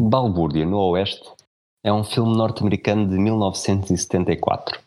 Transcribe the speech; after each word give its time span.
Balbúrdia 0.00 0.64
no 0.64 0.78
Oeste 0.78 1.30
é 1.84 1.92
um 1.92 2.02
filme 2.02 2.34
norte-americano 2.34 3.06
de 3.08 3.18
1974. 3.18 4.80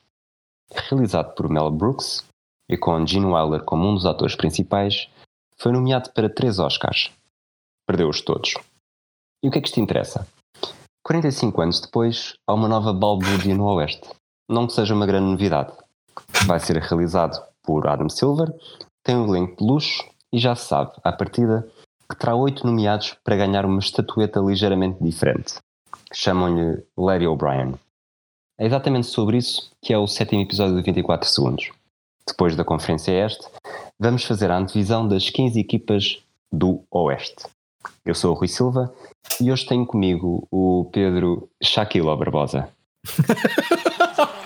Realizado 0.73 1.35
por 1.35 1.47
Mel 1.47 1.69
Brooks 1.69 2.25
e 2.67 2.75
com 2.75 3.05
Gene 3.05 3.27
Wilder 3.27 3.63
como 3.63 3.87
um 3.87 3.93
dos 3.93 4.05
atores 4.05 4.35
principais, 4.35 5.07
foi 5.57 5.71
nomeado 5.71 6.11
para 6.11 6.29
três 6.29 6.57
Oscars. 6.57 7.11
Perdeu-os 7.85 8.21
todos. 8.21 8.55
E 9.43 9.47
o 9.47 9.51
que 9.51 9.59
é 9.59 9.61
que 9.61 9.67
isto 9.67 9.79
interessa? 9.79 10.27
45 11.03 11.61
anos 11.61 11.79
depois, 11.79 12.33
há 12.47 12.53
uma 12.53 12.67
nova 12.67 12.91
Balbúrdia 12.91 13.53
no 13.53 13.65
Oeste. 13.65 14.09
Não 14.49 14.65
que 14.65 14.73
seja 14.73 14.95
uma 14.95 15.05
grande 15.05 15.29
novidade. 15.29 15.71
Vai 16.47 16.59
ser 16.59 16.77
realizado 16.77 17.45
por 17.61 17.87
Adam 17.87 18.09
Silver, 18.09 18.51
tem 19.03 19.15
um 19.15 19.27
elenco 19.27 19.57
de 19.57 19.63
luxo 19.63 20.03
e 20.33 20.39
já 20.39 20.55
se 20.55 20.67
sabe, 20.67 20.93
à 21.03 21.11
partida, 21.11 21.69
que 22.09 22.15
terá 22.15 22.35
oito 22.35 22.65
nomeados 22.65 23.15
para 23.23 23.35
ganhar 23.35 23.65
uma 23.65 23.79
estatueta 23.79 24.39
ligeiramente 24.39 25.03
diferente. 25.03 25.55
Chamam-lhe 26.13 26.83
Larry 26.97 27.27
O'Brien. 27.27 27.75
É 28.57 28.65
exatamente 28.65 29.07
sobre 29.07 29.37
isso 29.37 29.71
que 29.81 29.93
é 29.93 29.97
o 29.97 30.07
sétimo 30.07 30.41
episódio 30.41 30.75
de 30.75 30.81
24 30.81 31.27
segundos. 31.27 31.71
Depois 32.27 32.55
da 32.55 32.63
Conferência 32.63 33.11
Este, 33.11 33.45
vamos 33.99 34.23
fazer 34.23 34.49
a 34.49 34.57
antevisão 34.57 35.07
das 35.07 35.29
15 35.29 35.59
equipas 35.59 36.19
do 36.51 36.83
Oeste. 36.89 37.45
Eu 38.03 38.15
sou 38.15 38.31
o 38.31 38.37
Rui 38.37 38.47
Silva 38.47 38.93
e 39.41 39.51
hoje 39.51 39.65
tenho 39.65 39.85
comigo 39.85 40.47
o 40.49 40.89
Pedro 40.91 41.49
Shaquille 41.61 42.05
Barbosa. 42.05 42.69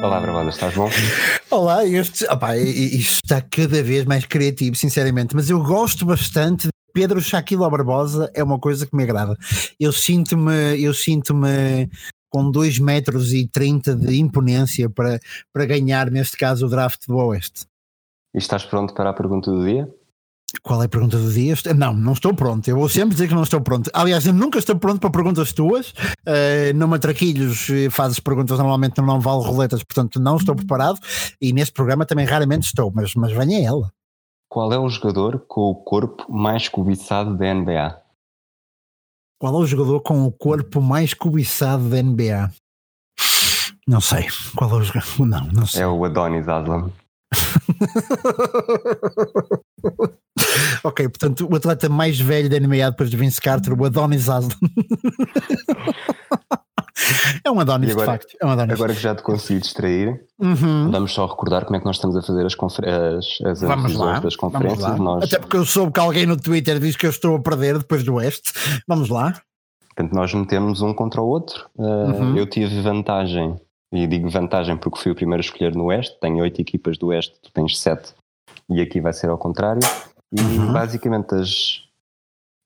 Olá, 0.00 0.20
Barbosa, 0.20 0.50
estás 0.50 0.74
bom? 0.76 0.88
Olá, 1.50 1.84
este, 1.84 2.24
opá, 2.26 2.56
isto 2.56 3.24
está 3.24 3.42
cada 3.42 3.82
vez 3.82 4.04
mais 4.04 4.24
criativo, 4.24 4.76
sinceramente, 4.76 5.34
mas 5.34 5.50
eu 5.50 5.60
gosto 5.60 6.06
bastante 6.06 6.68
de 6.68 6.72
Pedro 6.92 7.20
Shaquille 7.20 7.68
Barbosa, 7.68 8.30
é 8.32 8.42
uma 8.42 8.60
coisa 8.60 8.86
que 8.86 8.94
me 8.94 9.02
agrada. 9.02 9.36
Eu 9.78 9.92
sinto-me, 9.92 10.80
eu 10.80 10.94
sinto-me 10.94 11.90
com 12.30 12.48
2 12.48 12.78
metros 12.78 13.32
e 13.32 13.48
30 13.48 13.96
de 13.96 14.18
imponência 14.18 14.88
para, 14.88 15.18
para 15.52 15.66
ganhar, 15.66 16.10
neste 16.12 16.36
caso, 16.36 16.66
o 16.66 16.68
draft 16.68 17.00
do 17.08 17.16
Oeste. 17.16 17.66
E 18.32 18.38
estás 18.38 18.64
pronto 18.64 18.94
para 18.94 19.10
a 19.10 19.14
pergunta 19.14 19.50
do 19.50 19.64
dia? 19.64 19.92
Qual 20.62 20.82
é 20.82 20.86
a 20.86 20.88
pergunta 20.88 21.18
do 21.18 21.30
dia? 21.30 21.54
Não, 21.76 21.92
não 21.92 22.14
estou 22.14 22.32
pronto. 22.32 22.66
Eu 22.66 22.76
vou 22.76 22.88
sempre 22.88 23.10
dizer 23.10 23.28
que 23.28 23.34
não 23.34 23.42
estou 23.42 23.60
pronto. 23.60 23.90
Aliás, 23.92 24.26
eu 24.26 24.32
nunca 24.32 24.58
estou 24.58 24.76
pronto 24.76 24.98
para 24.98 25.10
perguntas 25.10 25.52
tuas. 25.52 25.90
Uh, 26.26 26.72
no 26.74 26.88
Matraquilhos 26.88 27.68
eh, 27.68 27.90
fazes 27.90 28.18
perguntas 28.18 28.58
normalmente 28.58 28.98
no 28.98 29.06
Não 29.06 29.20
Vale 29.20 29.44
Roletas, 29.44 29.84
portanto 29.84 30.18
não 30.18 30.36
estou 30.36 30.56
preparado. 30.56 30.98
E 31.40 31.52
neste 31.52 31.74
programa 31.74 32.06
também 32.06 32.24
raramente 32.24 32.66
estou, 32.66 32.90
mas, 32.94 33.14
mas 33.14 33.32
venha 33.32 33.66
ela. 33.66 33.92
Qual 34.48 34.72
é 34.72 34.78
o 34.78 34.88
jogador 34.88 35.44
com 35.46 35.70
o 35.70 35.74
corpo 35.74 36.24
mais 36.32 36.66
cobiçado 36.66 37.36
da 37.36 37.52
NBA? 37.52 38.00
Qual 39.38 39.54
é 39.54 39.58
o 39.58 39.66
jogador 39.66 40.00
com 40.00 40.24
o 40.24 40.32
corpo 40.32 40.80
mais 40.80 41.12
cobiçado 41.12 41.90
da 41.90 42.02
NBA? 42.02 42.50
Não 43.86 44.00
sei. 44.00 44.26
Qual 44.56 44.70
é 44.70 44.74
o 44.74 44.82
jogador? 44.82 45.26
Não, 45.26 45.46
não 45.52 45.66
sei. 45.66 45.82
É 45.82 45.86
o 45.86 46.02
Adonis 46.04 46.48
Aslam. 46.48 46.90
ok, 50.84 51.08
portanto, 51.08 51.48
o 51.50 51.56
atleta 51.56 51.88
mais 51.88 52.18
velho 52.20 52.48
da 52.48 52.58
NBA 52.58 52.90
depois 52.90 53.10
de 53.10 53.16
Vince 53.16 53.40
Carter, 53.40 53.78
o 53.78 53.84
Adonis 53.84 54.28
Aslan. 54.28 54.56
é 57.44 57.50
um 57.50 57.60
Adonis, 57.60 57.90
agora, 57.90 58.06
de 58.06 58.12
facto. 58.12 58.36
É 58.40 58.46
um 58.46 58.50
Adonis. 58.50 58.74
Agora 58.74 58.94
que 58.94 59.00
já 59.00 59.14
te 59.14 59.22
consegui 59.22 59.60
distrair, 59.60 60.20
Uhum. 60.38 60.90
vamos 60.90 61.12
só 61.12 61.26
recordar 61.26 61.64
como 61.64 61.76
é 61.76 61.80
que 61.80 61.86
nós 61.86 61.96
estamos 61.96 62.16
a 62.16 62.22
fazer 62.22 62.46
as, 62.46 62.54
as, 62.54 63.46
as 63.46 63.60
Vamos 63.60 63.94
lá, 63.94 64.20
das 64.20 64.36
conferências. 64.36 64.98
Nós, 64.98 65.24
Até 65.24 65.38
porque 65.38 65.56
eu 65.56 65.64
soube 65.64 65.92
que 65.92 66.00
alguém 66.00 66.26
no 66.26 66.36
Twitter 66.36 66.78
diz 66.78 66.96
que 66.96 67.06
eu 67.06 67.10
estou 67.10 67.36
a 67.36 67.40
perder 67.40 67.78
depois 67.78 68.04
do 68.04 68.14
Oeste. 68.14 68.52
Vamos 68.86 69.08
lá. 69.08 69.34
Portanto, 69.94 70.14
nós 70.14 70.32
metemos 70.32 70.80
um 70.80 70.94
contra 70.94 71.20
o 71.20 71.26
outro. 71.26 71.68
Uh, 71.76 72.08
Uhum. 72.08 72.36
Eu 72.36 72.46
tive 72.46 72.80
vantagem, 72.80 73.56
e 73.92 74.06
digo 74.06 74.28
vantagem 74.28 74.76
porque 74.76 74.98
fui 75.00 75.12
o 75.12 75.14
primeiro 75.14 75.40
a 75.40 75.44
escolher 75.44 75.74
no 75.74 75.84
Oeste. 75.86 76.18
Tenho 76.20 76.38
oito 76.38 76.60
equipas 76.60 76.96
do 76.98 77.08
Oeste, 77.08 77.34
tu 77.42 77.50
tens 77.52 77.78
sete, 77.80 78.14
e 78.70 78.80
aqui 78.80 79.00
vai 79.00 79.12
ser 79.12 79.28
ao 79.30 79.38
contrário. 79.38 79.80
E 80.32 80.40
Uhum. 80.40 80.72
basicamente 80.72 81.34
as 81.34 81.82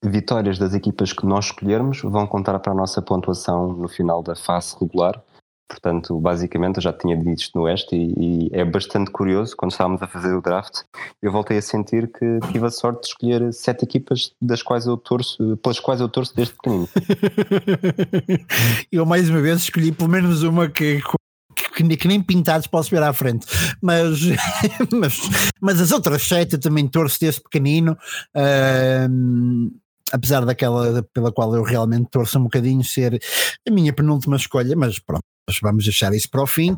vitórias 0.04 0.58
das 0.58 0.74
equipas 0.74 1.12
que 1.12 1.24
nós 1.24 1.46
escolhermos 1.46 2.00
vão 2.02 2.26
contar 2.26 2.58
para 2.58 2.72
a 2.72 2.74
nossa 2.74 3.00
pontuação 3.00 3.72
no 3.72 3.88
final 3.88 4.22
da 4.22 4.34
fase 4.34 4.74
regular. 4.80 5.22
Portanto, 5.68 6.18
basicamente, 6.20 6.76
eu 6.76 6.82
já 6.82 6.92
tinha 6.92 7.16
dito 7.16 7.40
isto 7.40 7.58
no 7.58 7.64
Oeste 7.64 7.96
e, 7.96 8.46
e 8.46 8.50
é 8.52 8.62
bastante 8.62 9.10
curioso, 9.10 9.56
quando 9.56 9.70
estávamos 9.70 10.02
a 10.02 10.06
fazer 10.06 10.34
o 10.34 10.42
draft, 10.42 10.82
eu 11.22 11.32
voltei 11.32 11.56
a 11.56 11.62
sentir 11.62 12.12
que 12.12 12.40
tive 12.52 12.66
a 12.66 12.70
sorte 12.70 13.00
de 13.00 13.06
escolher 13.06 13.52
sete 13.54 13.84
equipas 13.84 14.34
das 14.42 14.62
quais 14.62 14.84
eu 14.86 14.98
torço, 14.98 15.56
pelas 15.62 15.80
quais 15.80 16.00
eu 16.02 16.10
torço 16.10 16.36
desde 16.36 16.52
pequenino. 16.52 16.86
eu 18.92 19.06
mais 19.06 19.30
uma 19.30 19.40
vez 19.40 19.60
escolhi 19.60 19.92
pelo 19.92 20.10
menos 20.10 20.42
uma 20.42 20.68
que, 20.68 21.00
que, 21.74 21.96
que 21.96 22.08
nem 22.08 22.22
pintados 22.22 22.66
posso 22.66 22.90
ver 22.90 23.02
à 23.02 23.12
frente, 23.12 23.46
mas, 23.80 24.20
mas, 24.92 25.20
mas 25.60 25.80
as 25.80 25.92
outras 25.92 26.22
sete 26.22 26.54
eu 26.54 26.60
também 26.60 26.86
torço 26.88 27.20
desde 27.20 27.40
pequenino. 27.40 27.96
ahm, 28.34 29.70
apesar 30.12 30.44
daquela 30.44 31.02
pela 31.14 31.32
qual 31.32 31.54
eu 31.54 31.62
realmente 31.62 32.10
torço 32.10 32.38
um 32.38 32.42
bocadinho 32.44 32.84
ser 32.84 33.18
a 33.66 33.70
minha 33.70 33.94
penúltima 33.94 34.36
escolha, 34.36 34.76
mas 34.76 34.98
pronto, 34.98 35.22
vamos 35.62 35.84
deixar 35.84 36.12
isso 36.12 36.28
para 36.30 36.42
o 36.42 36.46
fim. 36.46 36.76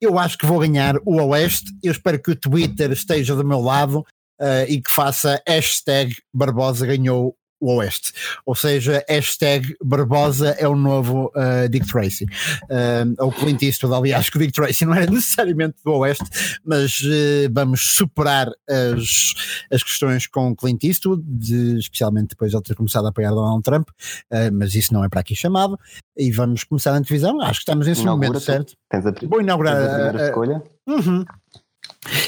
Eu 0.00 0.18
acho 0.18 0.36
que 0.36 0.46
vou 0.46 0.58
ganhar 0.58 0.96
o 1.04 1.16
Oeste. 1.28 1.72
Eu 1.82 1.92
espero 1.92 2.20
que 2.20 2.32
o 2.32 2.36
Twitter 2.36 2.92
esteja 2.92 3.34
do 3.34 3.44
meu 3.44 3.60
lado 3.60 4.04
ah, 4.40 4.64
e 4.68 4.80
que 4.80 4.92
faça 4.92 5.40
hashtag 5.46 6.14
Barbosa 6.32 6.86
ganhou 6.86 7.36
o 7.60 7.76
Oeste. 7.76 8.12
Ou 8.44 8.54
seja, 8.54 9.02
hashtag 9.08 9.74
Barbosa 9.82 10.50
é 10.58 10.68
o 10.68 10.76
novo 10.76 11.30
ah, 11.34 11.66
Dick 11.68 11.86
Tracy. 11.86 12.26
Ah, 12.70 13.04
ou 13.24 13.32
Clint 13.32 13.62
Eastwood, 13.62 13.94
aliás, 13.94 14.28
que 14.28 14.36
o 14.36 14.40
Dick 14.40 14.52
Tracy 14.52 14.84
não 14.84 14.94
era 14.94 15.06
necessariamente 15.10 15.76
do 15.84 15.92
Oeste, 15.92 16.24
mas 16.64 17.00
eh, 17.04 17.48
vamos 17.50 17.80
superar 17.94 18.48
as, 18.68 19.32
as 19.72 19.82
questões 19.82 20.26
com 20.26 20.50
o 20.50 20.56
Clint 20.56 20.82
Eastwood, 20.84 21.22
de- 21.26 21.78
especialmente 21.78 22.30
depois 22.30 22.50
de 22.50 22.56
ele 22.56 22.64
ter 22.64 22.74
começado 22.74 23.06
a 23.06 23.08
apoiar 23.10 23.30
Donald 23.30 23.62
Trump, 23.62 23.88
ah, 24.30 24.50
mas 24.52 24.74
isso 24.74 24.92
não 24.92 25.04
é 25.04 25.08
para 25.08 25.20
aqui 25.20 25.34
chamado. 25.34 25.78
E 26.16 26.30
vamos 26.30 26.64
começar 26.64 26.92
a 26.92 26.96
antevisão. 26.96 27.40
Acho 27.40 27.52
que 27.54 27.58
estamos 27.60 27.86
nesse 27.86 28.02
Inaugura 28.02 28.28
momento, 28.28 28.42
certo? 28.44 28.74
Tens 28.90 29.06
a, 29.06 29.12
Vou 29.26 29.40
inaugurar. 29.40 29.76
a 29.76 29.94
primeira 29.94 30.26
escolha? 30.28 30.62
Uhum. 30.86 31.24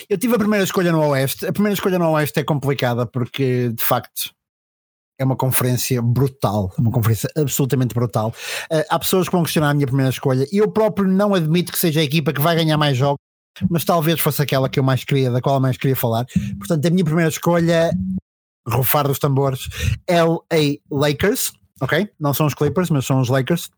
Eu 0.09 0.17
tive 0.19 0.35
a 0.35 0.39
primeira 0.39 0.65
escolha 0.65 0.91
no 0.93 1.01
Oeste. 1.09 1.47
A 1.47 1.53
primeira 1.53 1.75
escolha 1.75 1.99
no 1.99 2.11
Oeste 2.13 2.41
é 2.41 2.45
complicada 2.45 3.07
porque, 3.07 3.71
de 3.75 3.83
facto, 3.83 4.31
é 5.19 5.25
uma 5.25 5.37
conferência 5.37 6.01
brutal. 6.03 6.73
Uma 6.79 6.91
conferência 6.91 7.29
absolutamente 7.37 7.95
brutal. 7.95 8.35
Uh, 8.71 8.85
há 8.89 8.99
pessoas 8.99 9.29
que 9.29 9.33
vão 9.33 9.43
questionar 9.43 9.71
a 9.71 9.75
minha 9.75 9.87
primeira 9.87 10.11
escolha 10.11 10.47
eu 10.53 10.71
próprio 10.71 11.09
não 11.09 11.35
admito 11.35 11.73
que 11.73 11.79
seja 11.79 12.01
a 12.01 12.05
equipa 12.05 12.33
que 12.33 12.41
vai 12.41 12.57
ganhar 12.57 12.77
mais 12.77 12.97
jogos, 12.97 13.19
mas 13.71 13.85
talvez 13.85 14.21
fosse 14.21 14.43
aquela 14.43 14.69
que 14.69 14.79
eu 14.79 14.85
mais 14.85 15.05
queria, 15.05 15.31
da 15.31 15.41
qual 15.41 15.57
eu 15.57 15.61
mais 15.61 15.77
queria 15.77 15.97
falar. 15.97 16.27
Portanto, 16.59 16.87
a 16.87 16.91
minha 16.91 17.05
primeira 17.05 17.29
escolha, 17.29 17.91
rufar 18.69 19.07
dos 19.07 19.19
tambores, 19.19 19.69
LA 20.09 20.77
Lakers. 20.91 21.53
Ok? 21.81 22.09
Não 22.19 22.33
são 22.33 22.47
os 22.47 22.55
Clippers, 22.55 22.91
mas 22.91 23.05
são 23.05 23.21
os 23.21 23.29
Lakers. 23.29 23.69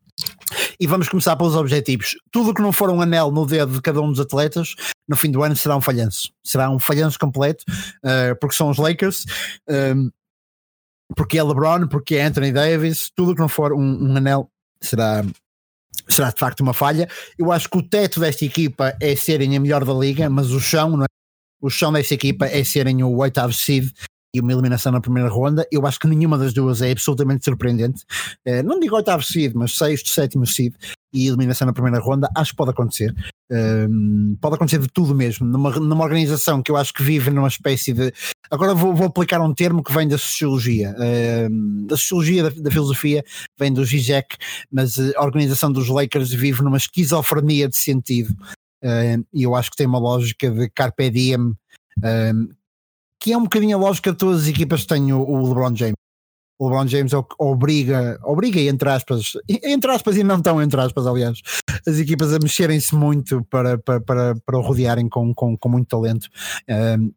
E 0.81 0.87
vamos 0.87 1.09
começar 1.09 1.37
pelos 1.37 1.57
objetivos. 1.57 2.17
Tudo 2.31 2.55
que 2.55 2.63
não 2.63 2.73
for 2.73 2.91
um 2.91 3.01
anel 3.01 3.31
no 3.31 3.47
dedo 3.47 3.73
de 3.73 3.81
cada 3.81 4.01
um 4.01 4.11
dos 4.11 4.21
atletas, 4.21 4.75
no 5.09 5.17
fim 5.17 5.31
do 5.31 5.43
ano 5.43 5.57
será 5.57 5.77
um 5.77 5.81
falhanço. 5.81 6.31
Será 6.45 6.71
um 6.71 6.79
falhanço 6.79 7.19
completo, 7.19 7.65
uh, 8.05 8.39
porque 8.41 8.55
são 8.55 8.71
os 8.71 8.79
Lakers, 8.79 9.25
um, 9.69 10.11
porque 11.17 11.39
é 11.39 11.43
LeBron, 11.43 11.89
porque 11.89 12.17
é 12.17 12.25
Anthony 12.25 12.53
Davis, 12.53 13.11
tudo 13.15 13.35
que 13.35 13.41
não 13.41 13.49
for 13.49 13.73
um, 13.73 14.11
um 14.11 14.17
anel 14.17 14.51
será, 14.81 15.25
será 16.09 16.31
de 16.31 16.39
facto 16.39 16.61
uma 16.61 16.75
falha. 16.75 17.09
Eu 17.39 17.51
acho 17.51 17.69
que 17.69 17.79
o 17.79 17.83
teto 17.83 18.21
desta 18.21 18.45
equipa 18.45 18.97
é 19.01 19.17
serem 19.17 19.57
a 19.57 19.61
melhor 19.61 19.85
da 19.85 19.93
liga, 19.93 20.29
mas 20.29 20.51
o 20.51 20.61
chão, 20.61 20.97
não 20.97 21.05
é? 21.05 21.09
O 21.61 21.71
chão 21.71 21.93
desta 21.93 22.15
equipa 22.15 22.47
é 22.47 22.63
serem 22.63 23.03
o 23.03 23.17
oitavo 23.17 23.53
seed 23.53 23.91
e 24.35 24.41
uma 24.41 24.53
eliminação 24.53 24.93
na 24.93 25.01
primeira 25.01 25.29
ronda. 25.29 25.67
Eu 25.71 25.87
acho 25.87 25.99
que 25.99 26.07
nenhuma 26.07 26.37
das 26.37 26.53
duas 26.53 26.83
é 26.83 26.91
absolutamente 26.91 27.45
surpreendente. 27.45 28.05
Uh, 28.47 28.63
não 28.63 28.79
digo 28.79 28.97
oitavo 28.97 29.23
seed, 29.23 29.55
mas 29.55 29.77
sexto, 29.77 30.09
sétimo 30.09 30.47
seed 30.47 30.75
e 31.13 31.27
eliminação 31.27 31.67
na 31.67 31.73
primeira 31.73 31.99
ronda, 31.99 32.29
acho 32.37 32.51
que 32.51 32.57
pode 32.57 32.71
acontecer. 32.71 33.15
Um, 33.51 34.37
pode 34.41 34.57
acontecer 34.57 34.79
de 34.79 34.89
tudo 34.89 35.15
mesmo. 35.15 35.47
Numa, 35.47 35.71
numa 35.71 36.05
organização 36.05 36.63
que 36.63 36.71
eu 36.71 36.77
acho 36.77 36.93
que 36.93 37.03
vive 37.03 37.31
numa 37.31 37.49
espécie 37.49 37.93
de. 37.93 38.13
Agora 38.51 38.75
vou, 38.75 38.95
vou 38.95 39.07
aplicar 39.07 39.41
um 39.41 39.55
termo 39.55 39.83
que 39.83 39.93
vem 39.93 40.07
da 40.07 40.19
sociologia. 40.19 40.95
Um, 41.51 41.87
da 41.87 41.97
sociologia 41.97 42.43
da, 42.45 42.51
da, 42.51 42.71
filosofia, 42.71 43.25
vem 43.59 43.73
do 43.73 43.85
Zizek, 43.85 44.37
mas 44.71 44.99
a 44.99 45.23
organização 45.23 45.73
dos 45.73 45.89
Lakers 45.89 46.31
vive 46.33 46.63
numa 46.63 46.77
esquizofrenia 46.77 47.69
de 47.69 47.77
sentido. 47.77 48.35
Um, 48.83 49.25
e 49.33 49.43
eu 49.43 49.55
acho 49.55 49.71
que 49.71 49.77
tem 49.77 49.87
uma 49.87 49.99
lógica 49.99 50.51
de 50.51 50.69
Carpe 50.71 51.11
Diem, 51.11 51.55
que 53.21 53.33
é 53.33 53.37
um 53.37 53.43
bocadinho 53.43 53.77
a 53.77 53.81
lógica 53.81 54.13
de 54.13 54.19
todas 54.19 54.43
as 54.43 54.49
equipas 54.49 54.83
que 54.83 54.89
têm 54.89 55.13
o, 55.13 55.21
o 55.21 55.49
LeBron 55.49 55.75
James 55.75 55.99
o 56.59 56.69
LeBron 56.69 56.89
James 56.89 57.13
obriga, 57.39 58.19
obriga 58.25 58.61
entre 58.61 58.91
aspas, 58.91 59.33
entre 59.49 59.91
aspas 59.91 60.17
e 60.17 60.25
não 60.25 60.43
tão 60.43 60.61
entre 60.61 60.81
aspas, 60.81 61.07
aliás, 61.07 61.41
as 61.87 61.99
equipas 61.99 62.33
a 62.33 62.39
mexerem-se 62.39 62.95
muito 62.95 63.45
para, 63.45 63.79
para, 63.79 64.01
para, 64.01 64.35
para 64.35 64.59
o 64.59 64.61
rodearem 64.61 65.09
com, 65.09 65.33
com, 65.33 65.57
com 65.57 65.69
muito 65.69 65.89
talento, 65.89 66.29
um, 66.69 67.13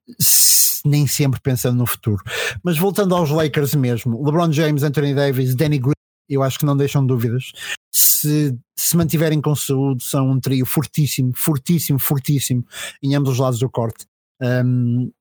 nem 0.86 1.08
sempre 1.08 1.40
pensando 1.42 1.78
no 1.78 1.86
futuro. 1.86 2.22
Mas 2.64 2.78
voltando 2.78 3.16
aos 3.16 3.32
Lakers 3.32 3.74
mesmo, 3.74 4.24
LeBron 4.24 4.52
James, 4.52 4.84
Anthony 4.84 5.16
Davis, 5.16 5.56
Danny 5.56 5.80
Green, 5.80 5.94
eu 6.30 6.44
acho 6.44 6.60
que 6.60 6.66
não 6.66 6.78
deixam 6.78 7.06
dúvidas. 7.06 7.52
Se 7.92 8.56
se 8.78 8.98
mantiverem 8.98 9.40
com 9.42 9.56
saúde, 9.56 10.04
são 10.04 10.30
um 10.30 10.40
trio 10.40 10.66
fortíssimo, 10.66 11.32
fortíssimo, 11.36 12.00
fortíssimo 12.00 12.66
em 13.02 13.16
ambos 13.16 13.34
os 13.34 13.40
lados 13.40 13.60
do 13.60 13.70
corte. 13.70 14.06
Um, 14.42 15.12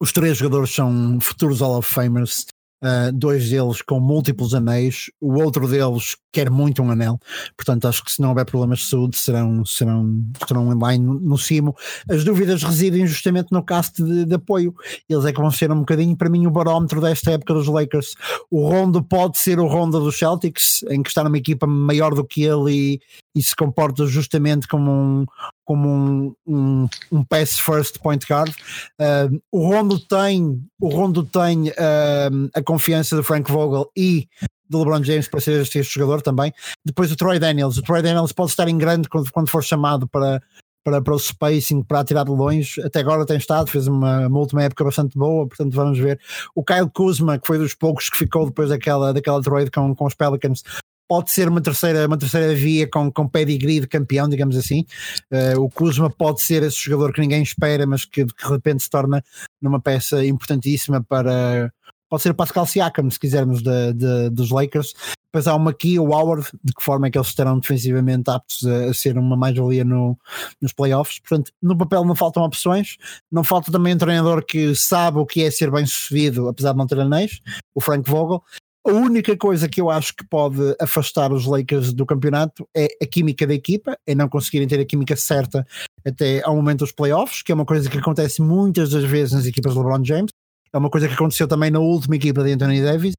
os 0.00 0.12
três 0.12 0.38
jogadores 0.38 0.74
são 0.74 1.18
futuros 1.20 1.60
Hall 1.60 1.78
of 1.78 1.88
Famers 1.88 2.46
Uh, 2.80 3.10
dois 3.12 3.50
deles 3.50 3.82
com 3.82 3.98
múltiplos 3.98 4.54
anéis, 4.54 5.10
o 5.20 5.34
outro 5.42 5.66
deles 5.66 6.16
quer 6.32 6.48
muito 6.48 6.80
um 6.80 6.92
anel, 6.92 7.18
portanto 7.56 7.88
acho 7.88 8.04
que 8.04 8.12
se 8.12 8.22
não 8.22 8.28
houver 8.28 8.44
problemas 8.44 8.78
de 8.78 8.84
saúde 8.84 9.16
serão, 9.16 9.64
serão, 9.64 10.24
serão 10.46 10.78
lá 10.78 10.96
no, 10.96 11.18
no 11.18 11.36
cimo. 11.36 11.74
As 12.08 12.22
dúvidas 12.22 12.62
residem 12.62 13.04
justamente 13.04 13.50
no 13.50 13.64
cast 13.64 14.00
de, 14.00 14.24
de, 14.24 14.34
apoio, 14.36 14.72
eles 15.08 15.24
é 15.24 15.32
que 15.32 15.40
vão 15.40 15.50
ser 15.50 15.72
um 15.72 15.80
bocadinho 15.80 16.16
para 16.16 16.30
mim 16.30 16.46
o 16.46 16.52
barómetro 16.52 17.00
desta 17.00 17.32
época 17.32 17.52
dos 17.52 17.66
Lakers. 17.66 18.14
O 18.48 18.68
Rondo 18.68 19.02
pode 19.02 19.38
ser 19.38 19.58
o 19.58 19.66
Rondo 19.66 19.98
dos 19.98 20.16
Celtics, 20.16 20.84
em 20.88 21.02
que 21.02 21.08
está 21.08 21.24
numa 21.24 21.38
equipa 21.38 21.66
maior 21.66 22.14
do 22.14 22.24
que 22.24 22.44
ele 22.44 22.70
e, 22.70 23.00
e 23.34 23.42
se 23.42 23.56
comporta 23.56 24.06
justamente 24.06 24.68
como 24.68 24.88
um, 24.88 25.26
como 25.68 25.86
um, 25.86 26.34
um, 26.46 26.88
um 27.12 27.22
pass 27.22 27.58
first 27.58 28.00
point 28.00 28.24
guard. 28.26 28.50
Uh, 28.98 29.38
o 29.52 29.68
Rondo 29.68 30.00
tem, 30.00 30.64
o 30.80 30.88
Rondo 30.88 31.22
tem 31.22 31.68
uh, 31.68 32.48
a 32.54 32.62
confiança 32.62 33.14
do 33.14 33.22
Frank 33.22 33.52
Vogel 33.52 33.90
e 33.94 34.26
do 34.66 34.78
LeBron 34.78 35.04
James 35.04 35.28
para 35.28 35.40
ser 35.40 35.60
este, 35.60 35.80
este, 35.80 35.92
jogador 35.92 36.22
também. 36.22 36.54
Depois 36.86 37.12
o 37.12 37.16
Troy 37.16 37.38
Daniels. 37.38 37.76
O 37.76 37.82
Troy 37.82 38.00
Daniels 38.00 38.32
pode 38.32 38.50
estar 38.50 38.66
em 38.66 38.78
grande 38.78 39.10
quando, 39.10 39.30
quando 39.30 39.50
for 39.50 39.62
chamado 39.62 40.08
para, 40.08 40.42
para, 40.82 41.02
para 41.02 41.14
o 41.14 41.18
spacing, 41.18 41.82
para 41.82 42.00
atirar 42.00 42.24
de 42.24 42.30
longe. 42.30 42.80
Até 42.80 43.00
agora 43.00 43.26
tem 43.26 43.36
estado, 43.36 43.68
fez 43.68 43.86
uma, 43.86 44.26
uma 44.26 44.38
última 44.38 44.62
época 44.62 44.84
bastante 44.84 45.18
boa, 45.18 45.46
portanto 45.46 45.74
vamos 45.74 45.98
ver. 45.98 46.18
O 46.54 46.64
Kyle 46.64 46.88
Kuzma, 46.90 47.38
que 47.38 47.46
foi 47.46 47.58
dos 47.58 47.74
poucos 47.74 48.08
que 48.08 48.16
ficou 48.16 48.46
depois 48.46 48.70
daquela, 48.70 49.12
daquela 49.12 49.42
trade 49.42 49.70
com, 49.70 49.94
com 49.94 50.06
os 50.06 50.14
Pelicans, 50.14 50.62
pode 51.08 51.30
ser 51.30 51.48
uma 51.48 51.60
terceira, 51.60 52.06
uma 52.06 52.18
terceira 52.18 52.54
via 52.54 52.88
com, 52.88 53.10
com 53.10 53.26
pedigree 53.26 53.80
de 53.80 53.88
campeão, 53.88 54.28
digamos 54.28 54.56
assim. 54.56 54.84
Uh, 55.32 55.60
o 55.60 55.70
Kuzma 55.70 56.10
pode 56.10 56.42
ser 56.42 56.62
esse 56.62 56.78
jogador 56.78 57.12
que 57.12 57.20
ninguém 57.20 57.42
espera, 57.42 57.86
mas 57.86 58.04
que, 58.04 58.24
de 58.24 58.32
repente 58.44 58.82
se 58.82 58.90
torna 58.90 59.24
numa 59.60 59.80
peça 59.80 60.24
importantíssima 60.24 61.02
para. 61.02 61.72
Pode 62.10 62.22
ser 62.22 62.30
o 62.30 62.34
Pascal 62.34 62.66
Siakam, 62.66 63.10
se 63.10 63.20
quisermos, 63.20 63.62
de, 63.62 63.92
de, 63.92 64.30
dos 64.30 64.50
Lakers. 64.50 64.94
Depois 65.30 65.46
há 65.46 65.54
uma 65.54 65.72
aqui, 65.72 65.98
o 65.98 66.10
Howard, 66.10 66.46
de 66.64 66.72
que 66.72 66.82
forma 66.82 67.06
é 67.06 67.10
que 67.10 67.18
eles 67.18 67.28
estarão 67.28 67.58
defensivamente 67.58 68.30
aptos 68.30 68.66
a, 68.66 68.86
a 68.86 68.94
ser 68.94 69.18
uma 69.18 69.36
mais-valia 69.36 69.84
no, 69.84 70.16
nos 70.60 70.72
playoffs. 70.72 71.20
Portanto, 71.20 71.52
no 71.62 71.76
papel 71.76 72.02
não 72.06 72.14
faltam 72.14 72.42
opções, 72.42 72.96
não 73.30 73.44
falta 73.44 73.70
também 73.70 73.94
um 73.94 73.98
treinador 73.98 74.42
que 74.42 74.74
sabe 74.74 75.18
o 75.18 75.26
que 75.26 75.42
é 75.42 75.50
ser 75.50 75.70
bem 75.70 75.84
sucedido, 75.84 76.48
apesar 76.48 76.72
de 76.72 76.78
não 76.78 76.86
ter 76.86 76.98
anéis, 76.98 77.40
o 77.74 77.80
Frank 77.80 78.08
Vogel, 78.08 78.42
a 78.86 78.92
única 78.92 79.36
coisa 79.36 79.68
que 79.68 79.80
eu 79.80 79.90
acho 79.90 80.14
que 80.14 80.26
pode 80.26 80.74
afastar 80.80 81.32
os 81.32 81.46
Lakers 81.46 81.92
do 81.92 82.06
campeonato 82.06 82.68
é 82.74 82.88
a 83.02 83.06
química 83.06 83.46
da 83.46 83.54
equipa, 83.54 83.98
é 84.06 84.14
não 84.14 84.28
conseguirem 84.28 84.68
ter 84.68 84.80
a 84.80 84.84
química 84.84 85.16
certa 85.16 85.66
até 86.06 86.42
ao 86.44 86.56
momento 86.56 86.80
dos 86.80 86.92
playoffs, 86.92 87.42
que 87.42 87.52
é 87.52 87.54
uma 87.54 87.66
coisa 87.66 87.90
que 87.90 87.98
acontece 87.98 88.40
muitas 88.40 88.90
das 88.90 89.04
vezes 89.04 89.34
nas 89.34 89.46
equipas 89.46 89.72
de 89.72 89.78
LeBron 89.78 90.04
James. 90.04 90.30
É 90.72 90.78
uma 90.78 90.90
coisa 90.90 91.08
que 91.08 91.14
aconteceu 91.14 91.48
também 91.48 91.70
na 91.70 91.80
última 91.80 92.16
equipa 92.16 92.42
de 92.42 92.52
Anthony 92.52 92.82
Davis. 92.82 93.14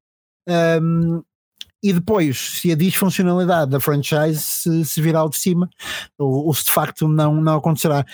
Um, 0.48 1.22
e 1.82 1.92
depois, 1.92 2.60
se 2.60 2.70
a 2.72 2.76
disfuncionalidade 2.76 3.70
da 3.70 3.80
franchise 3.80 4.38
se, 4.38 4.84
se 4.84 5.00
virar 5.00 5.20
ao 5.20 5.30
de 5.30 5.38
cima, 5.38 5.68
ou, 6.18 6.46
ou, 6.46 6.54
se 6.54 6.64
de 6.64 6.72
facto 6.72 7.08
não, 7.08 7.40
não 7.40 7.56
acontecerá 7.56 8.04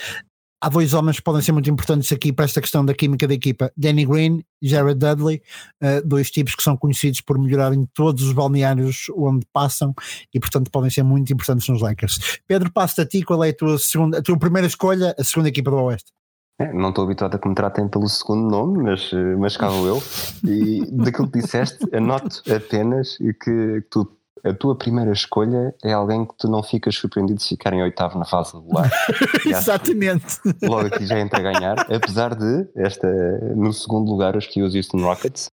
há 0.61 0.69
dois 0.69 0.95
homens 0.95 1.17
que 1.17 1.23
podem 1.23 1.43
ser 1.43 1.53
muito 1.53 1.71
importantes 1.71 2.11
aqui 2.13 2.33
para 2.33 2.45
esta 2.45 2.61
questão 2.61 2.85
da 2.85 2.95
química 2.95 3.27
da 3.27 3.35
equipa: 3.35 3.73
Danny 3.77 4.05
Green 4.05 4.45
e 4.61 4.69
Jared 4.69 4.99
Dudley, 4.99 5.43
uh, 5.83 6.07
dois 6.07 6.31
tipos 6.31 6.55
que 6.55 6.63
são 6.63 6.77
conhecidos 6.77 7.21
por 7.21 7.39
melhorarem 7.39 7.89
todos 7.95 8.23
os 8.23 8.33
balneários 8.33 9.07
onde 9.17 9.47
passam 9.53 9.95
e, 10.33 10.41
portanto, 10.41 10.71
podem 10.71 10.91
ser 10.91 11.03
muito 11.03 11.33
importantes 11.33 11.69
nos 11.69 11.81
Lakers. 11.81 12.41
Pedro, 12.47 12.71
passo 12.73 13.01
a 13.01 13.07
ti 13.07 13.23
qual 13.23 13.43
é 13.45 13.51
a 13.51 13.55
tua, 13.55 13.79
segunda, 13.79 14.19
a 14.19 14.23
tua 14.23 14.39
primeira 14.39 14.67
escolha, 14.67 15.15
a 15.19 15.25
segunda 15.25 15.49
equipa 15.49 15.71
do 15.71 15.77
Oeste. 15.77 16.13
É, 16.59 16.73
não 16.73 16.89
estou 16.89 17.05
habituado 17.05 17.35
a 17.35 17.39
que 17.39 17.49
me 17.49 17.55
tratem 17.55 17.87
pelo 17.87 18.09
segundo 18.09 18.51
nome, 18.51 18.83
mas, 18.83 19.11
eh, 19.13 19.37
mas 19.37 19.59
cá 19.59 19.69
vou 19.69 19.87
eu. 19.87 20.03
E 20.43 20.87
daquilo 20.91 21.31
que 21.31 21.41
disseste, 21.41 21.85
anoto 21.95 22.43
apenas 22.51 23.19
que, 23.19 23.35
que 23.35 23.87
tu 23.91 24.11
a 24.45 24.53
tua 24.53 24.77
primeira 24.77 25.13
escolha 25.13 25.75
é 25.83 25.93
alguém 25.93 26.25
que 26.25 26.35
tu 26.39 26.49
não 26.49 26.63
ficas 26.63 26.95
surpreendido 26.95 27.41
se 27.41 27.51
ficar 27.51 27.73
em 27.73 27.83
oitavo 27.83 28.19
na 28.19 28.25
fase 28.25 28.55
regular. 28.57 28.91
Exatamente. 29.45 30.39
Logo 30.63 30.87
aqui 30.87 31.07
já 31.07 31.19
entra 31.19 31.39
a 31.39 31.53
ganhar, 31.53 31.81
apesar 31.93 32.35
de 32.35 32.69
esta, 32.77 33.09
no 33.55 33.73
segundo 33.73 34.11
lugar, 34.11 34.37
os 34.37 34.47
que 34.47 34.63
os 34.63 34.75
Houston 34.75 34.99
Rockets. 34.99 35.51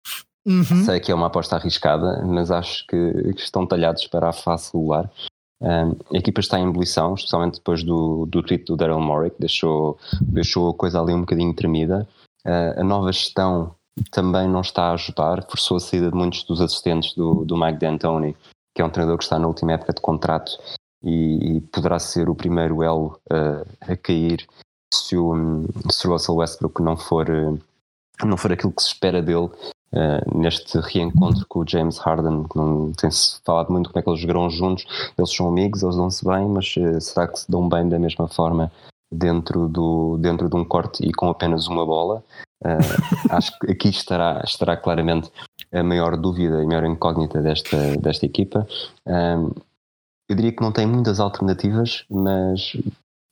Uhum. 0.45 0.85
Sei 0.85 0.99
que 0.99 1.11
é 1.11 1.15
uma 1.15 1.27
aposta 1.27 1.55
arriscada, 1.55 2.23
mas 2.25 2.49
acho 2.49 2.85
que, 2.87 3.33
que 3.33 3.41
estão 3.41 3.67
talhados 3.67 4.07
para 4.07 4.29
a 4.29 4.33
fase 4.33 4.71
regular. 4.73 5.09
Um, 5.61 6.15
a 6.15 6.17
equipa 6.17 6.39
está 6.39 6.57
em 6.57 6.67
ebulição, 6.67 7.13
especialmente 7.13 7.55
depois 7.55 7.83
do, 7.83 8.25
do 8.25 8.41
tweet 8.41 8.63
do 8.63 8.77
Daryl 8.77 9.01
Morey, 9.01 9.29
que 9.29 9.39
deixou, 9.39 9.99
deixou 10.21 10.69
a 10.69 10.73
coisa 10.73 11.01
ali 11.01 11.13
um 11.13 11.21
bocadinho 11.21 11.53
tremida. 11.53 12.07
Uh, 12.45 12.79
a 12.79 12.83
nova 12.83 13.11
gestão 13.11 13.75
também 14.11 14.47
não 14.47 14.61
está 14.61 14.85
a 14.85 14.93
ajudar, 14.93 15.45
forçou 15.49 15.77
a 15.77 15.79
saída 15.79 16.09
de 16.09 16.15
muitos 16.15 16.43
dos 16.43 16.61
assistentes 16.61 17.13
do, 17.13 17.43
do 17.43 17.57
Mike 17.57 17.79
D'Antoni 17.79 18.35
que 18.75 18.81
é 18.81 18.85
um 18.85 18.89
treinador 18.89 19.17
que 19.17 19.23
está 19.23 19.37
na 19.39 19.47
última 19.47 19.73
época 19.73 19.93
de 19.93 20.01
contrato 20.01 20.51
e, 21.03 21.57
e 21.57 21.61
poderá 21.61 21.99
ser 21.99 22.29
o 22.29 22.35
primeiro 22.35 22.83
elo 22.83 23.19
uh, 23.31 23.65
a 23.81 23.95
cair 23.95 24.47
se 24.93 25.15
o, 25.15 25.65
se 25.91 26.07
o 26.07 26.11
Russell 26.11 26.35
Westbrook 26.35 26.81
não 26.81 26.97
for, 26.97 27.29
uh, 27.29 27.59
não 28.25 28.37
for 28.37 28.51
aquilo 28.51 28.71
que 28.71 28.81
se 28.81 28.89
espera 28.89 29.21
dele 29.21 29.49
uh, 29.93 30.37
neste 30.37 30.79
reencontro 30.79 31.45
com 31.47 31.59
o 31.59 31.67
James 31.67 31.97
Harden, 31.97 32.45
não 32.55 32.91
tem-se 32.93 33.39
falado 33.45 33.71
muito 33.71 33.89
como 33.89 33.99
é 33.99 34.03
que 34.03 34.09
eles 34.09 34.19
jogarão 34.19 34.49
juntos, 34.49 34.85
eles 35.17 35.33
são 35.33 35.47
amigos, 35.47 35.83
eles 35.83 35.95
dão-se 35.95 36.25
bem, 36.25 36.47
mas 36.47 36.73
será 37.01 37.27
que 37.27 37.39
se 37.39 37.49
dão 37.49 37.67
bem 37.69 37.87
da 37.87 37.99
mesma 37.99 38.27
forma 38.27 38.71
dentro, 39.11 39.67
do, 39.67 40.17
dentro 40.17 40.49
de 40.49 40.55
um 40.55 40.65
corte 40.65 41.03
e 41.05 41.11
com 41.13 41.29
apenas 41.29 41.67
uma 41.67 41.85
bola? 41.85 42.23
acho 43.29 43.57
que 43.57 43.71
aqui 43.71 43.87
estará, 43.87 44.41
estará 44.43 44.75
claramente 44.75 45.31
a 45.71 45.83
maior 45.83 46.17
dúvida 46.17 46.59
e 46.59 46.63
a 46.63 46.67
maior 46.67 46.85
incógnita 46.85 47.41
desta, 47.41 47.97
desta 47.97 48.25
equipa. 48.25 48.67
Um, 49.05 49.51
eu 50.27 50.35
diria 50.35 50.51
que 50.51 50.61
não 50.61 50.71
tem 50.71 50.85
muitas 50.85 51.19
alternativas, 51.19 52.05
mas, 52.09 52.77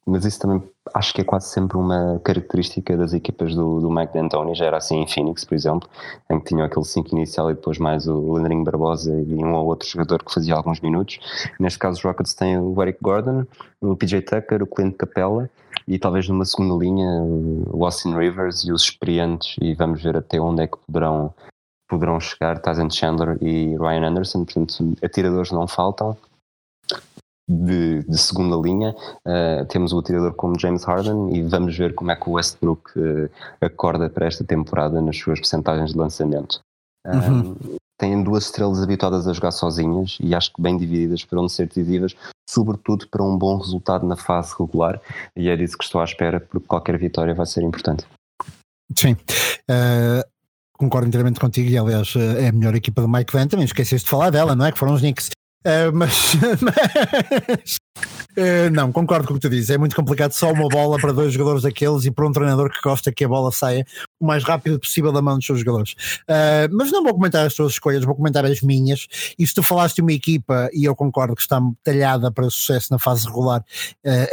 mas 0.06 0.25
isso 0.25 0.39
também 0.39 0.63
acho 0.96 1.13
que 1.13 1.22
é 1.22 1.24
quase 1.24 1.50
sempre 1.50 1.77
uma 1.77 2.20
característica 2.24 2.98
das 2.98 3.13
equipas 3.13 3.53
do, 3.53 3.79
do 3.79 3.91
Mike 3.91 4.13
D'Antoni. 4.13 4.56
Já 4.56 4.65
era 4.65 4.77
assim 4.77 5.01
em 5.01 5.08
Phoenix, 5.08 5.46
por 5.46 5.53
exemplo, 5.53 5.88
em 6.29 6.39
que 6.39 6.46
tinham 6.46 6.65
aquele 6.65 6.86
5 6.86 7.15
inicial 7.15 7.51
e 7.51 7.53
depois 7.53 7.77
mais 7.77 8.08
o 8.08 8.34
Leandrinho 8.34 8.63
Barbosa 8.63 9.13
e 9.13 9.36
um 9.36 9.53
ou 9.53 9.67
outro 9.67 9.88
jogador 9.88 10.24
que 10.24 10.34
fazia 10.34 10.56
alguns 10.56 10.82
minutos. 10.82 11.20
Neste 11.60 11.77
caso, 11.77 11.98
os 11.98 12.03
Rockets 12.03 12.34
têm 12.34 12.58
o 12.58 12.82
Eric 12.82 12.98
Gordon, 13.01 13.46
o 13.79 13.96
PJ 13.96 14.24
Tucker, 14.24 14.63
o 14.63 14.67
Clint 14.67 14.96
Capella 14.98 15.50
e 15.88 16.00
talvez 16.00 16.27
numa 16.27 16.46
segunda 16.46 16.84
linha 16.84 17.22
o 17.72 17.86
Austin 17.86 18.15
Rivers 18.15 18.63
e 18.65 18.72
os 18.72 18.82
experientes 18.82 19.56
e 19.62 19.74
vamos 19.75 20.01
ver 20.01 20.17
até 20.17 20.39
onde 20.39 20.63
é 20.63 20.67
que 20.67 20.77
poderão 20.86 21.34
poderão 21.88 22.20
chegar 22.20 22.60
Tyson 22.60 22.89
Chandler 22.89 23.38
e 23.41 23.75
Ryan 23.77 24.10
Anderson, 24.10 24.46
portanto, 24.46 24.94
atiradores 25.03 25.51
não 25.51 25.67
faltam. 25.67 26.17
De, 27.50 28.03
de 28.03 28.17
segunda 28.17 28.58
linha, 28.58 28.94
uh, 29.25 29.65
temos 29.70 29.94
o 29.94 30.00
atirador 30.00 30.34
como 30.34 30.60
James 30.60 30.84
Harden 30.84 31.34
e 31.34 31.41
vamos 31.44 31.77
ver 31.77 31.96
como 31.96 32.12
é 32.12 32.15
que 32.17 32.29
o 32.29 32.34
Westbrook 32.34 32.91
uh, 33.00 33.29
acorda 33.62 34.10
para 34.10 34.25
esta 34.25 34.44
temporada 34.44 35.01
nas 35.01 35.17
suas 35.17 35.39
percentagens 35.39 35.94
de 35.94 35.98
lançamento. 35.98 36.60
Uhum. 37.06 37.51
Uh, 37.53 37.77
têm 37.98 38.22
duas 38.22 38.46
estrelas 38.46 38.84
habituadas 38.84 39.29
a 39.29 39.34
jogar 39.34 39.51
sozinhas 39.51 40.17
e 40.20 40.36
acho 40.36 40.53
que 40.53 40.62
bem 40.62 40.77
divididas 40.77 41.24
para 41.24 41.39
onde 41.39 41.53
ser 41.53 41.67
decisivas, 41.67 42.15
sobretudo 42.50 43.08
para 43.08 43.24
um 43.24 43.38
bom 43.38 43.58
resultado 43.58 44.06
na 44.06 44.17
fase 44.17 44.53
regular, 44.60 45.01
e 45.36 45.50
é 45.50 45.56
disso 45.56 45.77
que 45.77 45.86
estou 45.86 46.01
à 46.01 46.03
espera, 46.03 46.41
porque 46.41 46.67
qualquer 46.67 46.98
vitória 46.98 47.34
vai 47.34 47.46
ser 47.46 47.63
importante. 47.63 48.06
Sim. 48.96 49.13
Uh, 49.70 50.24
concordo 50.77 51.07
inteiramente 51.07 51.39
contigo 51.39 51.69
e 51.69 51.77
aliás 51.77 52.13
é 52.15 52.50
a 52.50 52.51
melhor 52.51 52.75
equipa 52.75 53.01
do 53.01 53.10
Mike 53.10 53.34
Van, 53.34 53.48
também 53.48 53.65
esqueceste 53.65 54.05
de 54.05 54.10
falar 54.10 54.29
dela, 54.29 54.55
não 54.55 54.65
é? 54.65 54.72
Que 54.72 54.77
foram 54.77 54.93
os 54.93 55.01
Knicks. 55.01 55.29
Uh, 55.65 55.91
mas, 55.93 56.34
mas 56.62 57.77
uh, 58.38 58.70
não, 58.72 58.91
concordo 58.91 59.27
com 59.27 59.34
o 59.34 59.38
que 59.38 59.41
tu 59.41 59.50
dizes. 59.50 59.70
É 59.70 59.77
muito 59.77 59.96
complicado 59.96 60.32
só 60.32 60.51
uma 60.51 60.67
bola 60.67 60.98
para 61.00 61.12
dois 61.12 61.34
jogadores 61.34 61.63
daqueles 61.63 62.06
e 62.06 62.12
para 62.12 62.27
um 62.27 62.32
treinador 62.32 62.70
que 62.70 62.82
gosta 62.82 63.12
que 63.12 63.24
a 63.24 63.27
bola 63.27 63.51
saia 63.51 63.86
o 64.20 64.25
mais 64.25 64.44
rápido 64.44 64.79
possível 64.79 65.12
da 65.12 65.22
mão 65.22 65.38
dos 65.38 65.46
seus 65.46 65.60
jogadores. 65.60 65.94
Uh, 66.24 66.70
mas 66.72 66.91
não 66.91 67.03
vou 67.03 67.13
comentar 67.13 67.46
as 67.46 67.53
tuas 67.53 67.74
escolhas, 67.74 68.03
vou 68.03 68.15
comentar 68.15 68.46
as 68.46 68.62
minhas. 68.62 69.08
E 69.38 69.46
se 69.46 69.53
tu 69.53 69.63
falaste 69.63 69.96
de 69.98 70.01
uma 70.01 70.13
equipa, 70.13 70.70
e 70.74 70.86
eu 70.86 70.96
concordo 70.96 71.36
que 71.36 71.41
está 71.41 71.60
talhada 71.84 72.32
para 72.32 72.50
sucesso 72.50 72.88
na 72.91 73.00
fase 73.00 73.25
regular, 73.27 73.63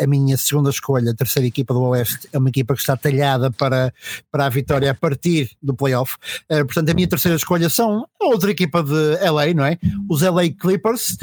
a 0.00 0.06
minha 0.06 0.36
segunda 0.36 0.70
escolha, 0.70 1.10
a 1.10 1.14
terceira 1.14 1.46
equipa 1.46 1.74
do 1.74 1.82
Oeste, 1.82 2.28
é 2.32 2.38
uma 2.38 2.48
equipa 2.48 2.74
que 2.74 2.80
está 2.80 2.96
talhada 2.96 3.50
para, 3.50 3.92
para 4.30 4.46
a 4.46 4.48
vitória 4.48 4.90
a 4.90 4.94
partir 4.94 5.50
do 5.62 5.74
playoff. 5.74 6.16
portanto, 6.48 6.90
a 6.90 6.94
minha 6.94 7.08
terceira 7.08 7.36
escolha 7.36 7.68
são 7.68 8.06
outra 8.20 8.50
equipa 8.50 8.82
de 8.82 9.18
LA, 9.30 9.54
não 9.54 9.64
é? 9.64 9.78
Os 10.08 10.22
LA 10.22 10.50
Clippers. 10.58 11.16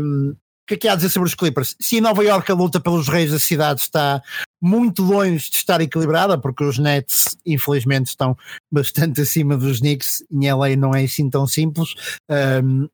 Um, 0.00 0.34
o 0.36 0.45
que 0.66 0.74
é 0.74 0.76
que 0.76 0.88
há 0.88 0.92
a 0.92 0.96
dizer 0.96 1.10
sobre 1.10 1.28
os 1.28 1.34
Clippers? 1.34 1.76
Se 1.80 1.96
em 1.96 2.00
Nova 2.00 2.24
York 2.24 2.50
a 2.50 2.54
luta 2.54 2.80
pelos 2.80 3.08
reis 3.08 3.30
da 3.30 3.38
cidade 3.38 3.80
está 3.80 4.20
muito 4.60 5.02
longe 5.02 5.48
de 5.50 5.56
estar 5.56 5.80
equilibrada, 5.80 6.36
porque 6.36 6.64
os 6.64 6.78
Nets, 6.78 7.36
infelizmente, 7.46 8.08
estão 8.08 8.36
bastante 8.70 9.20
acima 9.22 9.56
dos 9.56 9.80
Knicks, 9.80 10.24
em 10.30 10.52
LA 10.52 10.76
não 10.76 10.94
é 10.94 11.04
assim 11.04 11.30
tão 11.30 11.46
simples. 11.46 11.94
Um, 12.28 12.88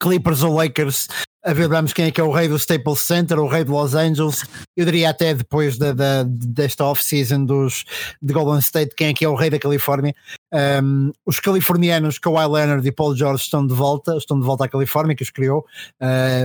Clippers 0.00 0.42
ou 0.42 0.54
Lakers 0.54 1.06
a 1.46 1.52
ver 1.52 1.68
vamos 1.68 1.92
quem 1.92 2.06
é 2.06 2.10
que 2.10 2.20
é 2.20 2.24
o 2.24 2.32
rei 2.32 2.48
do 2.48 2.56
Staples 2.56 2.98
Center, 3.00 3.38
o 3.38 3.46
rei 3.46 3.62
de 3.62 3.70
Los 3.70 3.94
Angeles. 3.94 4.44
Eu 4.76 4.84
diria 4.84 5.10
até 5.10 5.32
depois 5.32 5.78
da, 5.78 5.92
da 5.92 6.24
desta 6.24 6.84
off-season 6.84 7.44
dos 7.44 7.84
de 8.20 8.32
Golden 8.32 8.58
State, 8.58 8.96
quem 8.96 9.08
é 9.08 9.14
que 9.14 9.24
é 9.24 9.28
o 9.28 9.36
rei 9.36 9.48
da 9.48 9.58
Califórnia. 9.58 10.12
Um, 10.82 11.12
os 11.24 11.38
californianos 11.38 12.18
Kawhi 12.18 12.48
Leonard 12.48 12.86
e 12.86 12.90
Paul 12.90 13.14
George 13.14 13.44
estão 13.44 13.64
de 13.64 13.74
volta, 13.74 14.16
estão 14.16 14.40
de 14.40 14.44
volta 14.44 14.64
à 14.64 14.68
Califórnia, 14.68 15.14
que 15.14 15.22
os 15.22 15.30
criou. 15.30 15.64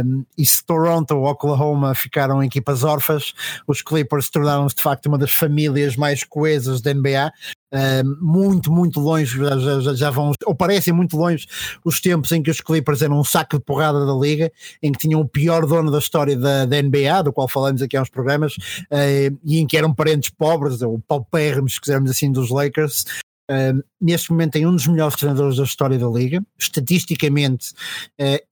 Um, 0.05 0.23
e 0.37 0.45
se 0.45 0.63
Toronto 0.63 1.15
ou 1.15 1.25
Oklahoma 1.25 1.95
ficaram 1.95 2.43
equipas 2.43 2.83
órfãs, 2.83 3.33
os 3.65 3.81
Clippers 3.81 4.29
tornaram-se 4.29 4.75
de 4.75 4.83
facto 4.83 5.07
uma 5.07 5.17
das 5.17 5.31
famílias 5.31 5.95
mais 5.95 6.23
coesas 6.23 6.79
da 6.79 6.93
NBA. 6.93 7.31
Uh, 7.73 8.03
muito, 8.19 8.69
muito 8.69 8.99
longe, 8.99 9.37
já, 9.37 9.79
já, 9.79 9.93
já, 9.93 10.09
vão, 10.09 10.33
ou 10.45 10.53
parecem 10.53 10.93
muito 10.93 11.15
longe, 11.15 11.47
os 11.85 12.01
tempos 12.01 12.29
em 12.33 12.43
que 12.43 12.51
os 12.51 12.59
Clippers 12.59 13.01
eram 13.01 13.17
um 13.17 13.23
saco 13.23 13.57
de 13.57 13.63
porrada 13.63 14.05
da 14.05 14.13
liga, 14.13 14.51
em 14.83 14.91
que 14.91 14.99
tinham 14.99 15.21
o 15.21 15.27
pior 15.27 15.65
dono 15.65 15.89
da 15.89 15.99
história 15.99 16.35
da, 16.35 16.65
da 16.65 16.81
NBA, 16.81 17.23
do 17.23 17.31
qual 17.31 17.47
falamos 17.47 17.81
aqui 17.81 17.95
há 17.95 18.01
uns 18.01 18.09
programas, 18.09 18.55
uh, 18.55 19.39
e 19.45 19.59
em 19.59 19.65
que 19.65 19.77
eram 19.77 19.93
parentes 19.93 20.29
pobres, 20.29 20.81
ou 20.81 20.99
paupérrimos, 20.99 21.75
se 21.75 21.81
quisermos 21.81 22.11
assim, 22.11 22.29
dos 22.29 22.49
Lakers. 22.49 23.05
Uh, 23.49 23.81
neste 24.01 24.31
momento 24.31 24.51
tem 24.51 24.65
um 24.65 24.75
dos 24.75 24.87
melhores 24.87 25.15
treinadores 25.15 25.55
da 25.55 25.63
história 25.63 25.97
da 25.97 26.07
liga, 26.07 26.43
estatisticamente 26.59 27.73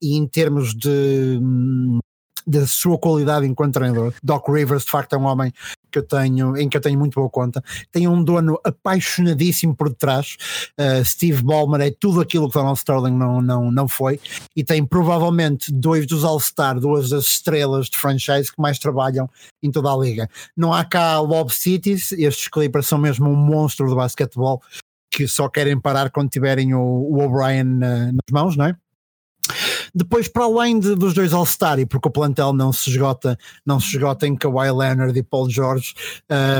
e 0.00 0.16
em 0.16 0.26
termos 0.26 0.74
de 0.74 1.38
hum, 1.40 2.00
da 2.50 2.66
sua 2.66 2.98
qualidade 2.98 3.46
enquanto 3.46 3.74
treinador. 3.74 4.12
Doc 4.22 4.48
Rivers, 4.48 4.84
de 4.84 4.90
facto, 4.90 5.14
é 5.14 5.18
um 5.18 5.24
homem 5.24 5.52
que 5.90 5.98
eu 5.98 6.06
tenho, 6.06 6.56
em 6.56 6.68
que 6.68 6.76
eu 6.76 6.80
tenho 6.80 6.98
muito 6.98 7.14
boa 7.14 7.28
conta. 7.28 7.62
Tem 7.90 8.06
um 8.06 8.22
dono 8.22 8.58
apaixonadíssimo 8.64 9.74
por 9.74 9.88
detrás. 9.88 10.36
Uh, 10.78 11.04
Steve 11.04 11.42
Ballmer 11.42 11.80
é 11.80 11.90
tudo 11.90 12.20
aquilo 12.20 12.48
que 12.48 12.54
Donald 12.54 12.78
Sterling 12.78 13.16
não, 13.16 13.42
não, 13.42 13.70
não 13.70 13.88
foi. 13.88 14.20
E 14.54 14.62
tem 14.62 14.84
provavelmente 14.84 15.72
dois 15.72 16.06
dos 16.06 16.24
All-Star, 16.24 16.78
duas 16.78 17.10
das 17.10 17.24
estrelas 17.24 17.86
de 17.86 17.98
franchise 17.98 18.52
que 18.52 18.60
mais 18.60 18.78
trabalham 18.78 19.28
em 19.62 19.70
toda 19.70 19.92
a 19.92 19.96
liga. 19.96 20.28
Não 20.56 20.72
há 20.72 20.84
cá 20.84 21.18
Lob 21.20 21.52
Cities, 21.52 22.12
estes 22.12 22.48
Clippers 22.48 22.86
são 22.86 22.98
mesmo 22.98 23.28
um 23.28 23.36
monstro 23.36 23.88
do 23.88 23.96
basquetebol 23.96 24.62
que 25.12 25.26
só 25.26 25.48
querem 25.48 25.78
parar 25.78 26.10
quando 26.10 26.30
tiverem 26.30 26.72
o, 26.72 26.80
o 26.80 27.20
O'Brien 27.20 27.66
uh, 27.66 28.12
nas 28.12 28.30
mãos, 28.32 28.56
não 28.56 28.66
é? 28.66 28.76
Depois, 29.94 30.28
para 30.28 30.44
além 30.44 30.78
de, 30.78 30.94
dos 30.94 31.14
dois 31.14 31.32
All-Star, 31.32 31.78
e 31.78 31.86
porque 31.86 32.08
o 32.08 32.10
plantel 32.10 32.52
não 32.52 32.72
se 32.72 32.90
esgota, 32.90 33.38
não 33.64 33.80
se 33.80 33.88
esgota 33.96 34.26
em 34.26 34.36
Kawhi 34.36 34.70
Leonard 34.70 35.18
e 35.18 35.22
Paul 35.22 35.48
George, 35.48 35.94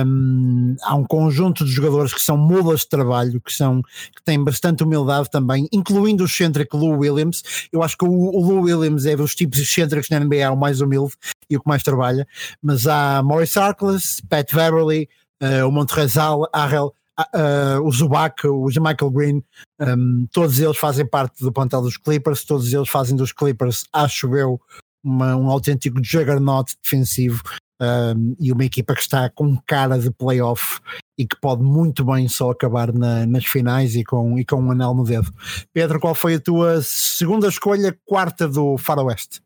um, 0.06 0.76
há 0.82 0.94
um 0.94 1.04
conjunto 1.04 1.64
de 1.64 1.70
jogadores 1.70 2.12
que 2.12 2.20
são 2.20 2.36
mulas 2.36 2.80
de 2.80 2.88
trabalho, 2.88 3.40
que, 3.40 3.52
são, 3.52 3.82
que 3.82 4.22
têm 4.24 4.42
bastante 4.42 4.82
humildade 4.82 5.30
também, 5.30 5.68
incluindo 5.72 6.24
o 6.24 6.26
excêntrico 6.26 6.76
Lou 6.76 6.98
Williams. 6.98 7.42
Eu 7.72 7.82
acho 7.82 7.96
que 7.96 8.04
o, 8.04 8.10
o 8.10 8.44
Lou 8.44 8.62
Williams 8.62 9.06
é 9.06 9.16
dos 9.16 9.34
tipos 9.34 9.58
excêntricos 9.58 10.10
na 10.10 10.20
NBA 10.20 10.50
o 10.50 10.56
mais 10.56 10.80
humilde 10.80 11.14
e 11.48 11.56
o 11.56 11.60
que 11.60 11.68
mais 11.68 11.82
trabalha, 11.82 12.26
mas 12.62 12.86
há 12.86 13.22
Maurice 13.22 13.58
Harkless, 13.58 14.22
Pat 14.28 14.52
Beverly, 14.54 15.08
uh, 15.42 15.66
o 15.66 15.72
Montrezl, 15.72 16.44
Arrel, 16.52 16.94
uh, 17.34 17.82
o 17.82 17.90
Zubac, 17.92 18.46
o 18.46 18.66
Michael 18.66 19.10
Green, 19.10 19.44
um, 19.80 20.26
todos 20.32 20.58
eles 20.58 20.76
fazem 20.76 21.06
parte 21.06 21.42
do 21.42 21.52
plantel 21.52 21.82
dos 21.82 21.96
Clippers, 21.96 22.44
todos 22.44 22.72
eles 22.72 22.88
fazem 22.88 23.16
dos 23.16 23.32
Clippers, 23.32 23.84
acho 23.92 24.36
eu, 24.36 24.60
uma, 25.02 25.36
um 25.36 25.48
autêntico 25.50 25.98
juggernaut 26.02 26.74
defensivo 26.82 27.42
um, 27.80 28.36
e 28.38 28.52
uma 28.52 28.64
equipa 28.64 28.94
que 28.94 29.00
está 29.00 29.30
com 29.30 29.56
cara 29.66 29.98
de 29.98 30.10
playoff 30.10 30.80
e 31.18 31.26
que 31.26 31.38
pode 31.40 31.62
muito 31.62 32.04
bem 32.04 32.28
só 32.28 32.50
acabar 32.50 32.92
na, 32.92 33.26
nas 33.26 33.44
finais 33.44 33.94
e 33.94 34.04
com, 34.04 34.38
e 34.38 34.44
com 34.44 34.56
um 34.56 34.70
anel 34.70 34.94
no 34.94 35.04
dedo. 35.04 35.32
Pedro, 35.72 35.98
qual 35.98 36.14
foi 36.14 36.34
a 36.34 36.40
tua 36.40 36.80
segunda 36.82 37.48
escolha, 37.48 37.96
quarta 38.06 38.48
do 38.48 38.76
Faroeste? 38.76 39.40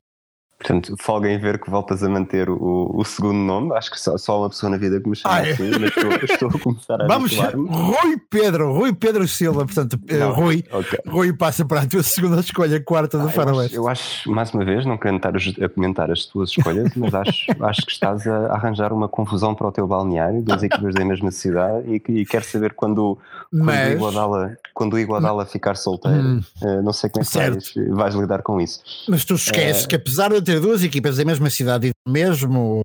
Portanto, 0.58 0.94
folga 0.98 1.28
em 1.28 1.38
ver 1.38 1.58
que 1.60 1.68
voltas 1.68 2.02
a 2.02 2.08
manter 2.08 2.48
o, 2.48 2.90
o 2.94 3.04
segundo 3.04 3.38
nome. 3.38 3.74
Acho 3.74 3.90
que 3.90 4.00
só, 4.00 4.16
só 4.16 4.40
uma 4.40 4.48
pessoa 4.48 4.70
na 4.70 4.76
vida 4.76 5.00
que 5.00 5.08
me 5.08 5.16
chama 5.16 5.34
ah, 5.34 5.46
é. 5.46 5.52
assim, 5.52 5.70
mas 5.70 5.90
estou, 5.90 6.10
estou, 6.24 6.48
a 6.48 6.58
começar 6.58 7.02
a 7.02 7.06
Vamos, 7.06 7.36
Rui 7.36 8.16
Pedro, 8.30 8.72
Rui 8.72 8.92
Pedro 8.92 9.28
Silva, 9.28 9.64
portanto, 9.64 9.98
eh, 10.08 10.16
não, 10.16 10.32
Rui, 10.32 10.64
okay. 10.72 10.98
Rui 11.06 11.32
passa 11.32 11.64
para 11.64 11.82
a 11.82 11.86
tua 11.86 12.02
segunda 12.02 12.40
escolha, 12.40 12.80
quarta 12.80 13.18
do 13.18 13.26
ah, 13.26 13.30
Faroeste. 13.30 13.76
Eu, 13.76 13.88
acho, 13.88 14.30
mais 14.30 14.52
uma 14.54 14.64
vez, 14.64 14.86
não 14.86 14.96
quero 14.96 15.16
estar 15.16 15.34
a, 15.36 15.68
comentar 15.68 16.10
as 16.10 16.24
tuas 16.24 16.50
escolhas, 16.50 16.90
mas 16.96 17.14
acho, 17.14 17.46
acho 17.60 17.82
que 17.84 17.92
estás 17.92 18.26
a 18.26 18.52
arranjar 18.54 18.92
uma 18.92 19.08
confusão 19.08 19.54
para 19.54 19.68
o 19.68 19.72
teu 19.72 19.86
balneário, 19.86 20.40
duas 20.42 20.62
equipas 20.62 20.94
da 20.94 21.04
mesma 21.04 21.30
cidade, 21.30 21.86
e, 21.88 22.20
e 22.20 22.24
quero 22.24 22.44
saber 22.44 22.72
quando, 22.72 23.18
quando, 23.50 23.64
mas, 23.64 23.90
o 23.90 23.92
Iguodala, 23.92 24.56
quando 24.72 24.94
o 24.94 24.98
Iguodala 24.98 25.44
ficar 25.44 25.76
solteiro, 25.76 26.16
hum, 26.16 26.40
uh, 26.62 26.82
não 26.82 26.92
sei 26.92 27.10
como 27.10 27.24
é 27.24 27.28
que 27.28 27.38
vais, 27.38 27.74
vais, 27.90 28.14
lidar 28.14 28.42
com 28.42 28.60
isso. 28.60 28.80
Mas 29.08 29.24
tu 29.24 29.34
esqueces 29.34 29.84
uh, 29.84 29.88
que 29.88 29.96
apesar 29.96 30.30
de 30.30 30.43
ter 30.44 30.60
duas 30.60 30.82
equipas 30.82 31.16
da 31.16 31.24
mesma 31.24 31.50
cidade 31.50 31.88
e 31.88 31.90
do 31.90 32.12
mesmo 32.12 32.82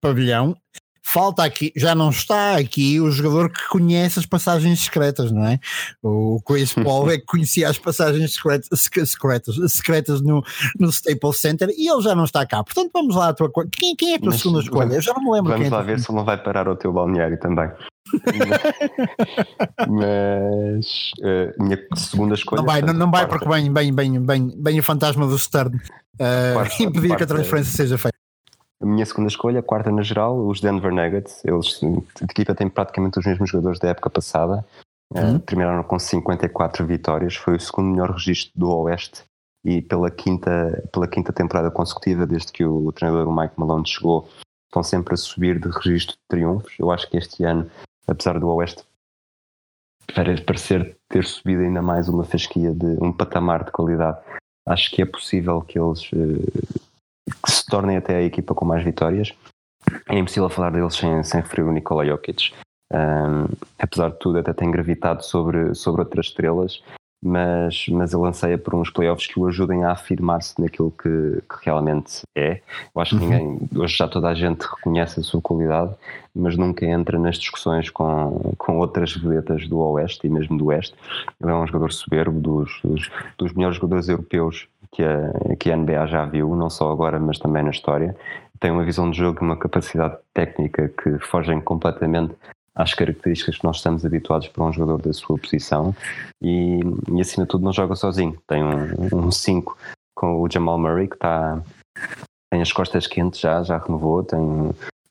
pavilhão, 0.00 0.56
falta 1.06 1.44
aqui, 1.44 1.72
já 1.76 1.94
não 1.94 2.10
está 2.10 2.56
aqui 2.56 3.00
o 3.00 3.10
jogador 3.12 3.48
que 3.48 3.68
conhece 3.68 4.18
as 4.18 4.26
passagens 4.26 4.80
secretas, 4.80 5.30
não 5.30 5.46
é? 5.46 5.60
O 6.02 6.40
Chris 6.44 6.74
Paul 6.74 7.08
é 7.12 7.18
que 7.18 7.24
conhecia 7.24 7.68
as 7.68 7.78
passagens 7.78 8.34
secretas, 8.34 8.68
secretas, 8.80 9.54
secretas 9.72 10.20
no, 10.20 10.42
no 10.78 10.88
Staples 10.88 11.38
Center 11.38 11.68
e 11.70 11.88
ele 11.88 12.02
já 12.02 12.14
não 12.14 12.24
está 12.24 12.44
cá. 12.44 12.64
Portanto, 12.64 12.90
vamos 12.92 13.14
lá, 13.14 13.28
a 13.28 13.32
tua, 13.32 13.50
quem, 13.72 13.94
quem 13.94 14.14
é 14.14 14.16
a 14.16 14.18
tua 14.18 14.30
Mas, 14.30 14.40
segunda 14.40 14.60
escolha? 14.60 14.94
Eu 14.94 15.00
já 15.00 15.14
não 15.14 15.22
me 15.22 15.30
lembro. 15.30 15.52
Vamos 15.52 15.68
é 15.68 15.70
lá 15.70 15.82
ver 15.82 16.00
se 16.00 16.10
ele 16.10 16.18
não 16.18 16.24
vai 16.24 16.42
parar 16.42 16.68
o 16.68 16.74
teu 16.74 16.92
balneário 16.92 17.38
também. 17.38 17.70
Mas 19.88 21.12
uh, 21.20 21.62
minha 21.62 21.78
segunda 21.94 22.34
escolha. 22.34 22.62
Não 22.62 22.66
vai, 22.66 22.82
não, 22.82 22.92
não 22.92 23.10
vai 23.10 23.28
porque 23.28 23.48
bem, 23.48 23.72
bem, 23.72 23.94
bem, 23.94 24.20
bem, 24.20 24.52
bem 24.56 24.80
o 24.80 24.82
fantasma 24.82 25.26
do 25.26 25.38
Stern 25.38 25.76
uh, 25.76 25.80
impedir 26.82 27.08
quarta, 27.08 27.16
que 27.16 27.22
a 27.32 27.36
transferência 27.36 27.72
seja 27.72 27.96
feita. 27.96 28.15
A 28.80 28.86
minha 28.86 29.06
segunda 29.06 29.28
escolha, 29.28 29.60
a 29.60 29.62
quarta 29.62 29.90
na 29.90 30.02
geral, 30.02 30.38
os 30.46 30.60
Denver 30.60 30.92
Nuggets. 30.92 31.44
Eles, 31.44 31.80
a 32.20 32.24
equipa 32.24 32.54
tem 32.54 32.68
praticamente 32.68 33.18
os 33.18 33.26
mesmos 33.26 33.50
jogadores 33.50 33.78
da 33.78 33.88
época 33.88 34.10
passada. 34.10 34.64
Eh, 35.14 35.20
uhum. 35.20 35.36
Uh, 35.36 35.38
terminaram 35.40 35.82
com 35.82 35.98
54 35.98 36.86
vitórias. 36.86 37.36
Foi 37.36 37.56
o 37.56 37.60
segundo 37.60 37.90
melhor 37.90 38.10
registro 38.10 38.52
do 38.54 38.70
Oeste 38.70 39.24
e 39.64 39.80
pela 39.80 40.10
quinta, 40.10 40.82
pela 40.92 41.08
quinta 41.08 41.32
temporada 41.32 41.70
consecutiva, 41.70 42.26
desde 42.26 42.52
que 42.52 42.64
o, 42.64 42.86
o 42.86 42.92
treinador 42.92 43.34
Mike 43.34 43.54
Malone 43.56 43.86
chegou, 43.86 44.28
estão 44.68 44.82
sempre 44.82 45.14
a 45.14 45.16
subir 45.16 45.58
de 45.58 45.68
registro 45.68 46.14
de 46.14 46.22
triunfos. 46.28 46.74
Eu 46.78 46.90
acho 46.90 47.08
que 47.10 47.16
este 47.16 47.44
ano 47.44 47.70
apesar 48.06 48.38
do 48.38 48.48
Oeste 48.48 48.84
parecer 50.44 50.96
ter 51.08 51.24
subido 51.24 51.62
ainda 51.62 51.82
mais 51.82 52.08
uma 52.08 52.24
fasquia 52.24 52.72
de 52.72 52.86
um 53.02 53.12
patamar 53.12 53.64
de 53.64 53.72
qualidade, 53.72 54.18
acho 54.66 54.90
que 54.90 55.02
é 55.02 55.06
possível 55.06 55.60
que 55.62 55.78
eles 55.78 56.10
uh, 56.12 56.80
se 57.46 57.66
tornem 57.66 57.96
até 57.96 58.16
a 58.16 58.22
equipa 58.22 58.54
com 58.54 58.64
mais 58.64 58.84
vitórias. 58.84 59.32
É 60.08 60.18
impossível 60.18 60.48
falar 60.48 60.70
deles 60.70 60.94
sem, 60.94 61.22
sem 61.22 61.40
referir 61.40 61.62
o 61.62 61.72
Nikola 61.72 62.04
Jokic. 62.06 62.52
Um, 62.92 63.46
apesar 63.78 64.10
de 64.10 64.18
tudo, 64.18 64.38
até 64.38 64.52
tem 64.52 64.70
gravitado 64.70 65.24
sobre, 65.24 65.74
sobre 65.74 66.02
outras 66.02 66.26
estrelas 66.26 66.80
mas, 67.22 67.86
mas 67.88 68.12
ele 68.12 68.26
anseia 68.26 68.58
por 68.58 68.74
uns 68.74 68.90
playoffs 68.90 69.26
que 69.26 69.38
o 69.38 69.46
ajudem 69.46 69.84
a 69.84 69.92
afirmar-se 69.92 70.60
naquilo 70.60 70.90
que, 70.90 71.42
que, 71.42 71.64
realmente 71.64 72.22
é. 72.36 72.60
Eu 72.94 73.02
acho 73.02 73.18
que 73.18 73.24
uhum. 73.24 73.30
ninguém, 73.30 73.68
hoje 73.74 73.96
já 73.96 74.06
toda 74.06 74.28
a 74.28 74.34
gente 74.34 74.62
reconhece 74.62 75.20
a 75.20 75.22
sua 75.22 75.40
qualidade, 75.40 75.94
mas 76.34 76.56
nunca 76.56 76.84
entra 76.84 77.18
nas 77.18 77.36
discussões 77.36 77.90
com, 77.90 78.54
com 78.58 78.78
outras 78.78 79.14
vedetas 79.16 79.66
do 79.66 79.78
Oeste 79.78 80.26
e 80.26 80.30
mesmo 80.30 80.56
do 80.56 80.66
Oeste. 80.66 80.94
Ele 81.40 81.50
é 81.50 81.54
um 81.54 81.66
jogador 81.66 81.92
soberbo, 81.92 82.38
dos, 82.38 82.80
dos, 82.84 83.10
dos 83.38 83.52
melhores 83.54 83.76
jogadores 83.76 84.08
europeus 84.08 84.68
que 84.96 85.04
a, 85.04 85.56
que 85.60 85.70
a 85.70 85.76
NBA 85.76 86.06
já 86.06 86.24
viu, 86.24 86.56
não 86.56 86.70
só 86.70 86.90
agora, 86.90 87.20
mas 87.20 87.38
também 87.38 87.62
na 87.62 87.70
história. 87.70 88.16
Tem 88.58 88.70
uma 88.70 88.82
visão 88.82 89.10
de 89.10 89.18
jogo 89.18 89.38
e 89.42 89.44
uma 89.44 89.56
capacidade 89.56 90.16
técnica 90.32 90.88
que 90.88 91.18
fogem 91.18 91.60
completamente 91.60 92.34
às 92.74 92.94
características 92.94 93.58
que 93.58 93.64
nós 93.64 93.76
estamos 93.76 94.06
habituados 94.06 94.48
para 94.48 94.64
um 94.64 94.72
jogador 94.72 95.02
da 95.02 95.12
sua 95.12 95.36
posição 95.38 95.94
e, 96.40 96.80
e 97.12 97.20
acima 97.20 97.44
de 97.44 97.50
tudo 97.50 97.64
não 97.64 97.72
joga 97.74 97.94
sozinho. 97.94 98.38
Tem 98.46 98.64
um 98.64 99.30
5 99.30 99.72
um 99.72 99.96
com 100.14 100.40
o 100.40 100.50
Jamal 100.50 100.78
Murray 100.78 101.08
que 101.08 101.16
está 101.16 101.60
tem 102.50 102.62
as 102.62 102.72
costas 102.72 103.06
quentes 103.06 103.40
já, 103.40 103.62
já 103.62 103.76
renovou, 103.76 104.22
tem, 104.22 104.40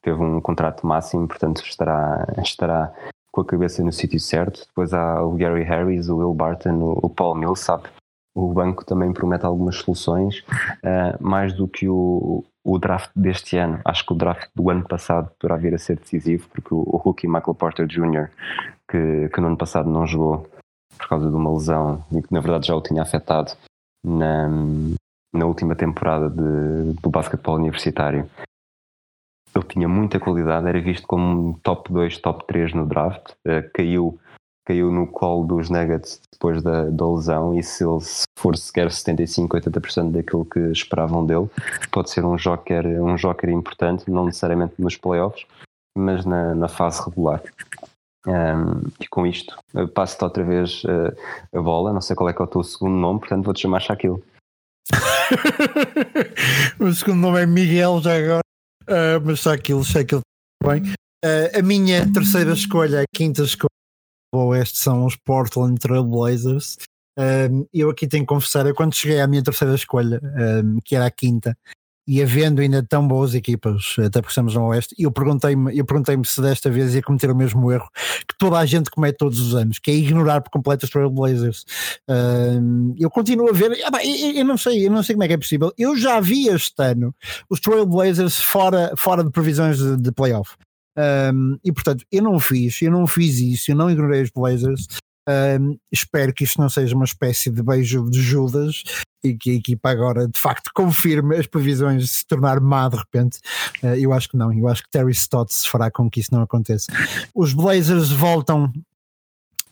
teve 0.01 0.19
um 0.19 0.41
contrato 0.41 0.87
máximo, 0.87 1.27
portanto 1.27 1.61
estará, 1.63 2.25
estará 2.41 2.91
com 3.31 3.41
a 3.41 3.45
cabeça 3.45 3.83
no 3.83 3.91
sítio 3.91 4.19
certo. 4.19 4.65
Depois 4.67 4.93
há 4.93 5.21
o 5.21 5.33
Gary 5.33 5.63
Harris, 5.63 6.09
o 6.09 6.17
Will 6.17 6.33
Barton, 6.33 6.79
o, 6.79 6.99
o 7.03 7.09
Paul 7.09 7.35
Millsap. 7.35 7.87
O 8.35 8.53
banco 8.53 8.83
também 8.83 9.13
promete 9.13 9.45
algumas 9.45 9.77
soluções, 9.77 10.39
uh, 10.83 11.17
mais 11.23 11.53
do 11.53 11.67
que 11.67 11.87
o, 11.87 12.43
o 12.65 12.77
draft 12.77 13.11
deste 13.15 13.57
ano. 13.57 13.79
Acho 13.85 14.05
que 14.05 14.11
o 14.11 14.15
draft 14.15 14.49
do 14.53 14.69
ano 14.69 14.85
passado 14.85 15.31
poderá 15.39 15.57
vir 15.57 15.73
a 15.73 15.77
ser 15.77 15.97
decisivo, 15.97 16.49
porque 16.49 16.73
o, 16.73 16.79
o 16.79 16.97
rookie 16.97 17.27
Michael 17.27 17.55
Porter 17.55 17.87
Jr., 17.87 18.29
que, 18.89 19.29
que 19.29 19.41
no 19.41 19.47
ano 19.47 19.57
passado 19.57 19.89
não 19.89 20.05
jogou 20.05 20.47
por 20.97 21.07
causa 21.07 21.29
de 21.29 21.35
uma 21.35 21.53
lesão 21.53 22.03
e 22.11 22.21
que 22.21 22.33
na 22.33 22.39
verdade 22.39 22.67
já 22.67 22.75
o 22.75 22.81
tinha 22.81 23.01
afetado 23.01 23.51
na, 24.03 24.49
na 25.33 25.45
última 25.45 25.75
temporada 25.75 26.29
de, 26.29 26.93
do 27.01 27.09
basquetebol 27.09 27.55
universitário. 27.55 28.29
Ele 29.53 29.65
tinha 29.65 29.87
muita 29.87 30.19
qualidade, 30.19 30.67
era 30.67 30.81
visto 30.81 31.07
como 31.07 31.57
top 31.63 31.91
2, 31.91 32.17
top 32.17 32.45
3 32.45 32.73
no 32.73 32.85
draft, 32.85 33.31
uh, 33.31 33.69
caiu, 33.73 34.19
caiu 34.65 34.91
no 34.91 35.07
colo 35.07 35.45
dos 35.45 35.69
Nuggets 35.69 36.19
depois 36.33 36.61
da, 36.61 36.85
da 36.85 37.07
lesão 37.07 37.57
e 37.57 37.63
se 37.63 37.83
ele 37.83 37.99
for 38.37 38.57
sequer 38.57 38.91
75, 38.91 39.57
80% 39.57 40.11
daquilo 40.11 40.45
que 40.45 40.59
esperavam 40.71 41.25
dele, 41.25 41.49
pode 41.91 42.09
ser 42.09 42.25
um 42.25 42.35
joker, 42.35 42.85
um 43.01 43.15
joker 43.15 43.49
importante, 43.49 44.09
não 44.09 44.25
necessariamente 44.25 44.73
nos 44.79 44.97
playoffs, 44.97 45.45
mas 45.97 46.25
na, 46.25 46.53
na 46.53 46.67
fase 46.67 47.01
regular. 47.03 47.41
Um, 48.27 48.89
e 48.99 49.07
com 49.07 49.25
isto, 49.25 49.55
passo-te 49.93 50.23
outra 50.23 50.43
vez 50.43 50.83
uh, 50.83 51.15
a 51.57 51.61
bola. 51.61 51.93
Não 51.93 52.01
sei 52.01 52.15
qual 52.15 52.27
é 52.27 52.33
que 52.33 52.41
é 52.41 52.45
o 52.45 52.47
teu 52.47 52.63
segundo 52.63 52.95
nome, 52.95 53.19
portanto 53.19 53.45
vou-te 53.45 53.61
chamar 53.61 53.81
Shaquille. 53.81 54.21
o 56.79 56.91
segundo 56.91 57.19
nome 57.19 57.41
é 57.41 57.45
Miguel, 57.45 58.01
já 58.01 58.17
agora, 58.17 58.41
uh, 58.89 59.21
mas 59.23 59.39
Shaquille, 59.39 59.83
Shaquille 59.83 60.21
bem. 60.63 60.81
Uh, 61.23 61.59
a 61.59 61.61
minha 61.61 62.11
terceira 62.11 62.51
escolha, 62.53 63.01
a 63.01 63.05
quinta 63.15 63.43
escolha 63.43 63.74
Oeste 64.37 64.77
são 64.77 65.05
os 65.05 65.15
Portland 65.15 65.79
Trail 65.79 66.03
Blazers. 66.03 66.77
eu 67.73 67.89
aqui 67.89 68.07
tenho 68.07 68.23
que 68.23 68.33
confessar, 68.33 68.65
eu 68.65 68.75
quando 68.75 68.95
cheguei 68.95 69.19
à 69.21 69.27
minha 69.27 69.43
terceira 69.43 69.75
escolha, 69.75 70.21
que 70.83 70.95
era 70.95 71.05
a 71.05 71.11
quinta, 71.11 71.57
e 72.07 72.21
havendo 72.21 72.61
ainda 72.61 72.83
tão 72.83 73.07
boas 73.07 73.33
equipas, 73.33 73.95
até 73.97 74.21
porque 74.21 74.31
estamos 74.31 74.53
no 74.53 74.67
Oeste, 74.67 74.93
eu 74.97 75.11
perguntei-me 75.11 75.75
eu 75.75 75.83
perguntei 75.83 76.15
se 76.23 76.39
desta 76.39 76.69
vez 76.69 76.93
ia 76.93 77.01
cometer 77.01 77.31
o 77.31 77.35
mesmo 77.35 77.71
erro 77.71 77.89
que 78.27 78.37
toda 78.37 78.59
a 78.59 78.65
gente 78.65 78.91
comete 78.91 79.17
todos 79.17 79.39
os 79.39 79.55
anos, 79.55 79.79
que 79.79 79.89
é 79.89 79.95
ignorar 79.95 80.41
por 80.41 80.51
completo 80.51 80.85
os 80.85 80.91
Trailblazers. 80.91 81.65
Uh, 82.07 82.93
eu 82.97 83.09
continuo 83.09 83.49
a 83.49 83.53
ver, 83.53 83.71
ah, 83.85 84.05
eu, 84.05 84.31
eu, 84.33 84.45
não 84.45 84.57
sei, 84.57 84.85
eu 84.85 84.91
não 84.91 85.01
sei 85.01 85.15
como 85.15 85.23
é 85.23 85.27
que 85.27 85.33
é 85.33 85.37
possível. 85.37 85.73
Eu 85.77 85.97
já 85.97 86.19
vi 86.19 86.47
este 86.47 86.81
ano 86.83 87.13
os 87.49 87.59
Trailblazers 87.59 88.39
fora, 88.39 88.93
fora 88.97 89.23
de 89.23 89.31
previsões 89.31 89.77
de, 89.77 89.97
de 89.97 90.11
playoff. 90.11 90.55
Um, 90.97 91.57
e 91.63 91.71
portanto, 91.71 92.05
eu 92.11 92.23
não 92.23 92.39
fiz, 92.39 92.81
eu 92.81 92.91
não 92.91 93.05
fiz 93.05 93.39
isso, 93.39 93.71
eu 93.71 93.75
não 93.75 93.89
ignorei 93.89 94.21
os 94.21 94.29
Blazers. 94.29 94.87
Um, 95.27 95.77
espero 95.91 96.31
que 96.33 96.43
isto 96.43 96.61
não 96.61 96.69
seja 96.69 96.95
uma 96.95 97.05
espécie 97.05 97.49
de 97.49 97.63
beijo 97.63 98.09
de 98.09 98.21
Judas 98.21 98.83
e 99.23 99.35
que 99.35 99.49
a 99.49 99.53
equipa 99.55 99.89
agora 99.89 100.27
de 100.27 100.39
facto 100.39 100.69
confirme 100.73 101.35
as 101.35 101.47
previsões 101.47 102.03
de 102.03 102.07
se 102.09 102.27
tornar 102.27 102.59
má 102.59 102.87
de 102.87 102.97
repente. 102.97 103.39
Uh, 103.81 103.95
eu 103.95 104.13
acho 104.13 104.29
que 104.29 104.37
não, 104.37 104.53
eu 104.53 104.67
acho 104.67 104.83
que 104.83 104.89
Terry 104.91 105.11
Stotts 105.11 105.65
fará 105.65 105.89
com 105.89 106.09
que 106.09 106.19
isso 106.19 106.33
não 106.33 106.41
aconteça. 106.41 106.91
Os 107.33 107.53
Blazers 107.53 108.11
voltam 108.11 108.71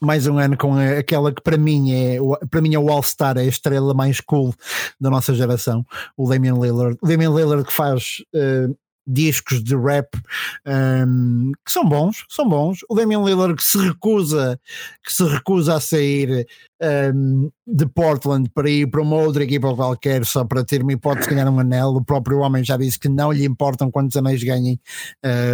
mais 0.01 0.27
um 0.27 0.37
ano 0.37 0.57
com 0.57 0.75
aquela 0.75 1.31
que 1.31 1.41
para 1.41 1.57
mim 1.57 1.93
é 1.93 2.17
para 2.49 2.61
mim 2.61 2.75
é 2.75 2.79
o 2.79 2.89
All-Star, 2.89 3.37
é 3.37 3.41
a 3.41 3.45
estrela 3.45 3.93
mais 3.93 4.19
cool 4.19 4.53
da 4.99 5.09
nossa 5.09 5.33
geração, 5.33 5.85
o 6.17 6.27
Damian 6.27 6.55
Lillard. 6.55 6.97
O 7.01 7.07
Damian 7.07 7.33
Lillard 7.33 7.63
que 7.63 7.73
faz 7.73 8.17
uh, 8.35 8.75
discos 9.05 9.63
de 9.63 9.75
rap 9.75 10.07
um, 10.65 11.51
que 11.65 11.71
são 11.71 11.85
bons, 11.85 12.25
são 12.29 12.47
bons. 12.47 12.79
O 12.89 12.95
Damian 12.95 13.23
Lillard 13.23 13.55
que 13.55 13.63
se 13.63 13.77
recusa, 13.77 14.59
que 15.03 15.13
se 15.13 15.23
recusa 15.23 15.75
a 15.75 15.79
sair 15.79 16.47
um, 17.13 17.51
de 17.65 17.85
Portland 17.85 18.49
para 18.49 18.69
ir 18.69 18.87
para 18.87 19.01
uma 19.01 19.17
outra 19.17 19.43
equipa 19.43 19.73
qualquer 19.75 20.25
só 20.25 20.43
para 20.43 20.63
ter 20.63 20.81
uma 20.81 20.93
hipótese 20.93 21.29
de 21.29 21.35
ganhar 21.35 21.49
um 21.49 21.59
anel. 21.59 21.89
O 21.89 22.03
próprio 22.03 22.39
homem 22.39 22.63
já 22.63 22.77
disse 22.77 22.99
que 22.99 23.09
não 23.09 23.31
lhe 23.31 23.45
importam 23.45 23.91
quantos 23.91 24.15
anéis 24.17 24.43
ganhem 24.43 24.79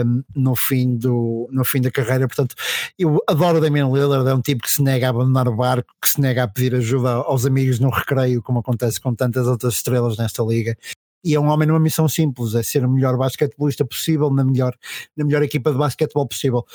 um, 0.05 0.23
no, 0.35 0.55
fim 0.55 0.95
do, 0.95 1.47
no 1.51 1.63
fim 1.63 1.81
da 1.81 1.91
carreira. 1.91 2.27
Portanto, 2.27 2.55
eu 2.97 3.21
adoro 3.27 3.57
o 3.57 3.62
Damian 3.62 3.89
Lillard, 3.89 4.27
é 4.27 4.33
um 4.33 4.41
tipo 4.41 4.63
que 4.63 4.71
se 4.71 4.81
nega 4.83 5.07
a 5.07 5.09
abandonar 5.09 5.47
o 5.47 5.55
barco, 5.55 5.93
que 6.01 6.09
se 6.09 6.21
nega 6.21 6.43
a 6.43 6.47
pedir 6.47 6.75
ajuda 6.75 7.09
aos 7.09 7.45
amigos 7.45 7.79
no 7.79 7.89
recreio, 7.89 8.41
como 8.41 8.59
acontece 8.59 8.99
com 8.99 9.13
tantas 9.13 9.47
outras 9.47 9.75
estrelas 9.75 10.17
nesta 10.17 10.43
liga 10.43 10.75
e 11.23 11.36
é 11.36 11.39
um 11.39 11.47
homem 11.47 11.67
numa 11.67 11.79
missão 11.79 12.08
simples, 12.08 12.55
é 12.55 12.63
ser 12.63 12.86
o 12.86 12.89
melhor 12.89 13.17
basquetebolista 13.17 13.86
possível 13.86 14.29
na 14.29 14.43
melhor, 14.43 14.75
na 15.15 15.25
melhor 15.25 15.43
equipa 15.43 15.71
de 15.71 15.77
basquetebol 15.77 16.27
possível. 16.27 16.65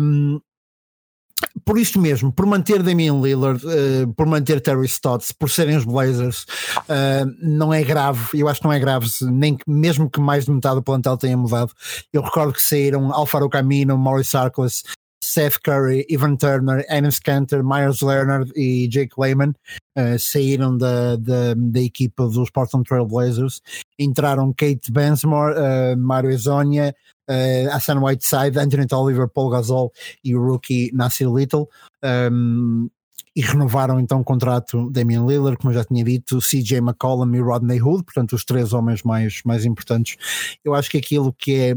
Um, 0.00 0.40
por 1.64 1.78
isto 1.78 1.98
mesmo, 1.98 2.32
por 2.32 2.46
manter 2.46 2.82
Damian 2.82 3.20
Lillard, 3.20 3.64
uh, 3.64 4.12
por 4.14 4.26
manter 4.26 4.60
Terry 4.60 4.86
Stotts, 4.86 5.32
por 5.32 5.50
serem 5.50 5.76
os 5.76 5.84
Blazers, 5.84 6.44
uh, 6.80 7.26
não 7.42 7.72
é 7.72 7.82
grave. 7.82 8.20
Eu 8.34 8.48
acho 8.48 8.60
que 8.60 8.66
não 8.66 8.72
é 8.72 8.78
grave, 8.78 9.08
nem 9.22 9.56
que, 9.56 9.64
mesmo 9.66 10.08
que 10.08 10.20
mais 10.20 10.44
de 10.44 10.50
metade 10.50 10.76
do 10.76 10.82
plantel 10.82 11.16
tenha 11.16 11.36
mudado. 11.36 11.72
Eu 12.12 12.22
recordo 12.22 12.52
que 12.52 12.62
saíram 12.62 13.12
Alfaro 13.12 13.48
Camino, 13.48 13.96
Maurice 13.96 14.36
Harkless, 14.36 14.82
Seth 15.30 15.60
Curry, 15.62 16.04
Ivan 16.10 16.36
Turner, 16.36 16.84
Enes 16.88 17.20
Kanter, 17.20 17.62
Myers 17.62 18.02
Leonard 18.02 18.50
e 18.56 18.88
Jake 18.88 19.14
Lehman 19.16 19.54
uh, 19.96 20.18
saíram 20.18 20.76
da, 20.76 21.14
da, 21.14 21.54
da, 21.56 21.80
equipa 21.80 22.26
dos 22.26 22.50
Portland 22.50 22.84
Trail 22.84 23.06
Blazers. 23.06 23.62
Entraram 23.96 24.52
Kate 24.52 24.90
Bensmore, 24.90 25.54
uh, 25.54 25.96
Mario 25.96 26.30
Ezonia, 26.30 26.94
uh, 27.30 27.70
Hassan 27.70 28.00
Whiteside, 28.00 28.58
Anthony 28.58 28.86
Oliver, 28.92 29.28
Paul 29.28 29.50
Gasol 29.50 29.92
e 30.24 30.34
o 30.34 30.44
rookie 30.44 30.90
Nasir 30.92 31.28
Little. 31.28 31.68
Um, 32.02 32.90
e 33.34 33.42
renovaram 33.42 34.00
então 34.00 34.20
o 34.20 34.24
contrato 34.24 34.90
Damian 34.90 35.24
Lillard, 35.24 35.56
como 35.56 35.70
eu 35.70 35.76
já 35.76 35.84
tinha 35.84 36.02
dito, 36.02 36.40
CJ 36.40 36.78
McCollum 36.78 37.32
e 37.34 37.40
Rodney 37.40 37.80
Hood, 37.80 38.02
portanto 38.02 38.32
os 38.32 38.44
três 38.44 38.72
homens 38.72 39.04
mais, 39.04 39.42
mais 39.44 39.64
importantes. 39.64 40.16
Eu 40.64 40.74
acho 40.74 40.90
que 40.90 40.98
aquilo 40.98 41.32
que 41.32 41.54
é 41.54 41.76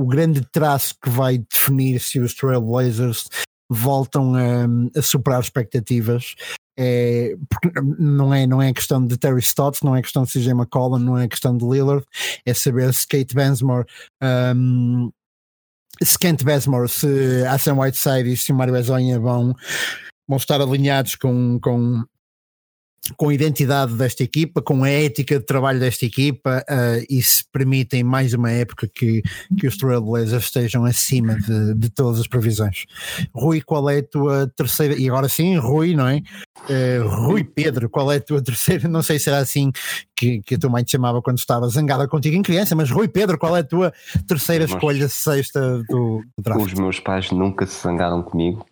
o 0.00 0.06
grande 0.06 0.40
traço 0.50 0.94
que 1.02 1.10
vai 1.10 1.38
definir 1.38 2.00
se 2.00 2.18
os 2.18 2.34
Trailblazers 2.34 3.28
voltam 3.68 4.34
a, 4.34 4.98
a 4.98 5.02
superar 5.02 5.40
expectativas. 5.40 6.34
É, 6.78 7.34
não, 7.98 8.32
é, 8.32 8.46
não 8.46 8.62
é 8.62 8.72
questão 8.72 9.06
de 9.06 9.18
Terry 9.18 9.40
Stotts, 9.40 9.82
não 9.82 9.94
é 9.94 10.00
questão 10.00 10.24
de 10.24 10.32
CJ 10.32 10.52
McCollum, 10.52 10.98
não 10.98 11.18
é 11.18 11.28
questão 11.28 11.54
de 11.56 11.64
Lillard, 11.64 12.04
é 12.46 12.54
saber 12.54 12.92
se 12.94 13.06
Kate 13.06 13.34
Bensmore, 13.34 13.86
um, 14.56 15.10
se 16.02 16.18
Kent 16.18 16.42
Bensmore, 16.42 16.88
se 16.88 17.44
Hassan 17.46 17.74
Whiteside 17.74 18.32
e 18.32 18.36
se 18.36 18.52
Mario 18.54 18.72
Bezonha 18.72 19.20
vão, 19.20 19.54
vão 20.26 20.38
estar 20.38 20.60
alinhados 20.60 21.16
com, 21.16 21.60
com 21.60 22.02
com 23.16 23.28
a 23.28 23.34
identidade 23.34 23.94
desta 23.94 24.22
equipa, 24.22 24.60
com 24.60 24.84
a 24.84 24.90
ética 24.90 25.38
de 25.38 25.44
trabalho 25.44 25.80
desta 25.80 26.04
equipa 26.04 26.64
uh, 26.68 27.04
e 27.08 27.22
se 27.22 27.42
permitem 27.50 28.04
mais 28.04 28.34
uma 28.34 28.50
época 28.50 28.88
que, 28.92 29.22
que 29.58 29.66
os 29.66 29.76
Trailblazers 29.76 30.44
estejam 30.44 30.84
acima 30.84 31.36
de, 31.36 31.74
de 31.74 31.90
todas 31.90 32.20
as 32.20 32.26
previsões. 32.26 32.84
Rui, 33.34 33.60
qual 33.62 33.88
é 33.88 33.98
a 33.98 34.02
tua 34.02 34.52
terceira? 34.54 34.94
E 34.94 35.08
agora 35.08 35.28
sim, 35.28 35.56
Rui, 35.56 35.94
não 35.94 36.06
é? 36.06 36.22
Uh, 36.68 37.08
Rui 37.08 37.42
Pedro, 37.42 37.88
qual 37.88 38.12
é 38.12 38.16
a 38.16 38.20
tua 38.20 38.42
terceira? 38.42 38.86
Não 38.88 39.02
sei 39.02 39.18
se 39.18 39.30
era 39.30 39.38
assim 39.38 39.72
que, 40.14 40.42
que 40.42 40.54
a 40.54 40.58
tua 40.58 40.70
mãe 40.70 40.84
te 40.84 40.92
chamava 40.92 41.22
quando 41.22 41.38
estava 41.38 41.66
zangada 41.68 42.06
contigo 42.06 42.36
em 42.36 42.42
criança, 42.42 42.76
mas 42.76 42.90
Rui 42.90 43.08
Pedro, 43.08 43.38
qual 43.38 43.56
é 43.56 43.60
a 43.60 43.64
tua 43.64 43.92
terceira 44.26 44.64
escolha 44.64 45.08
sexta 45.08 45.78
do, 45.88 46.22
do 46.36 46.42
draft? 46.42 46.66
Os 46.66 46.74
meus 46.74 47.00
pais 47.00 47.30
nunca 47.30 47.66
se 47.66 47.82
zangaram 47.82 48.22
comigo 48.22 48.64